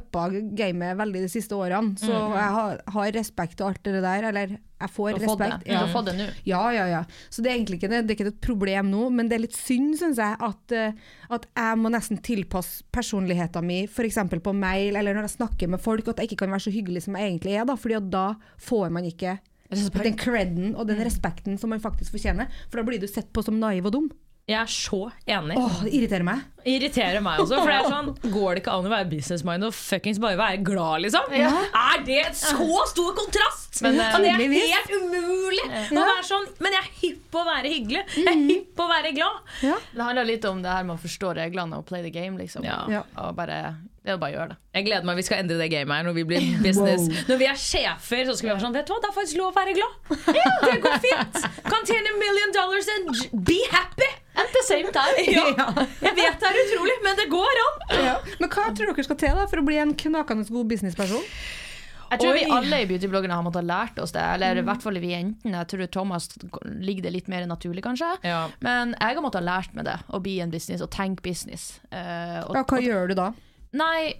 uppa 0.00 0.26
gamet 0.58 0.98
veldig 0.98 1.24
de 1.24 1.30
siste 1.32 1.56
årene, 1.56 1.94
så 2.00 2.10
jeg 2.10 2.50
har, 2.58 2.82
har 2.98 3.16
respekt 3.24 3.62
og 3.62 3.72
alt 3.72 3.82
det 3.86 4.02
der, 4.04 4.28
eller 4.30 4.54
jeg 4.54 4.92
får 4.92 5.16
respekt. 5.16 5.64
Du 5.64 5.72
har 5.72 5.90
fått 5.92 6.10
det 6.10 6.16
nå. 6.18 6.26
Ja, 6.46 6.62
ja, 6.74 6.84
ja. 6.90 7.00
Så 7.32 7.42
det 7.42 7.50
er 7.50 7.56
egentlig 7.56 7.80
ikke, 7.80 7.90
det, 7.90 8.02
det 8.04 8.14
er 8.14 8.18
ikke 8.18 8.32
et 8.34 8.42
problem 8.44 8.90
nå, 8.92 9.06
men 9.14 9.30
det 9.30 9.38
er 9.38 9.44
litt 9.46 9.56
synd, 9.56 9.96
syns 10.00 10.20
jeg, 10.20 10.36
at, 10.48 10.76
eh, 10.76 11.16
at 11.34 11.48
jeg 11.50 11.80
må 11.80 11.92
nesten 11.94 12.20
tilpasse 12.24 12.84
personligheten 12.94 13.66
min, 13.66 13.88
f.eks. 13.88 14.20
på 14.44 14.54
mail, 14.58 15.00
eller 15.00 15.16
når 15.16 15.28
jeg 15.28 15.36
snakker 15.38 15.72
med 15.72 15.82
folk, 15.82 16.12
at 16.12 16.20
jeg 16.20 16.30
ikke 16.30 16.44
kan 16.44 16.54
være 16.54 16.66
så 16.68 16.74
hyggelig 16.74 17.06
som 17.06 17.18
jeg 17.18 17.32
egentlig 17.32 17.56
er, 17.56 17.66
da, 17.68 17.78
fordi 17.80 18.02
da 18.12 18.28
får 18.68 18.94
man 18.94 19.08
ikke 19.08 19.38
den 19.74 20.18
creden 20.20 20.74
og 20.76 20.86
den 20.86 21.00
respekten 21.02 21.56
som 21.58 21.72
man 21.72 21.82
faktisk 21.82 22.14
fortjener, 22.14 22.52
for 22.68 22.78
da 22.78 22.86
blir 22.86 23.00
du 23.02 23.08
sett 23.10 23.32
på 23.34 23.42
som 23.42 23.56
naiv 23.58 23.88
og 23.88 23.96
dum. 23.96 24.12
Jeg 24.44 24.58
er 24.60 24.68
så 24.68 24.98
enig. 25.24 25.54
Åh, 25.56 25.76
det 25.86 25.90
irriterer 25.96 26.24
meg. 26.26 26.40
Irriterer 26.68 27.22
meg 27.24 27.38
også. 27.40 27.56
For 27.62 27.70
det 27.70 27.76
er 27.78 27.86
sånn, 27.88 28.10
Går 28.34 28.58
det 28.58 28.60
ikke 28.60 28.74
an 28.76 28.88
å 28.88 28.90
være 28.92 29.06
businessmind 29.08 29.64
og 29.64 29.72
fuckings 29.72 30.18
bare 30.20 30.36
være 30.36 30.58
glad, 30.64 31.00
liksom? 31.06 31.30
Er 31.32 32.02
det 32.04 32.18
en 32.26 32.36
så 32.36 32.82
stor 32.90 33.14
kontrast?! 33.16 33.80
Men, 33.84 33.96
uh, 33.98 34.18
det 34.20 34.34
er 34.34 34.52
helt 34.52 34.92
umulig 35.00 35.64
å 35.64 35.96
være 35.96 36.26
sånn. 36.28 36.44
Men 36.60 36.76
jeg 36.76 36.82
er 36.84 36.90
hypp 37.00 37.22
på 37.32 37.40
å 37.40 37.46
være 37.48 37.72
hyggelig. 37.72 38.02
Jeg 38.20 38.28
er 38.34 38.42
hypp 38.50 38.68
på 38.76 38.84
å 38.84 38.90
være 38.92 39.14
glad. 39.16 39.40
Det 39.64 40.04
handler 40.10 40.28
litt 40.28 40.44
om 40.50 40.60
det 40.62 40.76
her 40.76 40.84
med 40.90 40.98
å 40.98 41.00
forstå 41.06 41.32
reglene 41.40 41.80
og 41.80 41.88
play 41.88 42.04
the 42.04 42.12
game, 42.12 42.36
liksom. 42.38 42.66
Ja. 42.68 42.82
Ja. 42.92 43.00
Og 43.24 43.32
bare, 43.38 43.62
det 44.04 44.12
er 44.12 44.18
å 44.18 44.22
bare 44.22 44.36
gjøre 44.36 44.52
det. 44.52 44.58
Jeg 44.76 44.88
gleder 44.90 45.08
meg, 45.08 45.18
Vi 45.22 45.24
skal 45.26 45.40
endre 45.40 45.56
det 45.62 45.70
gamet 45.72 45.96
her 46.02 46.06
når 46.10 46.18
vi 46.20 46.26
blir 46.34 46.50
business. 46.66 47.08
Wow. 47.08 47.24
Når 47.32 47.40
vi 47.40 47.48
er 47.48 47.62
sjefer, 47.64 48.28
så 48.28 48.36
skal 48.36 48.50
vi 48.50 48.52
være 48.52 48.66
sånn 48.68 48.76
Vet 48.76 48.92
du 48.92 48.92
hva, 48.92 49.00
det 49.00 49.08
er 49.08 49.16
faktisk 49.16 49.40
lov 49.40 49.54
å 49.54 49.56
være 49.56 49.78
glad. 49.80 50.20
Det 50.68 50.76
går 50.84 51.00
fint. 51.08 51.40
Kan 51.64 51.88
tjene 51.88 52.12
million 52.20 52.54
dollars 52.60 52.92
and 52.98 53.42
be 53.48 53.58
happy. 53.72 54.12
And 54.34 54.48
the 54.54 54.62
same 54.66 54.90
time. 54.94 55.26
Ja. 55.34 55.66
Jeg 56.02 56.14
vet 56.16 56.40
det 56.40 56.48
er 56.48 56.56
utrolig, 56.64 56.94
men 57.04 57.18
det 57.18 57.26
går 57.32 57.60
an! 57.64 57.82
Ja. 58.04 58.14
Men 58.40 58.50
hva 58.50 58.70
tror 58.74 58.90
dere 58.90 59.04
skal 59.06 59.18
til 59.20 59.36
da 59.38 59.44
for 59.50 59.62
å 59.62 59.66
bli 59.66 59.78
en 59.82 59.94
knakende 59.98 60.46
god 60.50 60.72
businessperson? 60.72 61.22
Jeg 62.14 62.20
tror 62.20 62.36
vi 62.36 62.44
alle 62.52 62.80
i 62.82 62.86
beautybloggerne 62.86 63.36
har 63.38 63.44
måttet 63.46 63.64
ha 63.64 63.66
lært 63.66 63.98
oss 64.02 64.12
det. 64.14 64.22
Eller 64.36 64.60
i 64.60 64.64
hvert 64.66 64.82
fall 64.84 64.98
vi 65.02 65.10
jentene. 65.10 65.56
Jeg 65.62 65.70
tror 65.72 65.90
Thomas 65.96 66.28
ligger 66.64 67.08
det 67.08 67.14
litt 67.14 67.30
mer 67.32 67.46
naturlig, 67.50 67.82
kanskje. 67.86 68.10
Ja. 68.26 68.44
Men 68.64 68.94
jeg 68.98 69.18
har 69.18 69.24
måttet 69.24 69.42
ha 69.42 69.46
lært 69.48 69.74
meg 69.74 69.88
det, 69.88 69.96
å 70.14 70.20
bli 70.22 70.36
en 70.44 70.52
business 70.52 70.84
og 70.84 70.92
tenke 70.94 71.24
business. 71.24 71.80
Uh, 71.90 72.44
og, 72.44 72.58
Ja, 72.58 72.62
hva 72.62 72.82
gjør 72.84 73.10
du 73.10 73.16
da? 73.18 73.30
Nei, 73.74 74.14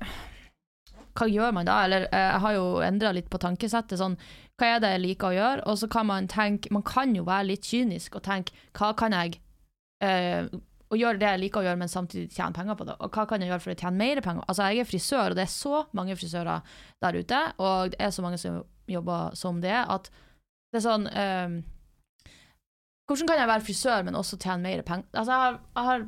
hva 1.14 1.28
gjør 1.30 1.54
man 1.54 1.68
da? 1.68 1.78
Eller 1.86 2.08
eh, 2.08 2.26
jeg 2.32 2.42
har 2.42 2.56
jo 2.56 2.66
endra 2.82 3.12
litt 3.14 3.30
på 3.30 3.38
tankesettet. 3.42 4.00
Sånn, 4.00 4.16
hva 4.58 4.74
er 4.74 4.82
det 4.82 4.94
jeg 4.96 5.04
liker 5.04 5.30
å 5.30 5.36
gjøre? 5.36 5.64
Og 5.70 5.78
så 5.78 5.90
kan 5.90 6.08
man 6.10 6.26
tenke 6.30 6.72
Man 6.74 6.84
kan 6.86 7.14
jo 7.14 7.26
være 7.26 7.52
litt 7.52 7.66
kynisk 7.70 8.18
og 8.18 8.24
tenke 8.26 8.54
hva 8.78 8.92
kan 8.98 9.14
jeg 9.14 9.38
eh, 10.04 10.48
og 10.92 10.98
gjøre 11.00 11.18
det 11.18 11.26
jeg 11.30 11.40
liker 11.42 11.62
å 11.62 11.64
gjøre, 11.66 11.78
men 11.80 11.90
samtidig 11.90 12.28
tjene 12.36 12.54
penger 12.54 12.76
på 12.78 12.84
det. 12.86 12.94
Og 13.02 13.10
hva 13.16 13.24
kan 13.26 13.42
jeg 13.42 13.50
gjøre 13.50 13.62
for 13.64 13.72
å 13.74 13.78
tjene 13.80 13.98
mer 13.98 14.20
penger? 14.22 14.44
Altså, 14.46 14.66
jeg 14.70 14.84
er 14.84 14.88
frisør, 14.90 15.32
og 15.32 15.38
det 15.38 15.46
er 15.46 15.50
så 15.54 15.80
mange 15.96 16.16
frisører 16.20 16.76
der 17.02 17.18
ute, 17.18 17.40
og 17.64 17.94
det 17.94 18.00
er 18.04 18.12
så 18.14 18.22
mange 18.22 18.38
som 18.42 18.60
jobber 18.92 19.34
som 19.40 19.58
det, 19.64 19.74
at 19.74 20.10
det 20.74 20.78
er 20.80 20.84
sånn 20.84 21.06
eh, 21.08 21.56
Hvordan 23.04 23.28
kan 23.28 23.40
jeg 23.42 23.48
være 23.50 23.64
frisør, 23.66 24.04
men 24.06 24.16
også 24.16 24.38
tjene 24.40 24.62
mer 24.64 24.82
penger? 24.86 25.08
Altså, 25.12 25.32
jeg 25.34 25.42
har, 25.42 25.58
jeg 25.76 25.88
har 25.90 26.06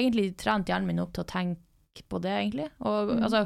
egentlig 0.00 0.26
trent 0.40 0.70
hjernen 0.70 0.88
min 0.88 1.02
opp 1.02 1.12
til 1.16 1.24
å 1.24 1.28
tenke 1.28 2.06
på 2.08 2.20
det, 2.24 2.32
egentlig. 2.40 2.70
Og 2.88 3.12
altså 3.18 3.44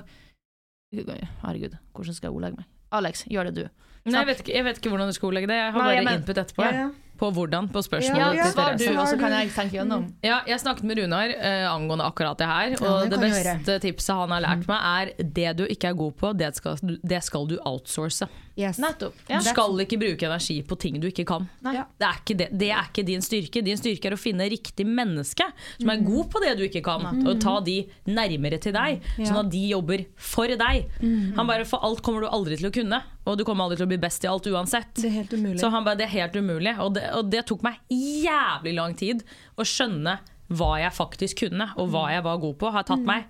Herregud, 0.94 1.74
hvordan 1.92 2.14
skal 2.16 2.28
jeg 2.30 2.36
ordlegge 2.36 2.60
meg? 2.62 2.68
Alex, 2.96 3.24
gjør 3.28 3.50
det 3.50 3.56
du. 3.58 3.64
Nei, 4.08 4.14
jeg 4.22 4.28
vet, 4.30 4.38
ikke, 4.40 4.54
jeg 4.54 4.64
vet 4.64 4.78
ikke 4.80 4.92
hvordan 4.94 5.10
du 5.10 5.16
skal 5.16 5.28
ordlegge 5.28 5.50
det. 5.50 5.58
Jeg 5.58 5.72
har 5.74 5.82
Nei, 5.82 5.88
bare 5.98 6.04
men- 6.06 6.20
input 6.22 6.38
etterpå. 6.40 6.68
Ja. 6.72 6.86
På 7.18 7.30
hvordan, 7.34 7.66
på 7.74 7.82
spørsmålet 7.82 8.38
ja, 8.38 8.48
svar 8.52 8.76
du, 8.78 8.84
og 8.94 9.08
så 9.10 9.16
kan 9.18 9.32
jeg 9.34 9.50
tenke 9.54 9.78
gjennom. 9.80 10.04
Ja, 10.22 10.40
jeg 10.46 10.60
snakket 10.62 10.86
med 10.86 11.00
Runar 11.00 11.32
eh, 11.34 11.64
angående 11.66 12.06
akkurat 12.06 12.38
det 12.38 12.46
her. 12.46 12.76
Ja, 12.76 12.82
Og 12.86 13.08
det 13.10 13.18
det 13.18 13.22
beste 13.24 13.78
tipset 13.82 14.14
han 14.14 14.34
har 14.36 14.44
lært 14.44 14.68
meg, 14.70 14.84
er 15.18 15.30
det 15.38 15.56
du 15.58 15.64
ikke 15.66 15.90
er 15.90 15.98
god 15.98 16.14
på, 16.20 16.32
det 16.38 16.52
skal, 16.58 16.78
det 17.02 17.22
skal 17.26 17.48
du 17.50 17.56
outsource. 17.66 18.28
Yes. 18.58 18.78
Nettopp. 18.82 19.14
Du 19.28 19.36
skal 19.46 19.78
ikke 19.84 19.98
bruke 20.00 20.26
energi 20.26 20.56
på 20.66 20.76
ting 20.82 20.96
du 20.98 21.06
ikke 21.12 21.22
kan. 21.28 21.44
Nei. 21.62 21.76
Ja. 21.76 21.84
Det, 21.94 22.06
er 22.08 22.16
ikke 22.24 22.34
det, 22.40 22.48
det 22.58 22.70
er 22.74 22.88
ikke 22.88 23.04
din 23.06 23.22
styrke. 23.22 23.62
Din 23.62 23.78
styrke 23.78 24.10
er 24.10 24.16
å 24.16 24.18
finne 24.18 24.48
riktig 24.50 24.82
menneske 24.88 25.46
som 25.76 25.92
er 25.92 26.02
god 26.02 26.26
på 26.32 26.42
det 26.42 26.56
du 26.58 26.64
ikke 26.66 26.82
kan, 26.82 27.06
og 27.22 27.38
ta 27.44 27.54
de 27.62 27.76
nærmere 28.10 28.58
til 28.64 28.74
deg, 28.74 29.04
sånn 29.20 29.38
at 29.44 29.52
de 29.54 29.62
jobber 29.70 30.02
for 30.18 30.50
deg. 30.50 30.90
Han 31.38 31.46
bare, 31.46 31.68
For 31.70 31.86
alt 31.86 32.02
kommer 32.02 32.26
du 32.26 32.28
aldri 32.34 32.58
til 32.58 32.66
å 32.70 32.74
kunne, 32.74 32.98
og 33.28 33.38
du 33.38 33.44
kommer 33.46 33.68
aldri 33.68 33.78
til 33.78 33.86
å 33.86 33.92
bli 33.94 34.00
best 34.02 34.26
i 34.26 34.30
alt 34.32 34.50
uansett. 34.50 34.90
Det 34.98 35.06
er 35.06 35.16
helt 35.20 35.38
umulig. 35.38 35.60
Så 35.62 35.70
han 35.70 35.86
bare, 35.86 36.00
det 36.02 36.08
er 36.08 36.14
helt 36.16 36.34
umulig. 36.42 36.74
Og 36.82 36.94
det, 36.98 37.06
og 37.14 37.30
det 37.30 37.46
tok 37.46 37.62
meg 37.62 37.78
jævlig 37.94 38.74
lang 38.74 38.98
tid 38.98 39.22
å 39.54 39.62
skjønne 39.66 40.18
hva 40.58 40.74
jeg 40.82 40.94
faktisk 40.98 41.44
kunne, 41.46 41.70
og 41.78 41.92
hva 41.94 42.08
jeg 42.10 42.26
var 42.26 42.42
god 42.42 42.58
på. 42.58 42.74
Har 42.74 42.88
tatt 42.88 43.06
meg 43.06 43.28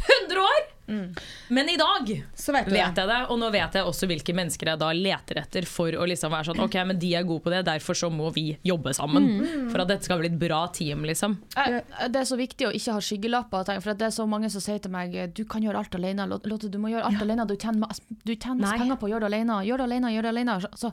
100 0.00 0.40
år! 0.40 0.71
Men 0.86 1.68
i 1.68 1.76
dag 1.76 2.08
Så 2.34 2.52
vet 2.52 2.66
du 2.66 2.72
vet 2.74 2.94
det. 2.94 3.00
jeg 3.02 3.08
det, 3.08 3.18
og 3.30 3.38
nå 3.38 3.50
vet 3.54 3.72
jeg 3.78 3.84
også 3.86 4.06
hvilke 4.10 4.34
mennesker 4.34 4.66
jeg 4.72 4.78
da 4.80 4.90
leter 4.92 5.38
etter 5.42 5.66
for 5.68 5.92
å 5.96 6.06
liksom 6.08 6.30
være 6.34 6.50
sånn 6.50 6.60
Ok, 6.64 6.74
men 6.86 6.98
de 6.98 7.14
er 7.16 7.24
gode 7.28 7.42
på 7.44 7.50
det, 7.54 7.64
derfor 7.66 7.94
så 7.94 8.10
må 8.12 8.30
vi 8.34 8.58
jobbe 8.66 8.92
sammen. 8.94 9.68
For 9.70 9.80
at 9.84 9.88
dette 9.88 10.04
skal 10.04 10.18
bli 10.20 10.28
et 10.32 10.38
bra 10.38 10.66
team, 10.74 11.04
liksom. 11.08 11.38
Eh, 11.56 11.80
Det 12.08 12.16
er 12.22 12.28
så 12.28 12.36
viktig 12.36 12.66
å 12.68 12.72
ikke 12.74 12.92
ha 12.92 13.00
skyggelapper. 13.00 13.80
For 13.80 13.94
det 13.94 14.06
er 14.10 14.14
så 14.14 14.26
mange 14.28 14.50
som 14.50 14.60
sier 14.60 14.78
til 14.82 14.90
meg 14.90 15.14
du 15.34 15.44
kan 15.44 15.62
gjøre 15.62 15.78
alt 15.78 15.94
alene. 15.94 16.26
Lot- 16.28 16.46
Lotte, 16.46 16.68
du 16.70 16.78
må 16.78 16.90
gjøre 16.92 17.04
alt 17.08 17.22
alene. 17.22 17.46
Du 17.46 17.56
tjener, 17.56 17.88
du 18.24 18.34
tjener 18.36 18.78
penger 18.78 18.96
på 18.96 19.08
å 19.08 19.12
gjøre 19.14 19.20
det 19.28 19.32
alene. 19.32 19.62
Gjør 19.66 19.78
det 19.78 19.88
alene, 19.90 20.12
gjør 20.12 20.22
det 20.22 20.32
alene. 20.34 20.60
Så, 20.76 20.86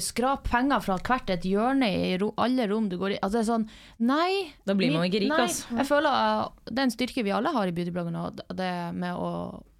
skrap 0.00 0.46
penger 0.48 0.80
fra 0.84 0.96
hvert 1.04 1.30
et 1.34 1.44
hjørne 1.48 1.88
i 1.92 2.14
ro, 2.20 2.30
alle 2.40 2.66
rom 2.70 2.86
du 2.88 2.96
går 3.00 3.16
i. 3.16 3.18
Altså, 3.20 3.38
det 3.38 3.42
er 3.44 3.50
sånn 3.50 3.66
Nei. 4.08 4.30
Da 4.64 4.74
blir 4.78 4.92
man 4.94 5.04
ikke 5.08 5.20
rik, 5.24 5.30
nei. 5.32 5.44
ass. 5.44 5.60
Jeg 5.70 5.86
føler 5.90 6.10
uh, 6.14 6.48
Det 6.70 6.78
er 6.78 6.86
en 6.88 6.94
styrke 6.94 7.24
vi 7.26 7.34
alle 7.36 7.52
har 7.54 7.70
i 7.70 7.74
beautybloggen, 7.76 8.16
det- 8.56 8.70
med 8.96 9.12
å, 9.20 9.30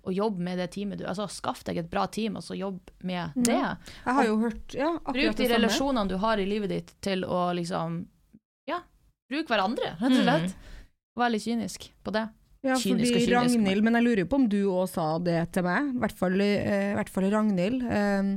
å 0.04 0.12
jobbe 0.12 0.44
med 0.44 0.58
det 0.60 0.68
teamet 0.74 1.00
du 1.00 1.06
Altså 1.08 1.26
skaff 1.32 1.64
deg 1.64 1.78
et 1.80 1.90
bra 1.90 2.04
team, 2.06 2.36
og 2.36 2.44
så 2.44 2.56
jobb 2.58 2.78
med 3.02 3.32
det. 3.48 3.56
Jeg 4.04 4.18
har 4.18 4.28
jo 4.28 4.38
hørt 4.44 4.74
ja, 4.76 4.92
Bruk 5.08 5.36
de 5.40 5.48
relasjonene 5.54 6.08
du 6.12 6.16
har 6.20 6.38
i 6.42 6.46
livet 6.48 6.74
ditt 6.74 6.94
til 7.04 7.24
å 7.24 7.48
liksom 7.56 8.02
Ja, 8.68 8.82
bruk 9.32 9.48
hverandre, 9.48 9.94
rett 10.00 10.18
og 10.20 10.24
slett. 10.24 10.56
Vær 11.16 11.30
litt 11.30 11.44
kynisk 11.46 11.88
på 12.04 12.12
det. 12.14 12.28
Ja, 12.64 12.78
Kynisk 12.80 13.12
og 13.12 13.18
fordi 13.20 13.26
kynisk, 13.26 13.32
Ragnhild, 13.34 13.84
men 13.84 13.98
jeg 13.98 14.04
lurer 14.06 14.20
jo 14.22 14.28
på 14.32 14.38
om 14.40 14.46
du 14.48 14.60
òg 14.72 14.86
sa 14.88 15.18
det 15.20 15.36
til 15.52 15.66
meg, 15.66 15.90
i 15.92 15.98
hvert 16.00 16.14
fall, 16.16 16.40
eh, 16.40 16.94
hvert 16.96 17.10
fall 17.12 17.26
Ragnhild. 17.28 17.82
Eh, 17.84 18.30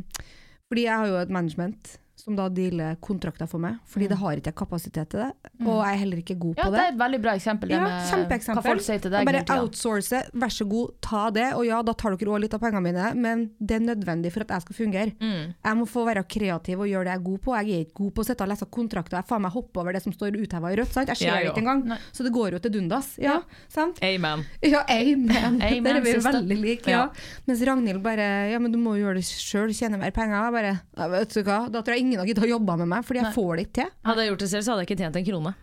fordi 0.68 0.84
jeg 0.84 0.98
har 0.98 1.08
jo 1.08 1.16
et 1.16 1.30
management 1.30 2.00
som 2.18 2.36
da 2.38 2.48
dealer 2.50 2.98
kontrakter 3.04 3.48
for 3.50 3.62
meg, 3.62 3.78
fordi 3.88 4.08
det 4.12 4.18
har 4.18 4.40
ikke 4.40 4.52
jeg 4.52 4.58
kapasitet 4.58 5.12
til 5.14 5.22
det, 5.22 5.52
og 5.64 5.82
jeg 5.84 5.94
er 5.94 6.00
heller 6.02 6.22
ikke 6.24 6.38
god 6.40 6.58
Ja, 6.58 6.66
på 6.66 6.74
det 6.74 6.82
er 6.82 6.92
et 6.94 7.00
veldig 7.00 7.20
bra 7.22 7.36
eksempel, 7.38 7.70
det 7.70 7.78
Ja, 7.78 7.84
med 7.84 8.48
hva 8.48 8.64
folk 8.66 8.84
sier 8.86 9.04
til 9.04 9.14
deg 9.14 9.28
bare 9.28 9.44
outsource, 9.58 10.24
vær 10.34 10.54
så 10.54 10.66
god, 10.70 10.96
ta 11.04 11.28
det, 11.34 11.48
og 11.58 11.66
ja, 11.68 11.82
da 11.86 11.94
tar 11.98 12.18
dere 12.18 12.34
òg 12.34 12.42
litt 12.46 12.56
av 12.58 12.64
pengene 12.64 12.82
mine, 12.88 13.12
men 13.18 13.46
det 13.60 13.78
er 13.78 13.86
nødvendig 13.86 14.32
for 14.34 14.46
at 14.48 14.56
jeg 14.56 14.66
skal 14.66 14.80
fungere. 14.80 15.14
Mm. 15.22 15.54
Jeg 15.54 15.80
må 15.80 15.88
få 15.90 16.06
være 16.08 16.26
kreativ 16.30 16.82
og 16.84 16.90
gjøre 16.90 17.08
det 17.08 17.14
jeg 17.14 17.22
er 17.22 17.26
god 17.28 17.44
på. 17.46 17.56
Jeg 17.58 17.78
er 17.78 17.86
ikke 17.86 17.98
god 18.02 18.12
på 18.18 18.24
å 18.24 18.28
sitte 18.28 18.46
og 18.48 18.52
lese 18.52 18.70
kontrakter, 18.78 19.20
jeg 19.20 19.30
faen 19.30 19.46
meg 19.46 19.54
hopper 19.54 19.84
over 19.84 19.98
det 19.98 20.04
som 20.04 20.16
står 20.16 20.40
utheva 20.42 20.74
i 20.74 20.80
rødt, 20.82 20.94
sant? 20.96 21.12
Jeg 21.14 21.22
ser 21.22 21.30
ja, 21.30 21.38
det 21.44 21.52
ikke 21.54 21.64
engang. 21.64 21.86
Nei. 21.94 22.00
så 22.12 22.26
det 22.26 22.34
går 22.36 22.58
jo 22.58 22.64
til 22.66 22.76
dundas. 22.78 23.14
Ja, 23.22 23.38
sant? 23.74 24.02
Amen. 24.06 24.46
Ja, 24.66 24.84
amen. 24.90 25.62
Amen, 25.68 25.84
Der 25.86 26.00
er 26.00 26.04
vi 26.04 26.16
sister. 26.18 26.40
veldig 26.40 26.58
like, 26.62 26.92
ja. 26.92 27.06
Mens 27.48 27.62
Ragnhild 27.68 28.02
bare 28.06 28.28
Ja, 28.52 28.60
men 28.64 28.74
du 28.74 28.80
må 28.82 28.96
jo 28.98 29.06
gjøre 29.06 29.22
det 29.22 29.28
sjøl, 29.28 29.74
tjene 29.76 30.00
mer 30.02 30.14
penger. 30.16 30.38
Jeg 30.48 30.56
bare 30.56 30.74
ja, 30.74 31.08
Vet 31.12 31.36
du 31.36 31.42
hva, 31.46 31.60
da 31.72 31.82
tror 31.84 31.98
jeg 31.98 32.07
ingen 32.08 32.22
har 32.24 32.28
giddet 32.32 32.48
å 32.48 32.50
jobbe 32.56 32.78
med 32.82 32.88
meg, 32.96 33.06
fordi 33.06 33.22
jeg 33.22 33.34
får 33.36 33.52
det 33.60 33.66
ikke 33.68 33.78
til. 33.82 33.92
Hadde 34.10 34.24
jeg 34.24 34.32
gjort 34.32 34.44
det 34.46 34.50
selv, 34.56 34.64
så 34.66 34.72
hadde 34.74 34.84
jeg 34.86 34.90
ikke 34.90 35.00
tjent 35.04 35.20
en 35.22 35.28
krone. 35.28 35.54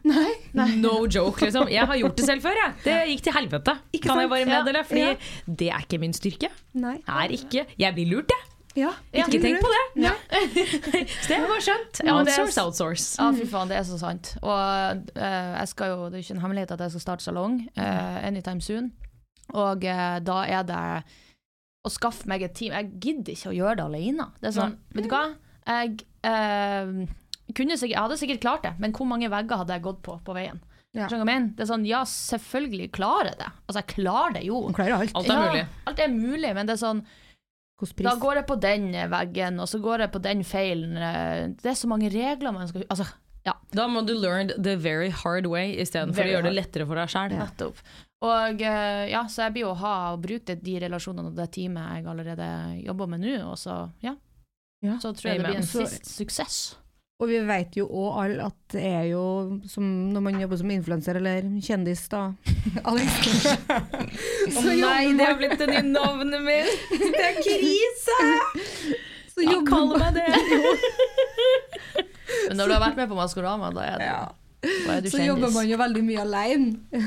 No 0.85 0.95
joke, 1.11 1.41
liksom. 1.49 1.69
Jeg 1.73 1.87
har 1.91 1.97
gjort 2.05 2.17
det 2.21 2.27
selv 2.29 2.45
før, 2.45 2.61
jeg. 2.63 2.75
Det 2.85 2.97
gikk 3.11 3.23
til 3.29 3.33
helvete, 3.41 3.75
Ikke 3.97 4.09
kan 4.13 4.21
jeg 4.23 4.31
bare 4.31 4.45
Ja. 4.45 4.51
meddele. 4.55 4.85
Fordi 4.85 5.01
Ja. 5.01 5.15
det 5.63 5.69
er 5.73 5.81
ikke 5.89 5.99
min 6.01 6.13
styrke. 6.13 6.51
Nei. 6.75 6.99
Er 7.09 7.29
ikke 7.33 7.67
Jeg 7.79 7.95
blir 7.95 8.07
lurt, 8.13 8.29
jeg. 8.31 8.51
Ja, 8.77 8.91
Ikke 9.15 9.39
tenk 9.41 9.61
på 9.63 9.69
det. 9.71 9.83
Så 11.23 11.29
det 11.29 11.49
var 11.49 11.61
skjønt. 11.63 12.01
Ja, 12.05 12.17
det 12.25 12.33
er- 12.35 12.43
Outsource, 12.43 12.59
outsource. 12.65 13.17
Ja, 13.23 13.31
fy 13.33 13.45
faen, 13.47 13.69
det 13.71 13.77
er 13.79 13.85
så 13.87 13.99
sant. 14.01 14.33
Og 14.43 15.05
uh, 15.15 15.53
jeg 15.61 15.69
skal 15.71 15.87
jo, 15.93 16.09
det 16.11 16.19
er 16.19 16.23
ikke 16.25 16.35
en 16.35 16.43
hemmelighet 16.43 16.73
at 16.75 16.81
jeg 16.81 16.91
skal 16.97 17.01
starte 17.05 17.23
salong 17.23 17.61
uh, 17.79 18.19
anytime 18.27 18.61
soon. 18.61 18.91
Og 19.55 19.85
uh, 19.85 20.19
da 20.19 20.41
er 20.49 20.63
det 20.67 21.05
å 21.87 21.91
skaffe 21.93 22.27
meg 22.27 22.43
et 22.43 22.55
team. 22.57 22.73
Jeg 22.73 22.91
gidder 22.99 23.33
ikke 23.37 23.53
å 23.53 23.55
gjøre 23.55 23.77
det 23.77 23.85
alene. 23.85 24.27
Det 24.41 24.49
er 24.51 24.57
sånn, 24.59 24.77
vet 24.95 25.05
du 25.07 25.11
hva? 25.13 25.23
Jeg 25.69 25.99
kunne 26.25 27.77
sikkert, 27.77 27.95
jeg 27.95 28.01
hadde 28.03 28.21
sikkert 28.21 28.41
klart 28.45 28.63
det, 28.67 28.73
men 28.81 28.95
hvor 28.97 29.09
mange 29.09 29.29
vegger 29.33 29.61
hadde 29.63 29.77
jeg 29.77 29.85
gått 29.85 30.01
på 30.07 30.17
på 30.25 30.37
veien? 30.37 30.61
Ja. 30.95 31.09
Det 31.11 31.65
er 31.65 31.67
sånn, 31.67 31.85
ja, 31.89 32.05
selvfølgelig 32.07 32.93
klarer 32.95 33.33
jeg 33.33 33.39
det. 33.41 33.49
Altså, 33.67 33.81
jeg 33.81 33.89
klarer 33.97 34.37
det 34.37 34.45
jo. 34.47 34.61
Klarer 34.77 35.01
alt. 35.01 35.15
Alt 35.19 35.31
er 35.35 35.57
ja. 35.59 35.67
Alt 35.91 35.99
er 36.05 36.13
mulig, 36.13 36.53
men 36.55 36.69
det 36.71 36.77
er 36.77 36.83
sånn 36.85 37.03
Da 37.99 38.13
går 38.23 38.39
jeg 38.39 38.47
på 38.47 38.57
den 38.63 38.87
veggen, 39.11 39.59
og 39.61 39.67
så 39.69 39.81
går 39.83 40.05
jeg 40.07 40.13
på 40.15 40.23
den 40.23 40.45
feilen. 40.47 40.97
eh, 40.97 41.49
Det 41.59 41.73
er 41.73 41.75
så 41.81 41.91
mange 41.91 42.09
regler 42.15 42.55
man 42.55 42.69
skal 42.71 42.87
Altså, 42.89 43.09
ja. 43.45 43.57
Da 43.75 43.89
må 43.91 44.05
du 44.07 44.15
learn 44.15 44.53
the 44.57 44.77
very 44.77 45.11
hard 45.11 45.47
way 45.51 45.75
istedenfor 45.83 46.23
å 46.25 46.31
gjøre 46.31 46.47
det 46.49 46.55
lettere 46.55 46.87
for 46.87 46.95
deg 47.03 47.11
sjøl. 47.13 47.35
Nettopp. 47.43 47.83
Og 48.25 48.63
eh, 48.63 49.11
ja, 49.11 49.25
så 49.29 49.43
jeg 49.49 49.57
blir 49.57 49.67
jo 49.67 49.73
å 49.75 49.81
ha 49.83 49.97
og 50.15 50.23
bruke 50.23 50.55
de 50.63 50.79
relasjonene 50.87 51.29
og 51.29 51.37
det 51.37 51.51
teamet 51.59 51.99
jeg 51.99 52.07
allerede 52.15 52.47
jobber 52.87 53.11
med 53.11 53.21
nå, 53.27 53.35
og 53.51 53.59
så 53.61 53.83
ja. 54.01 54.15
Ja. 54.85 54.99
Så 55.03 55.15
tror 55.17 55.31
jeg 55.33 55.41
det 55.41 55.47
blir 55.49 55.61
en 55.63 55.69
Så- 55.69 55.87
sist 55.89 56.11
suksess. 56.19 56.63
Og 57.23 57.29
vi 57.31 57.39
vet 57.47 57.77
jo 57.79 57.85
òg 57.87 58.17
alle 58.25 58.47
at 58.51 58.57
det 58.75 58.83
er 58.85 59.05
jo 59.13 59.21
som 59.71 59.85
når 60.13 60.21
man 60.27 60.41
jobber 60.43 60.59
som 60.61 60.71
influenser 60.75 61.17
eller 61.21 61.47
kjendis, 61.63 62.03
da. 62.11 62.25
Alex. 62.91 63.29
Så 64.57 64.65
Nei, 64.67 65.13
det 65.17 65.25
har 65.29 65.39
blitt 65.39 65.55
det 65.63 65.69
nye 65.71 65.85
navnet 65.95 66.43
mitt! 66.43 66.89
Det 67.15 67.23
er 67.31 67.39
krise! 67.39 68.19
så 69.35 69.43
ja, 69.47 69.57
kall 69.67 69.89
meg 69.99 70.15
det! 70.15 70.29
Men 72.49 72.57
når 72.59 72.67
du 72.71 72.75
har 72.77 72.83
vært 72.83 72.99
med 73.01 73.09
på 73.11 73.17
Maskorama, 73.19 73.71
da 73.75 73.85
er, 73.87 74.03
det, 74.03 74.11
da 74.87 74.97
er 74.99 75.03
du 75.05 75.09
Så 75.13 75.23
jobber 75.25 75.51
man 75.55 75.67
jo 75.69 75.79
veldig 75.81 76.03
mye 76.07 76.23
alene. 76.23 77.01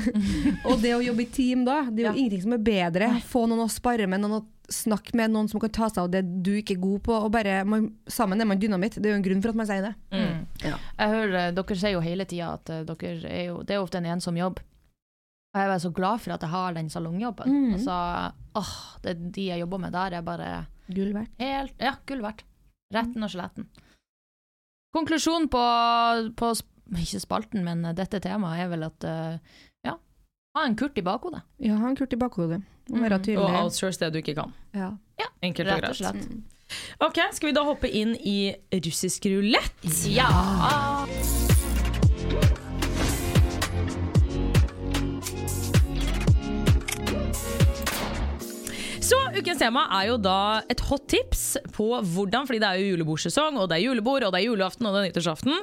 og 0.68 0.80
det 0.82 0.92
å 0.96 1.00
jobbe 1.04 1.24
i 1.24 1.28
team 1.32 1.64
da, 1.68 1.82
det 1.88 2.04
er 2.04 2.08
jo 2.08 2.12
Ja. 2.12 2.18
ingenting 2.20 2.42
som 2.44 2.52
er 2.56 2.62
bedre. 2.64 3.08
Få 3.28 3.46
noen 3.48 3.64
å 3.64 3.70
spare 3.72 4.06
med, 4.08 4.20
noen 4.24 4.40
å 4.40 4.44
snakke 4.68 5.14
med, 5.16 5.30
noen 5.32 5.48
som 5.48 5.60
kan 5.62 5.70
ta 5.72 5.86
seg 5.88 6.02
av 6.04 6.10
det 6.12 6.20
du 6.44 6.50
ikke 6.58 6.74
er 6.76 6.80
god 6.82 7.02
på. 7.06 7.14
Og 7.24 7.30
bare, 7.32 7.62
man, 7.64 7.86
sammen 8.10 8.40
er 8.40 8.48
man 8.50 8.60
dynamitt. 8.60 8.98
Det 9.00 9.08
er 9.08 9.14
jo 9.14 9.20
en 9.20 9.24
grunn 9.24 9.40
for 9.44 9.54
at 9.54 9.60
man 9.60 9.68
sier 9.70 9.86
det. 9.86 9.94
Mm. 10.12 10.42
Jeg 10.64 11.12
hører, 11.14 11.36
eh, 11.46 11.52
Dere 11.56 11.76
sier 11.80 11.94
jo 11.96 12.02
hele 12.04 12.26
tida 12.28 12.50
at 12.58 12.72
eh, 12.74 12.82
dere 12.88 13.14
er 13.32 13.44
jo, 13.48 13.62
det 13.64 13.76
er 13.76 13.82
ofte 13.84 14.00
en 14.02 14.10
ensom 14.12 14.36
jobb. 14.40 14.60
Og 15.54 15.60
jeg 15.62 15.72
er 15.72 15.80
så 15.80 15.90
glad 15.96 16.20
for 16.20 16.34
at 16.36 16.42
jeg 16.44 16.52
har 16.52 16.74
den 16.76 16.90
salongjobben. 16.92 17.48
Mm. 17.48 17.74
Altså, 17.78 17.98
åh, 18.60 18.72
det, 19.06 19.16
de 19.34 19.46
jeg 19.48 19.62
jobber 19.64 19.80
med 19.86 19.92
der, 19.96 20.18
er 20.18 20.26
bare 20.26 20.48
Gull 20.88 21.14
verdt. 21.16 21.32
helt 21.40 21.80
Ja, 21.80 21.94
gull 22.08 22.20
verdt. 22.24 22.44
Retten 22.94 23.24
og 23.24 23.32
skjeletten. 23.32 23.66
Konklusjonen 24.96 25.48
på, 25.52 25.62
på 26.38 26.52
sp- 26.56 26.74
ikke 26.98 27.20
spalten, 27.20 27.64
men 27.66 27.82
eh, 27.84 27.96
dette 27.96 28.20
temaet 28.24 28.62
er 28.64 28.70
vel 28.72 28.86
at 28.86 29.04
ja, 29.04 29.38
ha 30.58 30.66
en 30.66 30.76
Kurt 30.76 30.98
i 30.98 31.02
bakhodet. 31.06 31.40
Ja, 31.60 31.76
ha 31.80 31.88
en 31.88 31.96
Kurt 31.96 32.12
i 32.12 32.16
bakhodet. 32.20 32.62
Og 32.92 33.00
være 33.00 33.18
Mm. 33.18 33.24
tydelig. 33.24 33.38
Og 33.44 33.62
outsource 33.64 33.98
det 34.00 34.12
du 34.12 34.18
ikke 34.18 34.34
kan. 34.34 34.52
Ja. 34.74 34.90
Enkelt 35.42 35.68
og 35.68 35.74
Rett 35.74 35.84
og 35.84 35.96
greit. 35.96 35.96
slett. 35.96 36.28
Ok, 37.00 37.18
Skal 37.32 37.48
vi 37.48 37.52
da 37.54 37.62
hoppe 37.64 37.88
inn 37.90 38.14
i 38.20 38.54
russisk 38.84 39.24
rulett? 39.24 39.72
Ja! 40.08 41.47
Ukens 49.38 49.58
tema 49.60 49.86
er 50.00 50.08
jo 50.10 50.16
da 50.20 50.60
et 50.70 50.80
hot 50.88 51.06
tips 51.10 51.42
på 51.74 51.86
hvordan, 52.02 52.46
fordi 52.48 52.60
det 52.62 52.68
er 52.68 52.80
jo 52.82 52.92
julebordsesong, 52.94 53.58
og 53.60 53.68
det 53.70 53.78
er 53.78 53.84
julebord, 53.86 54.26
og 54.26 54.32
det 54.34 54.40
er 54.42 54.46
julaften 54.48 54.86
og 54.88 54.94
det 54.94 55.00
er 55.00 55.08
nyttårsaften, 55.08 55.54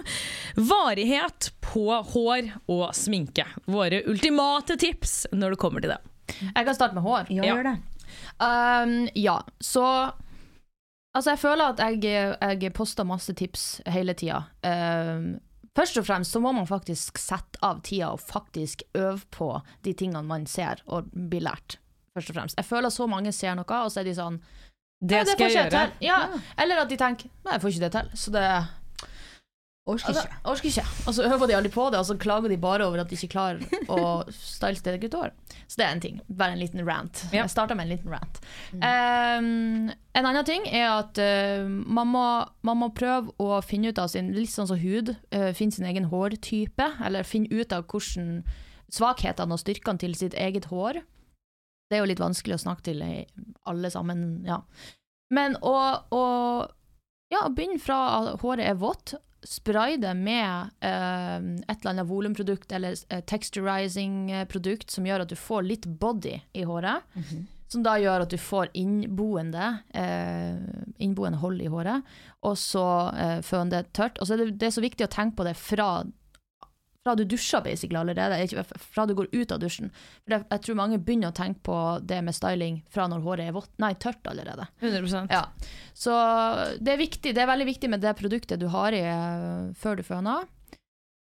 varighet 0.69 1.49
på 1.65 1.85
hår 2.13 2.51
og 2.71 2.85
sminke. 2.97 3.45
Våre 3.69 4.01
ultimate 4.09 4.77
tips 4.81 5.25
når 5.35 5.55
det 5.55 5.61
kommer 5.61 5.83
til 5.83 5.93
det. 5.95 5.99
Jeg 6.41 6.65
kan 6.65 6.75
starte 6.77 6.95
med 6.97 7.05
hår. 7.05 7.27
Ja, 7.29 7.43
Ja. 7.43 7.55
gjør 7.55 7.63
det. 7.71 7.75
Um, 8.39 9.09
ja, 9.15 9.39
så 9.61 10.11
Altså, 11.15 11.29
jeg 11.31 11.39
føler 11.39 11.71
at 11.71 11.79
jeg, 12.03 12.61
jeg 12.61 12.73
poster 12.73 13.05
masse 13.07 13.31
tips 13.33 13.81
hele 13.87 14.11
tida. 14.13 14.41
Um, 14.67 15.37
først 15.71 15.95
og 15.97 16.03
fremst 16.05 16.33
så 16.35 16.41
må 16.43 16.51
man 16.51 16.67
faktisk 16.67 17.17
sette 17.17 17.55
av 17.63 17.79
tida 17.87 18.09
og 18.11 18.19
faktisk 18.19 18.83
øve 18.99 19.21
på 19.31 19.47
de 19.87 19.93
tingene 19.93 20.25
man 20.27 20.43
ser 20.45 20.81
og 20.91 21.07
blir 21.13 21.45
lært. 21.47 21.77
Først 22.15 22.31
og 22.31 22.37
fremst. 22.37 22.57
Jeg 22.57 22.65
føler 22.65 22.93
så 22.93 23.09
mange 23.11 23.35
ser 23.35 23.57
noe, 23.59 23.81
og 23.83 23.91
så 23.91 24.01
er 24.01 24.07
de 24.07 24.15
sånn 24.15 24.39
Det 25.03 25.19
«Ja, 25.19 25.27
skal 25.27 25.51
jeg 25.51 25.57
gjøre. 25.59 25.85
til». 25.91 26.07
Ja. 26.07 26.19
Eller 26.63 26.85
at 26.85 26.89
de 26.89 26.97
tenker 26.99 27.29
Nei, 27.43 27.57
jeg 27.57 27.63
får 27.63 27.75
ikke 27.75 27.85
det 27.85 27.93
til. 27.97 28.11
Så 28.15 28.31
det 28.35 28.47
Orker 29.85 30.07
altså, 30.09 30.23
ikke. 30.55 30.67
ikke. 30.67 30.83
Og 31.05 31.13
så 31.13 31.25
øver 31.27 31.45
de 31.45 31.55
aldri 31.55 31.69
på 31.69 31.83
det, 31.93 31.99
og 31.99 32.05
så 32.07 32.15
klager 32.17 32.49
de 32.49 32.57
bare 32.57 32.87
over 32.87 33.03
at 33.03 33.09
de 33.11 33.13
ikke 33.19 33.35
klarer 33.35 33.59
å 33.93 34.23
style 34.33 34.79
sitt 34.79 34.87
eget 34.89 35.13
hår. 35.13 35.29
Så 35.67 35.77
det 35.77 35.85
er 35.85 35.91
en 35.93 36.01
ting. 36.01 36.15
Bare 36.25 36.55
en 36.55 36.61
liten 36.61 36.81
rant. 36.87 37.21
Ja. 37.29 37.43
Jeg 37.43 37.53
starta 37.53 37.77
med 37.77 37.85
en 37.85 37.91
liten 37.93 38.09
rant. 38.09 38.39
Um, 38.73 39.91
en 39.93 40.25
annen 40.25 40.47
ting 40.47 40.65
er 40.71 40.87
at 40.89 41.21
uh, 41.21 41.69
man, 41.69 42.09
må, 42.09 42.25
man 42.65 42.81
må 42.81 42.89
prøve 42.97 43.35
å 43.37 43.61
finne 43.61 43.93
ut 43.93 44.01
av 44.01 44.09
sin 44.09 44.33
Litt 44.33 44.49
sånn 44.55 44.71
som 44.71 44.81
hud. 44.81 45.13
Uh, 45.29 45.51
finne 45.53 45.77
sin 45.77 45.85
egen 45.85 46.09
hårtype, 46.09 46.89
eller 47.05 47.27
finne 47.27 47.53
ut 47.53 47.75
av 47.75 47.85
hvordan 47.85 48.39
svakhetene 48.89 49.53
og 49.53 49.61
styrkene 49.61 50.01
til 50.01 50.17
sitt 50.17 50.33
eget 50.33 50.65
hår. 50.73 51.03
Det 51.89 51.97
er 51.97 52.03
jo 52.03 52.09
litt 52.09 52.23
vanskelig 52.23 52.57
å 52.57 52.63
snakke 52.65 52.87
til 52.89 53.03
eh, 53.05 53.25
alle 53.69 53.91
sammen, 53.93 54.43
ja. 54.47 54.61
Men 55.33 55.57
å, 55.65 55.75
å 56.13 56.23
ja, 57.33 57.45
begynne 57.49 57.81
fra 57.81 57.99
at 58.19 58.41
håret 58.43 58.67
er 58.69 58.77
vått, 58.81 59.15
spray 59.45 59.97
det 60.01 60.13
med 60.17 60.71
eh, 60.81 61.35
et 61.69 61.75
eller 61.77 61.91
annet 61.91 62.09
volumprodukt 62.09 62.71
eller 62.73 62.97
eh, 63.13 63.21
texturizing-produkt 63.29 64.89
som 64.93 65.05
gjør 65.05 65.25
at 65.25 65.29
du 65.29 65.37
får 65.37 65.67
litt 65.67 65.85
body 65.85 66.39
i 66.57 66.65
håret. 66.65 67.05
Som 67.69 67.81
da 67.85 67.95
gjør 67.97 68.23
at 68.25 68.33
du 68.33 68.37
får 68.37 68.69
innboende, 68.77 69.69
eh, 69.97 70.57
innboende 71.01 71.41
hold 71.41 71.61
i 71.65 71.69
håret, 71.69 72.05
og 72.45 72.57
så 72.61 72.85
eh, 73.17 73.39
føner 73.45 73.79
det 73.79 73.93
tørt. 73.97 74.19
Og 74.21 74.29
så 74.29 74.35
er 74.35 74.43
det, 74.43 74.51
det 74.61 74.69
er 74.69 74.75
så 74.77 74.83
viktig 74.85 75.05
å 75.07 75.13
tenke 75.13 75.39
på 75.39 75.47
det 75.47 75.55
fra, 75.57 75.89
fra 77.05 77.13
du 77.15 77.21
dusjer 77.29 77.61
basically 77.61 77.99
allerede, 77.99 78.39
ikke 78.47 78.63
fra 78.81 79.05
du 79.05 79.13
går 79.13 79.27
ut 79.31 79.51
av 79.53 79.59
dusjen. 79.61 79.91
For 80.25 80.33
jeg, 80.33 80.45
jeg 80.49 80.61
tror 80.65 80.77
mange 80.79 80.97
begynner 81.05 81.29
å 81.29 81.35
tenke 81.37 81.61
på 81.67 81.75
det 82.01 82.17
med 82.25 82.33
styling 82.33 82.79
fra 82.89 83.05
når 83.11 83.21
håret 83.27 83.49
er 83.51 83.53
vått, 83.53 83.69
nei, 83.81 83.91
tørt 84.01 84.25
allerede. 84.31 84.65
100% 84.81 85.29
Ja. 85.35 85.43
Så 85.93 86.15
det 86.81 86.95
er 86.95 87.03
viktig, 87.03 87.35
det 87.37 87.43
er 87.43 87.51
veldig 87.51 87.67
viktig 87.69 87.91
med 87.93 88.01
det 88.01 88.15
produktet 88.17 88.59
du 88.61 88.65
har 88.73 88.95
i 88.97 89.03
eh, 89.05 89.67
før 89.77 90.01
du 90.01 90.03
føner. 90.07 90.47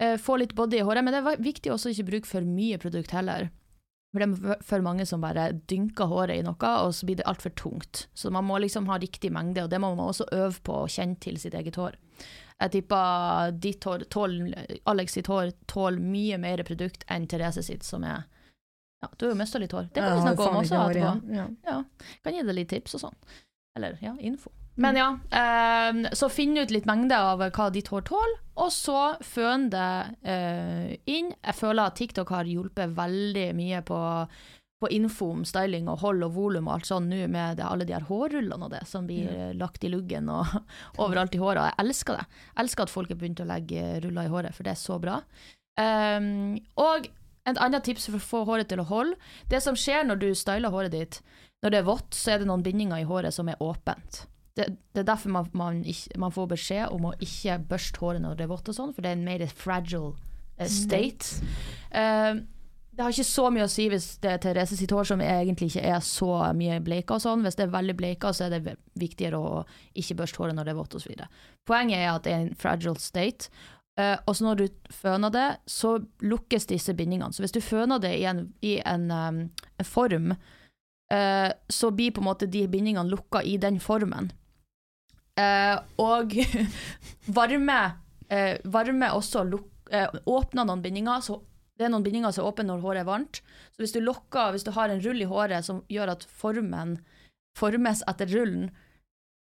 Eh, 0.02 0.20
få 0.22 0.38
litt 0.42 0.54
body 0.58 0.84
i 0.84 0.86
håret, 0.86 1.02
men 1.06 1.18
det 1.18 1.24
er 1.26 1.42
viktig 1.42 1.74
også 1.74 1.90
ikke 1.96 2.08
bruke 2.12 2.30
for 2.30 2.46
mye 2.46 2.78
produkt 2.82 3.18
heller. 3.18 3.50
For 4.14 4.22
det 4.22 4.28
er 4.28 4.62
for- 4.68 4.82
mange 4.86 5.06
som 5.08 5.22
bare 5.24 5.50
dynker 5.72 6.10
håret 6.12 6.38
i 6.38 6.46
noe, 6.46 6.72
og 6.86 6.94
så 6.94 7.08
blir 7.08 7.18
det 7.22 7.26
altfor 7.32 7.56
tungt. 7.58 8.06
Så 8.14 8.30
man 8.30 8.46
må 8.46 8.60
liksom 8.62 8.86
ha 8.92 9.00
riktig 9.02 9.32
mengde, 9.34 9.64
og 9.64 9.70
det 9.72 9.80
må 9.82 9.96
man 9.96 10.12
også 10.14 10.28
øve 10.36 10.60
på 10.62 10.82
å 10.84 10.90
kjenne 10.92 11.18
til 11.20 11.38
sitt 11.42 11.54
eget 11.58 11.80
hår. 11.80 11.96
Jeg 12.62 12.74
tipper 12.76 13.56
ditt 13.58 13.86
hår 13.88 14.06
tål, 14.14 14.38
Alex 14.92 15.18
sitt 15.18 15.30
hår 15.32 15.52
tåler 15.72 16.02
mye 16.02 16.38
mer 16.42 16.62
produkt 16.68 17.06
enn 17.10 17.26
Therese 17.30 17.64
sitt, 17.66 17.84
som 17.88 18.06
er 18.06 18.28
Ja, 19.02 19.10
du 19.18 19.26
har 19.26 19.32
jo 19.32 19.38
mista 19.40 19.58
litt 19.58 19.74
hår. 19.74 19.88
Det 19.90 20.02
kan 20.04 20.14
vi 20.14 20.26
snakke 20.28 20.46
om 20.46 20.58
også 20.60 20.82
etterpå. 20.84 21.34
Ja. 21.34 21.48
Ja, 21.66 21.78
kan 22.22 22.36
gi 22.36 22.44
deg 22.46 22.58
litt 22.60 22.70
tips 22.70 23.00
og 23.00 23.08
sånn. 23.08 23.16
Eller 23.80 23.98
ja, 24.04 24.14
info. 24.22 24.52
Men 24.82 24.96
ja, 24.96 25.08
eh, 25.32 26.14
så 26.14 26.30
finn 26.32 26.54
ut 26.58 26.72
litt 26.72 26.86
mengde 26.88 27.18
av 27.18 27.42
hva 27.42 27.68
ditt 27.74 27.90
hår 27.92 28.06
tåler, 28.08 28.38
og 28.62 28.72
så 28.74 29.16
føn 29.26 29.68
det 29.74 29.92
eh, 30.22 30.94
inn. 31.12 31.34
Jeg 31.34 31.58
føler 31.58 31.90
at 31.90 31.98
TikTok 32.00 32.32
har 32.34 32.50
hjulpet 32.50 32.94
veldig 32.96 33.48
mye 33.58 33.82
på, 33.88 34.00
på 34.82 34.90
info 34.90 35.30
om 35.36 35.46
styling 35.46 35.90
og 35.92 36.02
hold 36.02 36.26
og 36.26 36.34
volum 36.36 36.68
og 36.68 36.80
alt 36.80 36.90
sånn 36.90 37.10
nå 37.12 37.22
med 37.30 37.60
det, 37.60 37.66
alle 37.68 37.86
de 37.86 37.94
her 37.94 38.08
hårrullene 38.10 38.68
og 38.68 38.74
det 38.74 38.82
som 38.90 39.06
blir 39.10 39.30
eh, 39.30 39.54
lagt 39.58 39.86
i 39.86 39.92
luggen 39.94 40.30
og 40.34 40.50
overalt 41.04 41.38
i 41.38 41.42
håret. 41.42 41.70
Jeg 41.70 41.86
elsker 41.86 42.18
det. 42.18 42.28
Jeg 42.52 42.64
elsker 42.66 42.88
at 42.88 42.94
folk 42.94 43.14
har 43.14 43.20
begynt 43.22 43.44
å 43.44 43.50
legge 43.50 43.88
ruller 44.06 44.28
i 44.28 44.34
håret, 44.34 44.58
for 44.58 44.66
det 44.68 44.74
er 44.74 44.82
så 44.82 44.98
bra. 45.02 45.20
Um, 45.80 46.58
og 46.82 47.08
et 47.50 47.62
annet 47.62 47.86
tips 47.86 48.10
for 48.10 48.18
å 48.18 48.26
få 48.26 48.42
håret 48.50 48.70
til 48.70 48.82
å 48.82 48.88
holde. 48.90 49.18
Det 49.50 49.62
som 49.64 49.78
skjer 49.78 50.06
når 50.08 50.22
du 50.22 50.28
styler 50.38 50.74
håret 50.74 50.94
ditt, 50.94 51.22
når 51.62 51.74
det 51.74 51.80
er 51.82 51.88
vått, 51.88 52.18
så 52.18 52.34
er 52.34 52.42
det 52.42 52.50
noen 52.50 52.66
bindinger 52.66 53.02
i 53.02 53.08
håret 53.08 53.34
som 53.34 53.50
er 53.50 53.62
åpent. 53.62 54.24
Det, 54.58 54.68
det 54.92 55.04
er 55.04 55.08
derfor 55.08 55.32
man, 55.32 55.52
man, 55.58 55.84
ikke, 55.88 56.18
man 56.20 56.34
får 56.36 56.50
beskjed 56.52 56.94
om 56.94 57.08
å 57.08 57.14
ikke 57.24 57.62
børste 57.70 58.02
håret 58.02 58.24
når 58.24 58.40
det 58.40 58.46
er 58.46 58.52
vått, 58.52 58.74
og 58.74 58.78
sånn, 58.78 58.96
for 58.96 59.06
det 59.06 59.14
er 59.14 59.20
en 59.20 59.28
mer 59.30 59.46
fragile 59.54 60.16
state. 60.68 61.30
state. 61.30 61.46
Um, 61.94 62.44
det 62.92 63.04
har 63.06 63.14
ikke 63.14 63.24
så 63.24 63.46
mye 63.54 63.66
å 63.66 63.72
si 63.72 63.86
hvis 63.92 64.08
det 64.24 64.34
er 64.34 64.40
Therese 64.44 64.76
sitt 64.76 64.92
hår 64.92 65.08
som 65.08 65.22
egentlig 65.24 65.70
ikke 65.72 65.92
er 65.94 66.02
så 66.04 66.32
mye 66.58 66.82
bleika 66.84 67.16
og 67.16 67.24
sånn. 67.24 67.44
Hvis 67.46 67.56
det 67.56 67.66
er 67.66 67.76
veldig 67.76 67.96
bleika, 67.96 68.34
så 68.36 68.50
er 68.50 68.58
det 68.58 68.76
viktigere 69.00 69.40
å 69.40 69.62
ikke 69.98 70.18
børste 70.20 70.42
håret 70.42 70.58
når 70.58 70.68
det 70.68 70.74
er 70.74 70.80
vått 70.82 70.98
osv. 71.00 71.22
Poenget 71.68 72.02
er 72.02 72.10
at 72.12 72.26
det 72.28 72.34
er 72.34 72.44
en 72.44 72.58
fragile 72.60 73.00
state. 73.00 73.48
Uh, 74.00 74.18
og 74.26 74.36
så 74.36 74.46
når 74.46 74.60
du 74.60 74.66
føner 74.92 75.32
det, 75.32 75.48
så 75.72 75.98
lukkes 76.24 76.68
disse 76.68 76.96
bindingene. 76.98 77.32
Så 77.36 77.44
hvis 77.44 77.56
du 77.56 77.62
føner 77.64 78.02
det 78.04 78.14
i 78.20 78.26
en, 78.28 78.46
i 78.64 78.78
en, 78.88 79.08
um, 79.12 79.42
form, 79.88 80.34
uh, 81.12 81.50
så 81.72 81.92
blir 81.96 82.12
på 82.16 82.24
en 82.24 82.28
måte 82.28 82.48
de 82.52 82.66
bindingene 82.72 83.12
lukka 83.12 83.44
i 83.44 83.58
den 83.62 83.80
formen. 83.84 84.32
Uh, 85.40 85.80
og 86.02 86.36
varme, 87.40 87.80
varme 88.64 89.12
også 89.12 89.44
luk, 89.48 89.68
åpner 89.92 90.64
noen 90.64 90.84
bindinger, 90.84 91.20
så 91.20 91.42
det 91.82 91.88
er 91.88 91.94
noen 91.96 92.06
bindinger 92.06 92.34
som 92.36 92.46
er 92.46 92.52
åpne 92.52 92.68
når 92.68 92.84
håret 92.86 93.02
er 93.02 93.10
varmt. 93.10 93.42
Så 93.74 93.82
hvis 93.82 93.96
du 93.96 94.04
lokker, 94.06 94.54
hvis 94.54 94.68
du 94.68 94.70
har 94.76 94.94
en 94.94 95.02
rull 95.02 95.24
i 95.24 95.30
håret 95.30 95.66
som 95.66 95.82
gjør 95.90 96.14
at 96.14 96.26
formen 96.30 97.00
formes 97.58 98.04
etter 98.08 98.30
rullen 98.30 98.70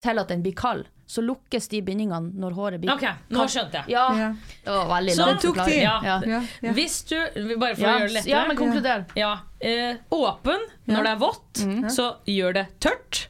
til 0.00 0.18
at 0.18 0.28
den 0.32 0.40
blir 0.42 0.54
kald, 0.56 0.86
så 1.10 1.20
lukkes 1.26 1.66
de 1.72 1.80
bindingene 1.82 2.30
når 2.38 2.54
håret 2.54 2.80
blir 2.80 2.92
Ok, 2.94 3.02
nå 3.34 3.42
skjønte 3.50 3.80
jeg. 3.80 3.90
Ja, 3.96 4.04
Ja. 4.14 4.28
det 4.64 4.70
var 4.76 4.86
veldig 4.92 5.14
Så 5.16 5.24
lang 5.26 5.34
det 5.34 5.42
tok 5.42 5.56
tid. 5.66 5.82
Ja. 5.82 6.40
Hvis 6.76 6.94
du, 7.10 7.16
bare 7.58 7.74
for 7.74 7.82
Ja, 7.82 7.90
å 7.90 7.98
gjøre 7.98 8.06
det 8.06 8.14
lettere 8.14 8.30
ja, 8.30 8.42
men 8.46 8.56
konkluder. 8.60 9.02
Ja, 9.18 9.32
eh, 9.60 9.96
åpen 10.14 10.60
når 10.86 11.02
det 11.02 11.10
er 11.10 11.20
vått, 11.20 11.62
så 11.90 12.06
gjør 12.30 12.54
det 12.54 12.64
tørt. 12.80 13.26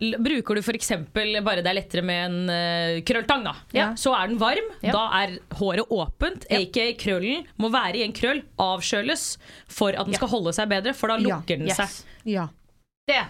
L 0.00 0.16
bruker 0.24 0.54
du 0.56 0.62
f.eks. 0.64 0.90
bare 1.12 1.62
det 1.62 1.70
er 1.70 1.76
lettere 1.78 2.02
med 2.02 2.24
en 2.30 2.50
uh, 2.50 3.00
krølltang, 3.04 3.44
da. 3.44 3.54
Ja. 3.76 3.90
så 3.94 4.16
er 4.16 4.28
den 4.32 4.38
varm. 4.40 4.72
Ja. 4.82 4.92
Da 4.96 5.04
er 5.22 5.38
håret 5.60 5.86
åpent. 5.92 6.48
Aka 6.50 6.88
krøllen 6.98 7.44
må 7.60 7.70
være 7.70 8.00
i 8.00 8.04
en 8.08 8.12
krøll, 8.16 8.42
avkjøles 8.58 9.36
for 9.68 9.90
at 9.92 10.06
den 10.08 10.14
Ja. 10.16 10.22
skal 10.24 10.28
holde 10.32 10.52
seg 10.56 10.68
bedre, 10.72 10.94
for 10.94 11.08
da 11.08 11.18
Ja. 11.20 11.36
lukker 11.36 11.58
den 11.58 11.68
Yes. 11.68 11.76
seg. 11.76 12.04
Ja. 12.24 12.48
Det. 13.06 13.22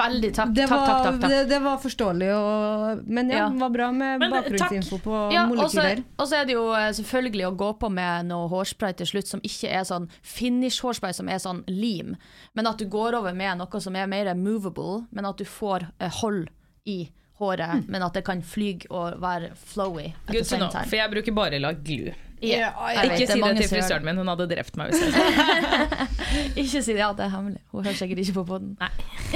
Veldig 0.00 0.28
takk. 0.32 0.52
Det, 0.56 0.64
takk, 0.64 0.70
var, 0.72 0.86
takk, 0.88 1.02
takk, 1.04 1.16
takk. 1.20 1.30
Det, 1.30 1.38
det 1.50 1.58
var 1.60 1.76
forståelig, 1.82 2.28
og, 2.32 3.00
men 3.12 3.28
ja, 3.28 3.42
Ja. 3.42 3.48
det 3.52 3.60
var 3.60 3.72
bra 3.74 3.88
med 3.92 4.22
bakgrunnsinfo 4.22 4.98
på 5.04 5.18
Ja, 5.34 5.42
molekyler. 5.50 6.00
og 6.16 6.28
så 6.30 6.38
er 6.40 6.46
det 6.48 6.54
jo 6.56 6.62
eh, 6.72 6.88
selvfølgelig 6.96 7.44
å 7.50 7.52
gå 7.60 7.68
på 7.82 7.90
med 7.92 8.24
noe 8.30 8.48
hårspray 8.48 8.96
til 8.96 9.10
slutt 9.10 9.28
som 9.28 9.42
ikke 9.44 9.68
er 9.68 9.84
sånn 9.84 10.08
finish-hårspray 10.24 11.12
som 11.12 11.28
er 11.28 11.42
sånn 11.44 11.60
lim, 11.68 12.16
men 12.56 12.66
at 12.72 12.80
du 12.80 12.86
går 12.88 13.18
over 13.20 13.36
med 13.36 13.60
noe 13.60 13.80
som 13.84 13.96
er 14.00 14.08
mer 14.08 14.32
movable, 14.34 15.02
men 15.12 15.28
at 15.28 15.36
du 15.36 15.44
får 15.44 15.84
eh, 16.00 16.08
hold 16.22 16.48
i 16.88 17.10
håret, 17.42 17.84
men 17.88 18.02
at 18.06 18.14
det 18.16 18.24
kan 18.24 18.40
flyge 18.40 18.88
og 18.88 19.20
være 19.20 19.52
flowy 19.58 20.12
Good 20.30 20.46
to 20.48 20.56
know, 20.56 20.70
for 20.72 20.96
jeg 20.96 21.10
bruker 21.12 21.36
bare 21.36 21.58
lag 21.60 21.84
glue. 21.84 22.14
Ja, 22.42 22.70
jeg 22.90 23.04
Ikke 23.12 23.26
si 23.32 23.40
det 23.40 23.56
til 23.60 23.68
frisøren 23.70 24.04
min, 24.04 24.16
hun 24.18 24.26
hadde 24.32 24.48
drept 24.50 24.76
meg. 24.80 24.90
hvis. 24.90 25.02
Ikke 26.62 26.82
si 26.82 26.92
det, 26.92 26.98
ja, 26.98 27.12
det 27.14 27.24
er 27.28 27.30
hemmelig. 27.36 27.60
Hun 27.70 27.84
hører 27.86 27.94
sikkert 28.00 28.18
ikke 28.24 28.34
på 28.40 28.44
poden. 28.48 28.72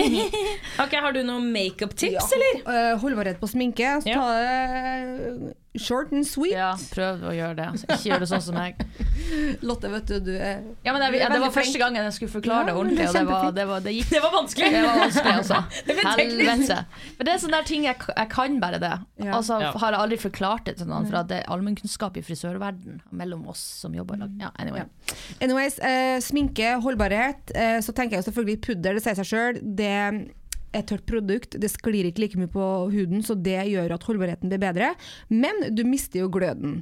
Ok, 0.82 0.92
Har 1.00 1.12
du 1.14 1.20
noen 1.22 1.46
makeup-tips, 1.54 2.18
Ja. 2.18 2.38
eller? 2.38 2.58
Eh, 2.92 2.98
holdbarhet 3.04 3.38
på 3.40 3.46
sminke. 3.52 3.94
Så 4.02 4.16
ta 4.16 4.26
det 4.40 5.54
short 5.78 6.12
and 6.12 6.26
sweet. 6.26 6.54
Ja, 6.56 6.72
prøv 6.92 7.24
å 7.26 7.32
gjøre 7.34 7.56
det. 7.58 7.66
Så 7.80 7.88
ikke 7.90 8.10
gjør 8.10 8.22
det 8.24 8.28
sånn 8.30 8.44
som 8.44 8.56
meg. 8.58 8.80
Lotte, 9.66 9.90
vet 9.92 10.10
du, 10.10 10.16
du 10.28 10.32
er 10.36 10.62
Ja, 10.84 10.92
men 10.94 11.02
jeg, 11.02 11.20
det 11.32 11.40
var 11.42 11.52
første 11.54 11.80
gangen 11.80 12.04
jeg 12.04 12.14
skulle 12.16 12.32
forklare 12.32 12.68
det 12.68 12.74
Ja, 12.74 12.80
ordentlig, 12.80 13.06
det 13.06 13.08
er 13.08 13.08
og 13.10 13.16
det, 13.16 13.32
var, 13.32 13.50
det, 13.56 13.66
var, 13.70 13.84
det 13.84 13.94
gikk 13.96 14.12
Det 14.14 14.22
var 14.24 14.34
vanskelig. 14.36 14.70
Det 14.74 14.82
var 14.84 15.00
vanskelig, 15.02 15.34
altså. 15.42 15.60
Det 15.88 15.96
ble. 15.98 16.14
Helvete. 16.20 16.78
Men 17.18 17.28
det 17.28 17.34
er 17.34 17.42
sånne 17.42 17.60
der 17.60 17.68
ting 17.72 17.86
jeg, 17.88 18.08
jeg 18.12 18.30
kan 18.32 18.58
bare 18.62 18.80
det. 18.82 18.94
Ja. 19.24 19.32
Og 19.38 19.44
så 19.48 19.60
Ja. 19.62 19.72
har 19.72 19.96
jeg 19.96 20.02
aldri 20.04 20.20
forklart 20.20 20.66
det 20.68 20.76
til 20.80 20.90
noen, 20.90 21.08
for 21.10 21.20
at 21.22 21.30
det 21.32 21.40
er 21.42 21.52
allmennkunnskap 21.52 22.16
i 22.20 22.24
frisørverden 22.26 23.00
mellom 23.10 23.46
oss 23.52 23.62
som 23.82 23.94
jobber 23.96 24.18
i 24.18 24.24
lag. 24.24 24.34
Ja, 24.40 24.50
anyway. 24.62 24.86
Anyways, 25.40 25.78
uh, 25.82 26.16
sminke, 26.24 26.76
holdbarhet. 26.84 27.54
Uh, 27.56 27.78
så 27.84 27.94
tenker 27.96 28.18
jeg 28.20 28.28
selvfølgelig 28.28 28.60
pudder, 28.68 28.98
det 28.98 29.04
sier 29.04 29.18
seg 29.18 29.30
sjøl. 29.32 29.62
Det 29.78 29.94
et 30.74 30.86
tørt 30.90 31.06
produkt, 31.08 31.56
det 31.60 31.70
sklir 31.72 32.08
ikke 32.08 32.24
like 32.24 32.40
mye 32.40 32.50
på 32.52 32.66
huden, 32.92 33.22
så 33.24 33.36
det 33.38 33.58
gjør 33.70 33.94
at 33.96 34.06
holdbarheten 34.08 34.50
blir 34.50 34.62
bedre. 34.62 34.94
Men 35.30 35.68
du 35.74 35.84
mister 35.88 36.24
jo 36.24 36.30
gløden. 36.32 36.80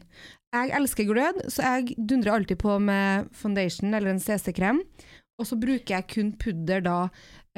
Jeg 0.55 0.70
elsker 0.78 1.09
glød, 1.09 1.45
så 1.51 1.66
jeg 1.66 1.97
dundrer 1.99 2.37
alltid 2.37 2.61
på 2.62 2.78
med 2.82 3.30
foundation 3.35 3.95
eller 3.95 4.14
en 4.14 4.22
CC-krem. 4.22 4.82
Og 5.41 5.49
så 5.49 5.59
bruker 5.59 5.97
jeg 5.97 6.11
kun 6.12 6.30
pudder 6.39 6.85
da 6.85 6.99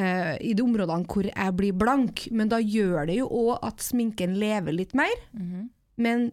eh, 0.01 0.37
i 0.41 0.55
de 0.57 0.65
områdene 0.65 1.05
hvor 1.13 1.29
jeg 1.29 1.57
blir 1.59 1.77
blank, 1.77 2.27
men 2.33 2.49
da 2.53 2.61
gjør 2.63 3.11
det 3.11 3.19
jo 3.21 3.29
òg 3.29 3.67
at 3.69 3.85
sminken 3.85 4.39
lever 4.41 4.77
litt 4.77 4.97
mer. 4.97 5.13
Mhm. 5.37 5.69
Men 6.01 6.31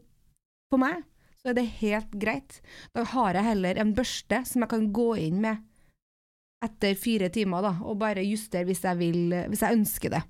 for 0.72 0.82
meg 0.82 1.04
så 1.40 1.52
er 1.52 1.60
det 1.60 1.68
helt 1.82 2.16
greit. 2.20 2.62
Da 2.96 3.04
har 3.12 3.36
jeg 3.36 3.48
heller 3.50 3.80
en 3.80 3.94
børste 3.96 4.42
som 4.48 4.64
jeg 4.64 4.72
kan 4.72 4.90
gå 4.96 5.10
inn 5.20 5.42
med 5.44 5.64
etter 6.64 6.96
fire 7.00 7.28
timer, 7.34 7.66
da, 7.66 7.72
og 7.84 7.98
bare 8.02 8.24
justere 8.26 8.68
hvis 8.70 8.84
jeg 8.86 9.00
vil, 9.00 9.36
hvis 9.52 9.64
jeg 9.66 9.78
ønsker 9.78 10.14
det. 10.14 10.22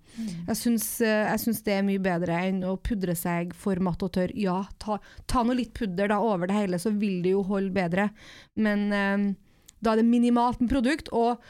Jeg 0.47 0.57
syns, 0.57 0.87
eh, 1.05 1.27
jeg 1.29 1.41
syns 1.43 1.61
det 1.65 1.75
er 1.75 1.85
mye 1.85 2.01
bedre 2.03 2.39
enn 2.49 2.63
å 2.65 2.75
pudre 2.81 3.15
seg 3.17 3.53
for 3.57 3.79
matt 3.83 4.03
og 4.05 4.13
tørr. 4.17 4.33
Ja, 4.39 4.63
ta, 4.81 4.97
ta 5.29 5.43
nå 5.45 5.55
litt 5.57 5.73
pudder 5.77 6.09
da 6.11 6.19
over 6.23 6.49
det 6.49 6.57
hele, 6.57 6.81
så 6.81 6.93
vil 6.95 7.21
det 7.25 7.35
jo 7.35 7.45
holde 7.47 7.73
bedre, 7.75 8.09
men 8.57 8.87
eh, 8.91 9.27
da 9.83 9.93
er 9.93 10.01
det 10.01 10.09
minimalt 10.09 10.63
med 10.63 10.71
produkt, 10.73 11.11
og 11.13 11.43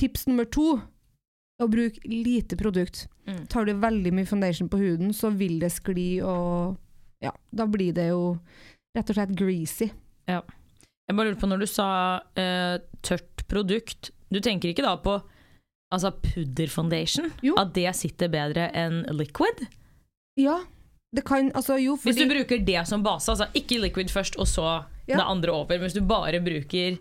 tips 0.00 0.28
nummer 0.30 0.48
to 0.48 0.78
å 1.62 1.70
bruke 1.70 2.00
lite 2.08 2.56
produkt. 2.58 3.06
Mm. 3.28 3.44
Tar 3.50 3.68
du 3.68 3.76
veldig 3.78 4.12
mye 4.16 4.28
foundation 4.28 4.70
på 4.70 4.80
huden, 4.80 5.12
så 5.14 5.30
vil 5.34 5.60
det 5.62 5.72
skli, 5.74 6.08
og 6.24 6.78
ja, 7.24 7.32
da 7.54 7.68
blir 7.70 7.94
det 7.96 8.10
jo 8.10 8.34
rett 8.96 9.10
og 9.10 9.18
slett 9.18 9.36
greasy. 9.38 9.90
Jeg 11.08 11.16
bare 11.18 11.28
lurer 11.30 11.40
på 11.40 11.48
når 11.50 11.60
du 11.64 11.66
sa 11.68 11.86
uh, 12.38 12.76
tørt 13.04 13.44
produkt, 13.50 14.10
du 14.32 14.40
tenker 14.40 14.70
ikke 14.72 14.84
da 14.86 14.94
på 15.04 15.18
altså 15.94 16.10
pudderfoundation? 16.24 17.28
At 17.60 17.74
det 17.76 17.90
sitter 17.94 18.30
bedre 18.32 18.70
enn 18.74 19.02
liquid? 19.14 19.66
Ja, 20.40 20.56
det 21.14 21.22
kan 21.28 21.52
Altså, 21.54 21.76
jo, 21.78 21.94
Hvis 22.02 22.16
du 22.18 22.24
bruker 22.30 22.58
det 22.66 22.80
som 22.90 23.04
base, 23.04 23.30
altså 23.30 23.46
ikke 23.54 23.78
liquid 23.84 24.10
først 24.10 24.38
og 24.40 24.48
så 24.50 24.84
Ja. 25.06 25.18
det 25.18 25.24
andre 25.28 25.52
over, 25.52 25.68
men 25.76 25.80
hvis 25.84 25.92
du 25.94 26.00
bare 26.00 26.40
bruker 26.40 26.96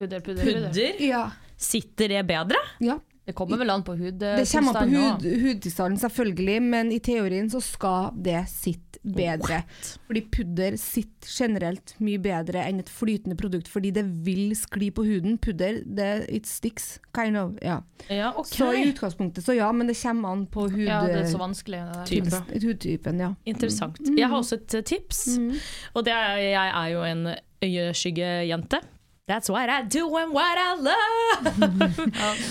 Pudder, 0.00 0.20
pudder, 0.24 0.42
pudder. 0.42 0.68
pudder, 0.72 1.02
Ja. 1.04 1.30
sitter 1.56 2.08
det 2.08 2.26
bedre? 2.26 2.56
ja. 2.80 2.98
Det 3.24 3.32
kommer 3.38 3.58
vel 3.60 3.70
an 3.70 3.84
på 3.86 3.94
Det 3.94 4.46
kommer 4.50 4.74
an 4.74 4.90
på 4.90 4.96
hudtilstanden 4.98 5.20
hud, 5.22 5.42
hudtilstanden, 5.42 5.98
selvfølgelig, 6.02 6.62
men 6.62 6.92
i 6.92 6.98
teorien 6.98 7.50
så 7.50 7.60
skal 7.62 8.10
det 8.18 8.40
sitte 8.50 8.98
bedre. 9.02 9.60
Fordi 10.06 10.22
pudder 10.30 10.76
sitter 10.78 11.30
generelt 11.30 11.94
mye 12.02 12.18
bedre 12.22 12.64
enn 12.66 12.80
et 12.82 12.90
flytende 12.90 13.36
produkt, 13.38 13.70
fordi 13.70 13.92
det 13.94 14.04
vil 14.26 14.56
skli 14.58 14.90
på 14.94 15.04
huden. 15.06 15.38
Pudder, 15.42 15.80
det, 15.86 16.08
it 16.34 16.50
sticks, 16.50 16.96
kind 17.14 17.38
of. 17.38 17.54
Ja. 17.62 17.80
Ja, 18.08 18.32
okay. 18.34 18.58
Så 18.58 18.72
i 18.74 18.88
utgangspunktet 18.90 19.46
så 19.46 19.54
ja, 19.54 19.70
men 19.72 19.86
det 19.90 19.96
kommer 20.02 20.34
an 20.34 20.46
på 20.50 20.66
hud, 20.66 20.86
Ja, 20.86 21.02
det 21.06 21.20
er 21.22 21.30
så 21.30 21.38
vanskelig. 21.38 21.84
Det 22.08 22.24
der. 22.30 22.66
Hudtypen, 22.66 23.22
ja. 23.22 23.34
Interessant. 23.44 24.02
Jeg 24.18 24.28
har 24.28 24.36
også 24.36 24.58
et 24.58 24.68
tips, 24.86 25.24
tips, 25.24 25.62
og 25.94 26.04
det 26.04 26.12
er, 26.12 26.42
jeg 26.42 26.74
er 26.74 26.88
jo 26.92 27.06
en 27.06 27.28
øyeskyggejente. 27.62 28.82
That's 29.28 29.48
what 29.48 29.68
I 29.70 29.82
do 29.82 30.16
and 30.16 30.32
what 30.34 30.58
I 30.58 30.74
love! 30.74 31.46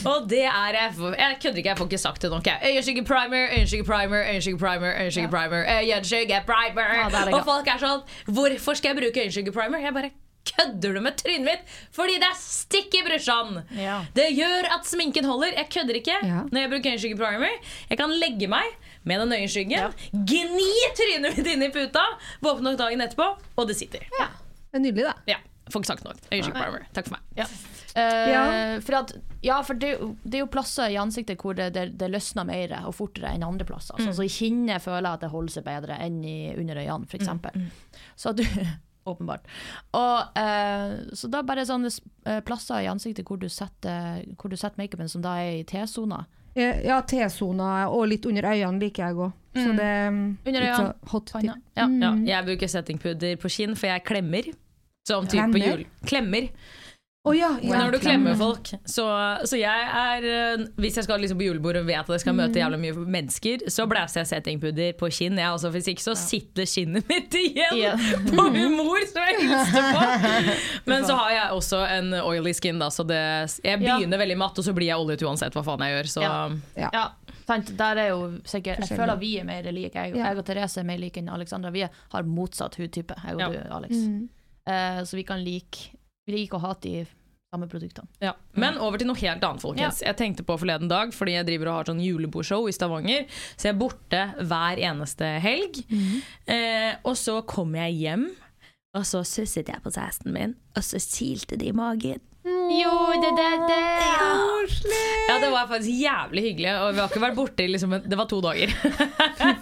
og 0.12 0.30
det 0.30 0.46
er 0.46 0.72
jeg 0.72 1.38
kødder 1.44 1.58
ikke, 1.58 1.70
jeg 1.70 1.78
får 1.78 1.86
ikke 1.86 1.98
sagt 1.98 2.22
det 2.22 2.32
nok. 2.32 2.48
Øyenskygge 2.48 3.04
primer, 3.06 3.50
øyenskygge 3.58 3.84
primer, 3.84 4.24
øyenskygge 4.32 4.58
primer, 4.58 4.94
øyenskygge 5.02 5.28
primer, 5.28 5.66
øyenskygge 5.68 6.40
primer. 6.48 6.94
Ja, 6.96 7.36
og 7.36 7.44
folk 7.46 7.68
er 7.68 7.82
sånn 7.84 8.06
Hvorfor 8.38 8.80
skal 8.80 8.94
jeg 8.94 9.02
bruke 9.02 9.26
øyenskygge 9.26 9.52
primer? 9.52 9.84
Jeg 9.84 9.94
bare 10.00 10.14
Kødder 10.48 10.96
du 10.96 11.02
med 11.06 11.20
trynet 11.20 11.44
mitt? 11.46 11.76
Fordi 11.94 12.16
det 12.24 12.26
er 12.32 12.40
stikk 12.40 12.96
i 12.98 13.04
brysjan! 13.06 13.60
Ja. 13.78 14.00
Det 14.16 14.32
gjør 14.34 14.72
at 14.80 14.88
sminken 14.90 15.28
holder. 15.30 15.52
Jeg 15.60 15.68
kødder 15.76 16.00
ikke 16.00 16.18
Ja. 16.24 16.40
når 16.52 16.60
jeg 16.64 16.72
bruker 16.72 16.96
øyenskygge 16.96 17.20
primer. 17.20 17.60
Jeg 17.92 18.00
kan 18.00 18.16
legge 18.24 18.48
meg 18.48 18.72
med 19.04 19.20
den 19.22 19.36
øyenskyggen, 19.38 19.94
gni 20.32 20.72
trynet 20.98 21.38
mitt 21.38 21.48
inn 21.52 21.68
i 21.68 21.70
puta, 21.76 22.08
våkne 22.42 22.74
opp 22.74 22.80
dagen 22.80 23.02
etterpå, 23.06 23.30
og 23.58 23.68
det 23.68 23.76
sitter. 23.78 24.08
Det 24.10 24.80
er 24.80 24.84
nydelig, 24.88 25.04
da. 25.12 25.14
Ja, 25.28 25.38
Får 25.72 25.82
ikke 25.84 25.92
sagt 25.94 26.04
noe. 26.06 26.14
Øyenskygge 26.32 26.58
primer. 26.66 26.86
Takk 26.94 27.08
for 27.08 27.18
meg. 27.18 27.24
Ja. 27.40 27.46
Uh, 27.92 28.30
Ja. 28.32 28.44
For 28.86 28.96
at, 29.02 29.14
ja, 29.44 29.58
for 29.68 29.74
det, 29.80 29.90
det 30.24 30.38
er 30.40 30.44
jo 30.46 30.52
plasser 30.52 30.92
i 30.94 31.00
ansiktet 31.02 31.42
hvor 31.42 31.56
det, 31.58 31.72
det, 31.76 31.98
det 32.00 32.08
løsner 32.12 32.46
mer 32.48 32.76
og 32.86 32.94
fortere 32.96 33.34
enn 33.36 33.44
andre 33.44 33.66
plasser. 33.68 33.98
Mm. 34.00 34.06
Så, 34.06 34.14
så 34.20 34.28
I 34.28 34.32
kinnet 34.32 34.84
føler 34.86 35.08
jeg 35.10 35.20
at 35.20 35.26
det 35.26 35.32
holder 35.34 35.56
seg 35.58 35.66
bedre 35.68 35.98
enn 36.00 36.22
i, 36.24 36.38
under 36.56 36.80
øynene, 36.84 37.08
f.eks. 37.10 37.28
Mm, 37.28 37.68
Så 38.16 38.30
at 38.36 38.40
du 38.40 38.46
Åpenbart. 39.12 39.48
Og, 39.98 40.38
uh, 40.38 40.92
så 41.18 41.28
da 41.34 41.40
bare 41.42 41.64
sånne 41.66 41.90
eh, 41.90 42.38
plasser 42.46 42.84
i 42.84 42.90
ansiktet 42.92 43.26
hvor 43.26 43.40
du 43.42 43.48
setter, 43.50 44.22
hvor 44.38 44.52
du 44.52 44.56
setter 44.56 44.78
makeupen 44.78 45.10
som 45.10 45.24
da 45.26 45.40
er 45.42 45.64
i 45.64 45.64
T-sona. 45.66 46.20
Ja, 46.54 46.68
Ja, 46.86 47.00
T-sona 47.02 47.88
og 47.90 48.06
litt 48.12 48.28
under 48.30 48.46
øynene 48.52 48.78
liker 48.84 49.08
jeg 49.08 49.18
òg. 49.18 49.32
Så 49.58 49.72
det 49.76 49.88
er 49.88 50.12
Mm. 50.12 50.38
Hot 51.12 51.26
tip. 51.32 51.44
Ja. 51.76 51.88
Ja, 51.90 52.12
jeg 52.30 52.46
bruker 52.46 52.70
settingpudder 52.70 53.36
på 53.42 53.50
kinn, 53.50 53.74
for 53.76 53.88
jeg 53.90 54.04
klemmer. 54.06 54.52
Som 55.08 55.26
type 55.28 55.48
Klemmer? 55.52 55.68
jul. 55.78 55.86
Klemmer. 56.06 56.50
Oh, 57.24 57.36
ja, 57.38 57.52
ja. 57.62 57.78
Når 57.78 57.92
du 57.94 57.98
klemmer 58.02 58.34
folk. 58.34 58.66
Så, 58.90 59.04
så 59.46 59.58
jeg 59.60 59.82
er 59.94 60.24
eh, 60.26 60.64
Hvis 60.82 60.96
jeg 60.98 61.04
skal 61.06 61.20
liksom 61.22 61.38
på 61.38 61.46
julebord 61.46 61.78
og 61.78 61.86
vet 61.86 62.00
at 62.02 62.10
jeg 62.16 62.24
skal 62.24 62.34
møte 62.34 62.58
jævlig 62.58 62.80
mye 62.82 63.04
mennesker, 63.14 63.68
så 63.70 63.86
blæser 63.86 64.24
jeg 64.24 64.30
settingpudder 64.32 64.96
på 64.98 65.06
kinn. 65.14 65.38
Jeg 65.38 65.54
også, 65.54 65.70
hvis 65.76 65.92
ikke 65.94 66.02
så 66.02 66.16
sitter 66.18 66.66
kinnet 66.66 67.06
mitt 67.14 67.38
igjen 67.38 67.78
Ja. 67.78 67.92
på 68.26 68.48
humor 68.56 69.06
som 69.06 69.22
jeg 69.22 69.38
hilste 69.44 69.84
på. 69.94 70.02
Men 70.90 71.06
så 71.06 71.20
har 71.22 71.30
jeg 71.36 71.46
også 71.60 71.84
en 72.00 72.10
oily 72.24 72.56
skin, 72.58 72.82
da, 72.82 72.90
så 72.90 73.06
det, 73.06 73.22
jeg 73.62 73.78
Ja. 73.86 74.00
begynner 74.00 74.18
veldig 74.26 74.40
matt, 74.42 74.58
og 74.58 74.66
så 74.66 74.74
blir 74.74 74.90
jeg 74.90 74.98
oljet 74.98 75.22
uansett 75.30 75.54
hva 75.54 75.62
faen 75.70 75.86
jeg 75.86 76.00
gjør. 76.00 76.12
Så 76.18 76.26
Ja. 76.82 77.06
Der 77.78 77.98
er 78.02 78.08
jo 78.16 78.20
sikkert 78.50 78.82
Jeg 78.90 78.98
føler 78.98 79.18
vi 79.22 79.36
er 79.38 79.44
mer 79.46 79.62
like. 79.70 79.94
Jeg, 79.94 80.16
Ja. 80.18 80.32
jeg 80.32 80.38
og 80.42 80.46
Therese 80.50 80.82
er 80.82 80.90
mer 80.90 80.98
like 80.98 81.22
enn 81.22 81.30
Alexandra. 81.30 81.70
Vi 81.70 81.86
har 81.86 82.24
motsatt 82.26 82.82
hudtype, 82.82 83.14
jeg 83.28 83.36
og 83.36 83.42
Ja. 83.46 83.50
du, 83.50 83.74
Alex. 83.78 83.94
Mm. 84.10 84.30
Eh, 84.70 85.02
så 85.04 85.18
vi 85.18 85.26
kan 85.28 85.42
like 85.44 85.90
Vi 86.28 86.36
liker 86.36 86.60
å 86.60 86.62
hate 86.62 86.86
de 86.86 87.06
samme 87.52 87.68
produktene. 87.68 88.08
Ja. 88.24 88.36
Men 88.54 88.78
over 88.80 89.02
til 89.02 89.10
noe 89.10 89.20
helt 89.20 89.44
annet, 89.44 89.64
folkens. 89.64 90.00
Jeg 90.06 90.16
tenkte 90.20 90.46
på 90.48 90.56
forleden 90.62 90.88
dag, 90.88 91.12
fordi 91.16 91.34
jeg 91.34 91.48
driver 91.50 91.72
og 91.72 91.80
har 91.80 91.90
sånn 91.90 92.04
julebordshow 92.04 92.70
i 92.70 92.76
Stavanger, 92.76 93.26
så 93.58 93.68
jeg 93.68 93.74
er 93.74 93.80
borte 93.82 94.22
hver 94.40 94.80
eneste 94.92 95.32
helg. 95.44 95.82
Eh, 96.46 96.94
og 97.02 97.18
så 97.20 97.42
kommer 97.50 97.88
jeg 97.90 97.98
hjem, 98.06 98.28
og 98.96 99.08
så 99.10 99.24
susset 99.28 99.74
jeg 99.74 99.84
på 99.84 99.92
kjæresten 99.92 100.32
min, 100.36 100.56
og 100.78 100.86
så 100.86 101.02
kilte 101.02 101.58
det 101.60 101.74
i 101.74 101.76
magen. 101.76 102.22
Jo, 102.44 102.94
det, 103.22 103.32
det, 103.38 103.50
det. 103.70 103.82
Ja, 105.30 105.36
det 105.40 105.50
var 105.54 105.68
faktisk 105.70 105.92
jævlig 105.94 106.44
hyggelig, 106.48 106.72
og 106.74 106.96
vi 106.96 107.02
har 107.02 107.12
ikke 107.12 107.22
vært 107.22 107.38
borte 107.38 107.66
i 107.66 107.70
liksom, 107.70 107.94
Det 108.02 108.18
var 108.18 108.26
to 108.30 108.40
dager. 108.42 108.74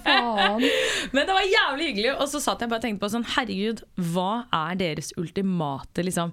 Men 1.15 1.27
det 1.27 1.35
var 1.35 1.43
jævlig 1.43 1.89
hyggelig, 1.89 2.13
og 2.15 2.29
så 2.31 2.39
satt 2.43 2.63
jeg 2.63 2.71
bare 2.71 2.79
og 2.79 2.85
tenkte 2.87 3.03
på 3.03 3.11
sånn 3.11 3.27
Herregud, 3.35 3.83
hva 4.13 4.45
er 4.55 4.79
deres 4.79 5.11
ultimate 5.19 6.05
liksom 6.07 6.31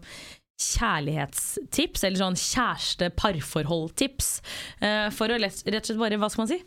kjærlighetstips, 0.63 2.07
eller 2.07 2.23
sånn 2.23 2.39
kjæreste-parforhold-tips? 2.39 4.31
Uh, 4.79 5.11
for 5.19 5.35
å 5.35 5.41
rett 5.43 5.67
og 5.67 5.83
slett 5.83 5.99
bare, 5.99 6.23
hva 6.23 6.31
skal 6.31 6.47
man 6.47 6.53
si, 6.55 6.63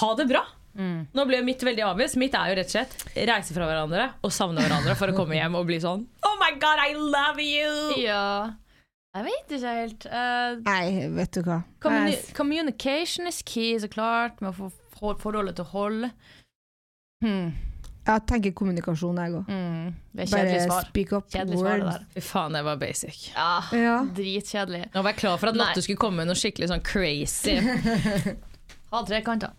ha 0.00 0.10
det 0.16 0.28
bra. 0.32 0.46
Nå 0.72 1.24
ble 1.28 1.42
mitt 1.44 1.60
veldig 1.60 1.84
avvist. 1.84 2.16
Mitt 2.16 2.32
er 2.32 2.48
jo 2.48 2.56
rett 2.56 2.70
og 2.70 2.78
slett 2.78 2.96
reise 3.28 3.52
fra 3.52 3.68
hverandre 3.68 4.08
og 4.24 4.32
savne 4.32 4.64
hverandre 4.64 4.96
for 4.96 5.12
å 5.12 5.16
komme 5.18 5.36
hjem 5.36 5.58
og 5.60 5.66
bli 5.68 5.76
sånn 5.84 6.06
Oh 6.24 6.38
my 6.40 6.54
god, 6.56 6.80
I 6.80 6.96
love 6.96 7.44
you! 7.44 8.00
Ja 8.00 8.56
Jeg 9.12 9.24
vet 9.26 9.50
ikke 9.58 9.72
helt. 9.76 10.06
Uh, 10.08 10.62
Nei, 10.64 11.08
vet 11.12 11.34
du 11.36 11.42
hva. 11.44 11.58
communi 11.84 12.14
communication 12.36 13.26
is 13.28 13.42
key, 13.44 13.74
så 13.82 13.88
klart, 13.92 14.40
med 14.40 14.54
å 14.54 14.70
få 14.70 14.70
forholdet 15.20 15.58
til 15.58 15.66
å 15.66 15.72
holde. 15.74 16.08
Hmm. 17.22 17.50
Jeg 18.02 18.22
tenker 18.26 18.50
kommunikasjon, 18.58 19.18
jeg 19.20 19.34
òg. 19.38 19.50
Mm. 19.52 19.90
Det 20.10 20.24
er 20.24 20.30
kjedelig 20.32 20.62
svar. 20.64 20.86
speak 20.88 21.12
up 21.14 21.28
Kjedelig 21.30 21.58
words. 21.62 22.06
Fy 22.16 22.22
faen, 22.26 22.56
det 22.56 22.62
var 22.66 22.80
basic. 22.80 23.18
Ja, 23.36 23.60
Ja. 23.76 23.98
dritkjedelig. 24.16 24.88
Nå 24.94 25.02
var 25.04 25.12
jeg 25.12 25.20
klar 25.20 25.36
for 25.38 25.52
at. 25.52 25.54
Lotte 25.60 25.82
skulle 25.84 26.00
komme 26.02 26.16
med 26.24 26.26
noe 26.32 26.38
skikkelig 26.40 26.68
sånn 26.72 26.82
crazy. 26.82 27.58
Ha 28.92 28.98
trekanter. 29.08 29.54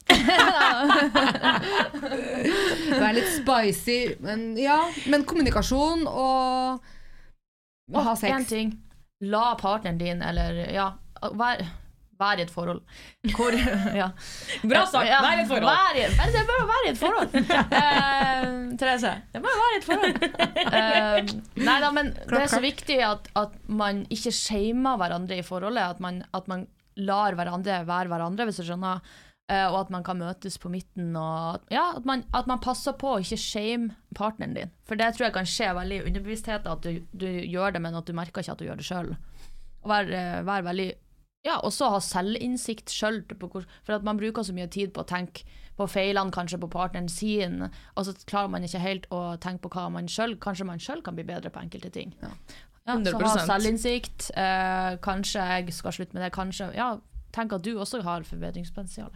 Være 2.94 3.14
litt 3.18 3.32
spicy. 3.34 3.96
Men 4.22 4.44
ja, 4.62 4.76
men 5.10 5.24
kommunikasjon 5.26 6.04
og 6.06 6.84
ha 7.98 8.14
sex. 8.14 8.30
en 8.36 8.46
ting. 8.46 8.76
La 9.24 9.54
partneren 9.60 9.98
din, 10.02 10.22
eller 10.26 10.58
ja, 10.74 10.90
vær, 11.40 11.62
vær 12.20 12.42
i 12.42 12.44
et 12.46 12.52
forhold. 12.52 12.82
Hvor 13.36 13.56
Ja. 14.02 14.10
Bra 14.64 14.84
sagt! 14.90 15.08
Ja, 15.10 15.22
Vær 15.24 15.40
i 15.40 15.46
et 15.46 15.50
forhold. 15.52 15.70
Vær 15.70 16.00
i, 16.00 16.06
vær, 16.18 16.32
det 16.34 16.42
er 16.42 16.50
bare 16.50 16.66
å 16.66 16.70
være 16.72 16.86
i 16.86 16.92
et 16.94 17.02
forhold. 17.02 17.36
Eh, 17.84 18.78
Therese, 18.80 19.12
det 19.32 19.40
er 19.40 19.44
bare 19.46 19.58
å 19.58 19.64
være 19.64 19.74
i 19.76 19.82
et 19.82 19.88
forhold. 19.88 20.24
Eh, 20.74 21.34
nei 21.64 21.76
da, 21.84 21.92
men 21.96 22.14
det 22.18 22.40
er 22.42 22.52
så 22.52 22.62
viktig 22.64 22.98
at, 23.06 23.30
at 23.40 23.54
man 23.70 24.04
ikke 24.14 24.34
shamer 24.34 24.98
hverandre 25.02 25.38
i 25.40 25.46
forholdet. 25.46 25.96
At 25.96 26.02
man, 26.04 26.24
at 26.34 26.50
man 26.52 26.66
lar 27.00 27.38
hverandre 27.38 27.84
være 27.88 28.12
hverandre, 28.12 28.50
hvis 28.50 28.60
du 28.62 28.68
skjønner. 28.68 29.02
Eh, 29.52 29.66
og 29.68 29.82
at 29.82 29.90
man 29.92 30.06
kan 30.08 30.18
møtes 30.22 30.56
på 30.58 30.72
midten. 30.72 31.16
Og, 31.20 31.66
ja, 31.74 31.90
at, 31.98 32.06
man, 32.08 32.24
at 32.34 32.48
man 32.48 32.62
passer 32.64 32.96
på 32.96 33.16
å 33.16 33.22
ikke 33.24 33.42
shame 33.42 33.92
partneren 34.16 34.56
din. 34.56 34.74
For 34.88 35.00
det 35.00 35.14
tror 35.16 35.28
jeg 35.28 35.38
kan 35.38 35.50
skje 35.50 35.74
veldig 35.76 36.00
i 36.00 36.06
underbevisstheten, 36.08 36.72
at 36.72 36.88
du, 36.88 37.04
du 37.12 37.28
gjør 37.28 37.76
det, 37.76 37.84
men 37.84 38.00
at 38.00 38.08
du 38.08 38.16
merker 38.16 38.44
ikke 38.44 38.56
at 38.56 38.64
du 38.64 38.70
gjør 38.70 38.80
det 38.80 38.88
sjøl. 38.88 39.16
Og 39.84 39.92
vær, 39.92 40.14
vær 40.48 40.64
veldig 40.70 40.94
ja, 41.44 41.58
også 41.60 41.90
ha 41.92 42.00
selvinnsikt 42.04 42.92
sjøl. 42.94 43.22
For 43.36 43.98
at 43.98 44.06
man 44.08 44.20
bruker 44.20 44.46
så 44.48 44.56
mye 44.56 44.70
tid 44.72 44.94
på 44.96 45.04
å 45.04 45.10
tenke 45.10 45.44
på 45.76 45.88
feilene 45.90 46.32
kanskje 46.32 46.60
på 46.62 46.70
partneren 46.72 47.10
sin, 47.10 47.66
og 47.98 48.06
så 48.06 48.14
klarer 48.30 48.52
man 48.54 48.64
ikke 48.64 48.80
helt 48.84 49.08
å 49.12 49.24
tenke 49.42 49.66
på 49.66 49.72
hva 49.74 49.88
man 49.90 50.06
sjøl 50.12 50.36
Kanskje 50.38 50.68
man 50.70 50.82
sjøl 50.82 51.02
kan 51.04 51.18
bli 51.18 51.26
bedre 51.26 51.50
på 51.50 51.64
enkelte 51.64 51.90
ting. 51.94 52.14
Ja, 52.22 52.30
så 52.86 53.00
100%. 53.00 53.26
ha 53.26 53.46
selvinnsikt. 53.48 54.30
Eh, 54.38 54.92
kanskje 55.04 55.48
jeg 55.50 55.76
skal 55.76 55.96
slutte 55.98 56.16
med 56.16 56.24
det. 56.24 56.32
Kanskje 56.36 56.70
Ja, 56.78 56.94
tenk 57.36 57.56
at 57.58 57.66
du 57.66 57.74
også 57.74 58.04
har 58.06 58.24
forbedringspotensial. 58.28 59.12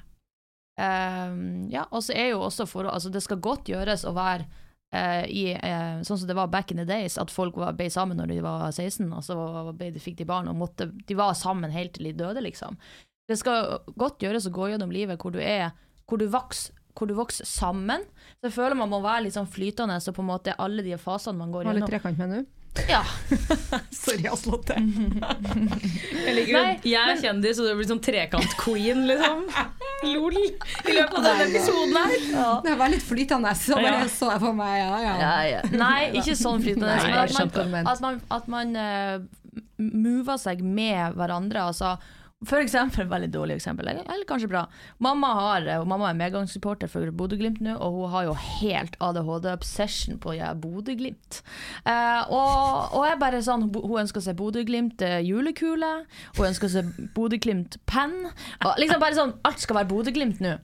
Eh, 0.78 1.36
ja, 1.74 1.88
og 1.90 2.04
så 2.06 2.14
er 2.14 2.32
jo 2.36 2.44
også 2.46 2.68
for 2.70 2.86
Altså, 2.86 3.10
det 3.10 3.24
skal 3.26 3.42
godt 3.42 3.70
gjøres 3.72 4.06
å 4.06 4.14
være 4.14 4.46
uh, 4.94 5.26
i 5.26 5.50
uh, 5.58 6.04
Sånn 6.06 6.22
som 6.22 6.30
det 6.30 6.38
var 6.38 6.52
back 6.54 6.72
in 6.72 6.78
the 6.78 6.86
days, 6.86 7.18
at 7.18 7.34
folk 7.34 7.58
var, 7.58 7.74
ble 7.80 7.90
sammen 7.90 8.20
når 8.22 8.36
de 8.36 8.40
var 8.46 8.70
16, 8.70 9.10
og 9.10 9.26
så 9.26 9.38
ble, 9.74 9.92
de, 9.96 10.04
fikk 10.04 10.20
de 10.22 10.30
barn 10.30 10.50
og 10.52 10.60
måtte 10.60 10.92
De 11.10 11.18
var 11.18 11.34
sammen 11.38 11.74
helt 11.74 11.96
til 11.98 12.12
de 12.12 12.16
døde, 12.22 12.44
liksom. 12.46 12.78
Det 13.28 13.40
skal 13.42 13.80
godt 13.98 14.22
gjøres 14.24 14.48
å 14.48 14.54
gå 14.56 14.70
gjennom 14.72 14.94
livet 14.94 15.20
hvor 15.22 15.34
du 15.34 15.42
er 15.42 15.72
Hvor 16.08 16.22
du 16.22 16.30
vokser 16.32 16.76
hvor 16.98 17.06
du 17.06 17.14
vokser 17.14 17.46
sammen. 17.46 18.02
Så 18.40 18.50
jeg 18.50 18.56
føler 18.56 18.78
man 18.78 18.90
må 18.90 18.98
være 19.04 19.28
litt 19.28 19.36
sånn 19.36 19.50
flytende, 19.50 20.00
så 20.02 20.14
på 20.16 20.24
en 20.24 20.32
måte 20.32 20.56
alle 20.58 20.82
de 20.86 20.96
fasene 20.98 21.38
man 21.38 21.52
går 21.54 21.70
Har 21.70 21.78
litt 21.78 21.92
trekant 21.92 22.18
med 22.18 22.32
nå. 22.32 22.40
Ja. 22.88 23.04
Sorry. 23.92 24.24
Jeg 24.24 24.34
Nei, 26.54 26.80
jeg 26.86 27.02
er 27.02 27.18
kjendis, 27.22 27.60
og 27.62 27.66
du 27.70 27.76
blir 27.80 27.88
sånn 27.90 28.02
trekant-queen, 28.04 29.00
liksom. 29.10 29.38
Lol. 30.14 30.36
I 30.38 30.40
løpet 30.94 31.18
av 31.18 31.24
denne 31.26 31.46
episoden 31.48 31.96
her. 31.98 32.10
Det 32.68 32.76
var 32.80 32.88
litt 32.94 33.06
flytende, 33.06 33.52
så 33.58 33.74
bare 33.80 34.04
Ja. 34.04 34.08
så 34.14 34.26
jeg 34.36 34.42
for 34.44 34.54
meg, 34.60 34.76
ja 34.84 34.98
ja. 35.48 35.62
Nei, 35.74 36.02
ikke 36.22 36.36
sånn 36.38 36.62
flytende. 36.64 36.94
Nei, 36.94 36.98
at 37.24 37.34
man, 37.34 37.48
at 37.94 38.00
man, 38.06 38.16
at 38.38 38.46
man 38.54 38.68
uh, 38.78 39.16
mover 39.82 40.38
seg 40.42 40.58
med 40.62 41.14
hverandre. 41.18 41.60
Altså, 41.72 41.90
for 42.46 42.62
eksempel, 42.62 43.08
veldig 43.10 43.32
dårlig 43.34 43.56
eksempel, 43.58 43.88
eller, 43.90 44.26
kanskje 44.30 44.50
bra. 44.52 44.68
Mamma, 45.02 45.32
har, 45.34 45.68
eh, 45.68 45.86
mamma 45.90 46.12
er 46.12 46.20
medgangssupporter 46.20 46.88
for 46.88 47.10
Bodø-Glimt 47.10 47.62
nå, 47.66 47.74
og 47.82 47.96
hun 47.96 48.12
har 48.14 48.28
jo 48.28 48.36
helt 48.38 48.98
ADHD-obsession 49.02 50.20
på 50.22 50.36
ja, 50.38 50.52
Bodø-Glimt. 50.54 51.42
Eh, 51.82 52.22
og, 52.30 52.94
og 52.94 53.08
jeg 53.10 53.18
bare 53.24 53.42
sånn, 53.42 53.66
hun 53.74 54.04
ønsker 54.04 54.22
seg 54.22 54.38
Bodø-Glimt 54.38 55.02
eh, 55.02 55.18
julekule, 55.26 55.94
hun 56.38 56.50
ønsker 56.52 56.70
seg 56.70 56.92
Bodø-Glimt 57.18 57.80
penn. 57.90 58.20
Liksom 58.78 59.02
bare 59.02 59.18
sånn, 59.18 59.34
alt 59.42 59.64
skal 59.64 59.82
være 59.82 59.92
Bodø-Glimt 59.96 60.44
nå. 60.46 60.60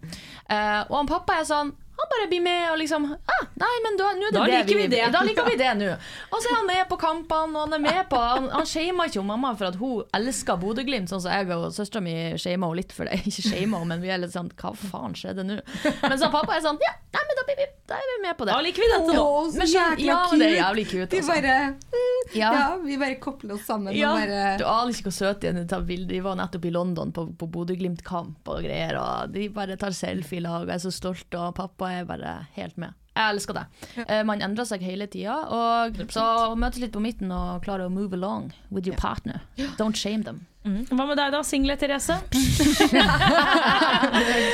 Eh, 0.53 0.81
og 0.91 0.99
han 0.99 1.09
pappa 1.09 1.41
er 1.41 1.49
sånn 1.49 1.73
han 2.03 2.11
bare 2.13 2.27
blir 2.31 2.43
med 2.43 2.63
og 2.71 2.77
liksom 2.81 3.05
ah, 3.13 3.43
Nei, 3.63 3.73
men 3.85 3.97
da, 3.99 4.09
nå 4.17 4.27
er 4.27 4.33
det 4.33 4.39
Da 4.39 4.45
det 4.45 4.59
liker 4.63 4.79
vi 4.81 4.87
det. 4.91 5.01
Da 5.13 5.21
liker 5.25 5.47
vi 5.47 5.55
det 5.59 5.71
nå. 5.79 5.89
Og 6.33 6.41
så 6.41 6.49
er 6.51 6.55
han 6.57 6.67
med 6.67 6.83
på 6.89 6.97
kampene, 6.99 7.55
og 7.55 7.67
han 7.67 7.77
er 7.77 7.83
med 7.83 8.01
på 8.11 8.19
Han, 8.19 8.49
han 8.53 8.67
shamer 8.69 9.11
ikke 9.11 9.23
mamma 9.27 9.53
for 9.59 9.69
at 9.69 9.77
hun 9.79 10.03
elsker 10.17 10.59
Bodø-Glimt, 10.61 11.11
sånn 11.11 11.23
som 11.23 11.33
jeg 11.33 11.49
og 11.55 11.69
søstera 11.75 12.03
mi 12.03 12.15
shamer 12.41 12.69
henne 12.69 12.79
litt 12.81 12.95
for 12.95 13.09
det. 13.09 13.21
Ikke 13.29 13.45
shamer 13.45 13.83
henne, 13.83 13.89
men 13.93 14.03
vi 14.03 14.11
er 14.13 14.21
litt 14.23 14.33
sånn 14.35 14.51
Hva 14.59 14.73
faen 14.77 15.15
skjedde 15.17 15.45
nå? 15.47 15.59
Men 16.03 16.17
så 16.19 16.29
pappa 16.33 16.57
er 16.57 16.65
sånn 16.65 16.81
Ja, 16.83 16.93
nei, 17.15 17.23
men 17.29 17.39
da, 17.39 17.45
blir 17.47 17.59
vi, 17.61 17.69
da 17.89 17.99
er 17.99 18.09
vi 18.09 18.17
med 18.25 18.37
på 18.39 18.47
det. 18.47 18.55
Da 18.55 18.65
liker 18.67 18.85
vi 18.85 18.89
dette, 18.93 19.15
nå. 19.17 19.23
Å, 19.23 19.45
så 19.53 19.69
jækla 19.69 20.09
ja, 20.09 20.19
det 20.33 20.49
er 20.49 20.57
jævlig 20.59 20.85
cute, 20.89 21.09
Vi 21.13 21.21
altså. 21.21 21.37
bare 21.37 21.57
mm, 21.93 22.35
Ja. 22.39 22.51
ja. 22.57 22.67
vi 22.83 22.97
bare 22.99 23.19
kobler 23.21 23.55
oss 23.57 23.65
sammen 23.69 23.95
Ja, 23.95 24.13
og 24.13 24.23
bare 24.23 24.57
du 24.59 24.65
aner 24.67 24.93
ikke 24.93 25.07
hvor 25.09 25.15
søte 25.15 25.45
de 25.45 25.51
er. 25.51 25.57
De 25.61 25.65
tar 25.69 25.85
bilder. 25.87 26.11
De 26.13 26.21
var 26.25 26.37
nettopp 26.39 26.65
i 26.67 26.73
London 26.73 27.13
på, 27.15 27.25
på 27.39 27.49
Bodø-Glimt-kamp 27.53 28.49
og 28.51 28.63
greier. 28.65 28.97
Og 28.99 29.33
de 29.35 29.47
bare 29.53 29.77
tar 29.79 29.95
selfie 29.95 30.41
i 30.41 30.43
lag 30.43 30.65
og 30.67 30.73
er 30.73 30.81
så 30.83 30.91
stolte, 30.93 31.39
og 31.39 31.55
pappa 31.57 31.92
er 31.93 32.09
bare 32.09 32.35
helt 32.57 32.77
med. 32.81 32.97
Jeg 33.13 33.35
elsker 33.35 33.53
det. 33.53 33.63
Ja. 33.97 34.23
man 34.25 34.41
endrer 34.41 34.65
seg 34.65 34.81
hele 34.81 35.05
tida. 35.05 35.35
Og 35.53 35.99
så 36.09 36.23
møtes 36.57 36.81
litt 36.81 36.95
på 36.95 37.03
midten 37.03 37.29
og 37.33 37.61
klarer 37.65 37.85
å 37.85 37.93
move 37.93 38.17
along 38.17 38.49
with 38.71 38.89
your 38.89 38.97
partner. 38.97 39.43
Don't 39.77 39.99
shame 39.99 40.25
them. 40.25 40.47
Mm. 40.63 40.85
Hva 40.95 41.05
med 41.09 41.17
deg 41.19 41.33
da, 41.33 41.41
single 41.43 41.75
Therese? 41.75 42.15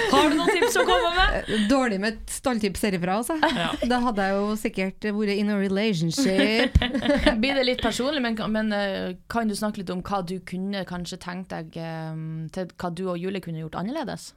Har 0.09 0.31
du 0.31 0.37
noen 0.39 0.49
tips 0.55 0.77
å 0.81 0.85
komme 0.87 1.11
med? 1.13 1.51
Dårlig 1.69 1.99
med 2.01 2.17
stalltips 2.33 2.81
herifra, 2.87 3.19
altså. 3.21 3.37
Da 3.85 3.99
hadde 4.07 4.25
jeg 4.25 4.39
jo 4.39 4.47
sikkert 4.57 5.05
vært 5.19 5.35
in 5.35 5.53
a 5.53 5.59
relationship. 5.61 6.79
Blir 7.43 7.61
det 7.61 7.67
litt 7.67 7.83
personlig, 7.85 8.23
men, 8.25 8.39
men 8.49 8.73
eh, 8.73 9.13
kan 9.29 9.49
du 9.49 9.53
snakke 9.57 9.83
litt 9.83 9.93
om 9.93 10.01
hva 10.05 10.23
du 10.25 10.39
kunne 10.49 10.81
kanskje 10.89 11.21
tenkt 11.21 11.53
deg 11.53 11.77
eh, 11.77 12.17
til 12.57 12.73
hva 12.73 12.89
du 12.89 13.05
og 13.05 13.21
Julie 13.21 13.45
kunne 13.45 13.61
gjort 13.61 13.77
annerledes? 13.83 14.31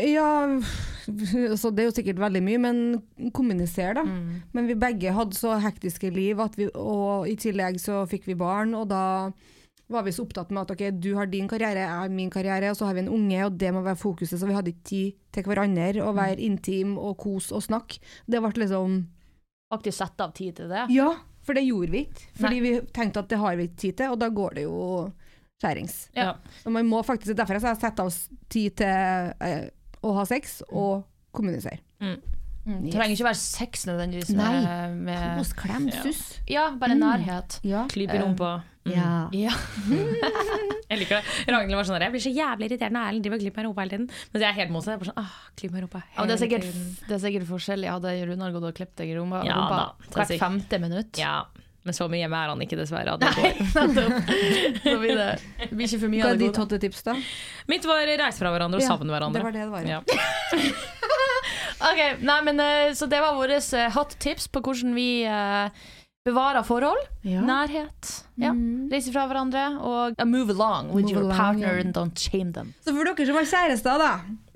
Ja, 0.00 0.30
så 1.60 1.70
det 1.74 1.82
er 1.82 1.88
jo 1.88 1.94
sikkert 1.94 2.20
veldig 2.22 2.42
mye, 2.46 2.60
men 2.62 2.80
kommunisere, 3.36 4.00
da. 4.00 4.04
Men 4.56 4.68
vi 4.70 4.78
begge 4.78 5.14
hadde 5.16 5.36
så 5.36 5.56
hektiske 5.60 6.10
liv, 6.14 6.40
vi, 6.56 6.68
og 6.74 7.28
i 7.28 7.36
tillegg 7.40 7.80
så 7.82 8.04
fikk 8.10 8.28
vi 8.30 8.38
barn, 8.38 8.74
og 8.78 8.88
da 8.92 9.04
var 9.90 10.04
vi 10.06 10.12
så 10.14 10.22
opptatt 10.22 10.52
med 10.54 10.62
at 10.62 10.70
ok, 10.76 10.84
du 11.02 11.14
har 11.18 11.26
din 11.26 11.48
karriere, 11.50 11.82
jeg 11.82 12.02
har 12.02 12.12
min 12.14 12.30
karriere, 12.30 12.70
og 12.70 12.78
så 12.78 12.86
har 12.86 12.94
vi 12.94 13.02
en 13.02 13.10
unge, 13.10 13.40
og 13.46 13.56
det 13.58 13.72
må 13.74 13.82
være 13.82 13.98
fokuset, 13.98 14.38
så 14.38 14.46
vi 14.46 14.54
hadde 14.54 14.70
ikke 14.70 14.86
tid 14.86 15.16
til 15.34 15.48
hverandre 15.50 16.04
å 16.06 16.12
være 16.14 16.38
intim 16.46 16.94
og 16.98 17.16
kos 17.18 17.50
og 17.50 17.64
snakke. 17.66 17.98
Det 18.26 18.42
ble 18.42 18.52
liksom 18.64 19.00
Faktisk 19.70 20.00
sette 20.00 20.24
av 20.26 20.32
tid 20.34 20.56
til 20.58 20.70
det? 20.70 20.88
Ja, 20.90 21.12
for 21.46 21.54
det 21.54 21.62
gjorde 21.62 21.92
vi 21.94 22.00
ikke. 22.08 22.24
Fordi 22.40 22.56
vi 22.62 22.72
tenkte 22.90 23.22
at 23.22 23.28
det 23.30 23.38
har 23.38 23.58
vi 23.58 23.68
ikke 23.68 23.82
tid 23.82 23.98
til, 24.00 24.14
og 24.14 24.18
da 24.18 24.28
går 24.34 24.56
det 24.58 24.64
jo 24.64 24.78
skjærings. 25.62 25.98
Ja. 26.16 26.32
Så 26.62 26.72
man 26.74 26.88
må 26.90 27.02
faktisk, 27.06 27.36
Derfor 27.38 27.54
har 27.54 27.68
jeg 27.68 27.78
satt 27.78 28.02
av 28.02 28.10
tid 28.50 28.74
til 28.80 29.30
eh, 29.46 29.68
å 30.02 30.14
ha 30.16 30.24
sex 30.28 30.60
og 30.70 31.04
kommunisere. 31.36 31.80
Mm. 32.00 32.18
Det 32.60 32.76
Yes. 32.90 32.92
trenger 32.92 33.14
ikke 33.16 33.24
være 33.24 33.38
sex 33.40 33.86
nødvendigvis. 33.88 34.30
Nei. 34.36 34.50
Med, 34.60 34.96
med, 35.06 35.38
Kos, 35.38 35.52
klem, 35.56 35.86
suss. 36.04 36.40
ja, 36.46 36.66
bare 36.78 36.94
nærhet. 36.94 37.56
Ja. 37.64 37.86
Klyp 37.88 38.12
i 38.14 38.18
rumpa. 38.20 38.50
Mm. 38.84 38.92
Ja. 38.92 39.28
Ja. 39.32 39.54
Jeg 40.90 40.98
liker 41.00 41.20
det. 41.20 41.46
Ragnhild 41.54 41.78
var 41.78 41.86
sånn 41.86 41.96
der, 41.96 42.04
jeg 42.08 42.14
blir 42.16 42.22
så 42.24 42.30
jævlig 42.34 42.66
irritert 42.66 42.90
når 42.94 43.08
Erlend 43.10 43.22
driver 43.24 43.38
og 43.38 43.42
klyper 43.44 43.56
meg 43.60 43.62
i 43.62 43.68
rumpa 43.68 43.82
hele 43.84 43.92
tiden. 43.94 44.06
Mens 44.32 44.42
jeg 44.42 44.48
er 44.48 44.56
helt 44.56 44.72
motsatt. 44.74 44.96
Er 45.04 45.10
sånn, 45.10 45.20
ah, 45.22 45.34
klipp 45.60 45.70
meg 45.74 45.80
i 45.80 45.84
rumpa 45.84 46.00
Ja, 46.16 46.24
det, 46.26 46.34
er 46.34 46.40
sikkert, 46.42 46.66
det 47.06 47.14
er 47.14 47.20
sikkert 47.22 47.46
forskjellig. 47.46 47.90
Hadde 47.94 48.14
Runar 48.32 48.54
gått 48.56 48.66
og 48.66 48.74
klippet 48.80 48.96
deg 49.04 49.12
i 49.12 49.18
rumpa, 49.20 49.44
Ja 49.46 49.58
rumpa 49.60 49.76
da, 49.78 49.84
er 50.10 50.16
hvert 50.18 50.42
femte 50.42 50.80
minutt 50.82 51.20
Ja, 51.22 51.34
men 51.82 51.96
så 51.96 52.06
mye 52.12 52.20
hjemme 52.20 52.36
er 52.44 52.50
han 52.52 52.60
ikke, 52.64 52.76
dessverre. 52.76 53.14
at 53.14 53.22
Det 53.22 53.30
går. 53.36 53.60
Så 54.84 54.96
blir 55.00 55.16
det, 55.16 55.28
det 55.62 55.70
blir 55.72 55.86
ikke 55.88 56.00
for 56.02 56.12
mye 56.12 56.20
Hva 56.24 56.32
av 56.32 56.36
er 56.36 56.42
ditt 56.42 56.58
hotte 56.60 56.78
tips, 56.82 57.02
da? 57.06 57.14
Mitt 57.72 57.86
var 57.88 58.02
reise 58.04 58.36
fra 58.42 58.52
hverandre 58.52 58.80
og 58.80 58.84
Ja, 58.84 58.90
savne 58.92 59.14
hverandre. 59.14 59.40
det 59.40 59.46
var 59.46 59.56
det 59.56 59.62
det 59.64 59.70
var, 59.72 59.88
ja. 59.88 60.02
Ja. 60.04 60.60
Ok, 61.80 62.00
nei, 62.20 62.36
men 62.44 62.60
eh, 62.60 62.90
Så 62.92 63.06
det 63.08 63.22
var 63.24 63.38
våre 63.38 63.56
hot 63.94 64.12
tips 64.20 64.50
på 64.52 64.60
hvordan 64.60 64.92
vi 64.92 65.22
eh, 65.24 65.70
bevarer 66.28 66.60
forhold. 66.68 67.00
Ja. 67.24 67.40
Nærhet. 67.46 68.10
Ja. 68.40 68.52
Reise 68.92 69.14
fra 69.14 69.24
hverandre. 69.30 69.62
Og 69.80 70.20
move 70.28 70.52
along 70.52 70.90
with 70.92 71.08
Move 71.08 71.14
your 71.14 71.24
along, 71.24 71.38
partner 71.38 71.80
and 71.80 71.96
don't 71.96 72.20
shame 72.20 72.52
them. 72.52 72.74
Så 72.84 72.92
for 72.92 73.08
dere 73.08 73.26
som 73.30 73.38
har 73.40 73.48
kjærester, 73.48 74.04
da, 74.04 74.10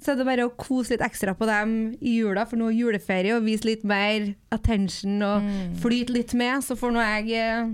så 0.04 0.12
er 0.12 0.18
det 0.20 0.26
bare 0.28 0.44
å 0.44 0.52
kose 0.60 0.92
litt 0.94 1.04
ekstra 1.06 1.32
på 1.38 1.46
dem 1.48 1.70
i 2.04 2.18
jula, 2.18 2.44
for 2.44 2.60
nå 2.60 2.68
er 2.68 2.76
juleferie, 2.76 3.32
og 3.38 3.46
vise 3.46 3.64
litt 3.64 3.84
mer 3.88 4.34
attention 4.52 5.22
og 5.24 5.48
flyte 5.80 6.12
litt 6.12 6.34
med. 6.36 6.60
Så 6.66 6.76
får 6.76 6.92
nå 6.92 7.00
jeg 7.00 7.32
eh, 7.40 7.72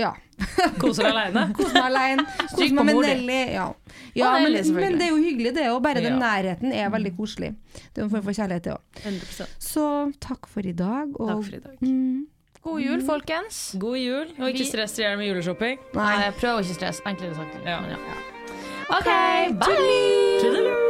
ja, 0.00 0.14
Kose 0.80 1.02
deg 1.04 1.10
aleine. 1.12 1.42
kose 1.52 1.74
meg 1.74 1.84
alene. 1.90 2.24
Kose 2.56 2.70
meg 2.72 2.86
med. 2.88 3.00
Nelly. 3.04 3.38
Ja, 3.52 3.66
ja 4.16 4.30
men, 4.40 4.56
men 4.78 4.96
det 4.96 5.10
er 5.10 5.12
jo 5.12 5.20
hyggelig, 5.20 5.52
det 5.58 5.66
òg. 5.68 5.82
Bare 5.84 6.00
den 6.00 6.16
Ja. 6.16 6.22
nærheten 6.22 6.72
er 6.72 6.88
veldig 6.94 7.12
koselig. 7.18 7.52
Det 7.92 8.00
er 8.00 8.06
en 8.06 8.12
form 8.14 8.24
for 8.24 8.32
kjærlighet, 8.40 8.64
det 8.70 8.78
òg. 8.78 9.54
Så 9.60 9.84
takk 10.24 10.48
for 10.48 10.64
i 10.64 10.72
dag. 10.72 11.12
Og, 11.20 11.28
Takk 11.34 11.44
for 11.50 11.58
i 11.60 11.64
dag. 11.68 11.76
Mm, 11.84 12.26
God 12.64 12.80
jul, 12.80 13.04
folkens. 13.04 13.60
God 13.80 14.00
jul, 14.00 14.32
og 14.40 14.48
ikke 14.54 14.70
stress 14.72 14.96
i 14.98 15.04
hjel 15.04 15.20
med 15.20 15.28
juleshopping. 15.34 15.80
Nei, 16.00 16.30
prøv 16.40 16.62
å 16.62 16.64
ikke 16.64 16.80
stresse. 16.80 17.04
Enklere 17.04 17.36
sagt. 17.36 17.60
Ja. 17.68 17.82
Men 17.84 17.98
ja. 17.98 18.20
OK, 18.90 19.10
bye! 19.60 20.38
Toodaloo. 20.40 20.89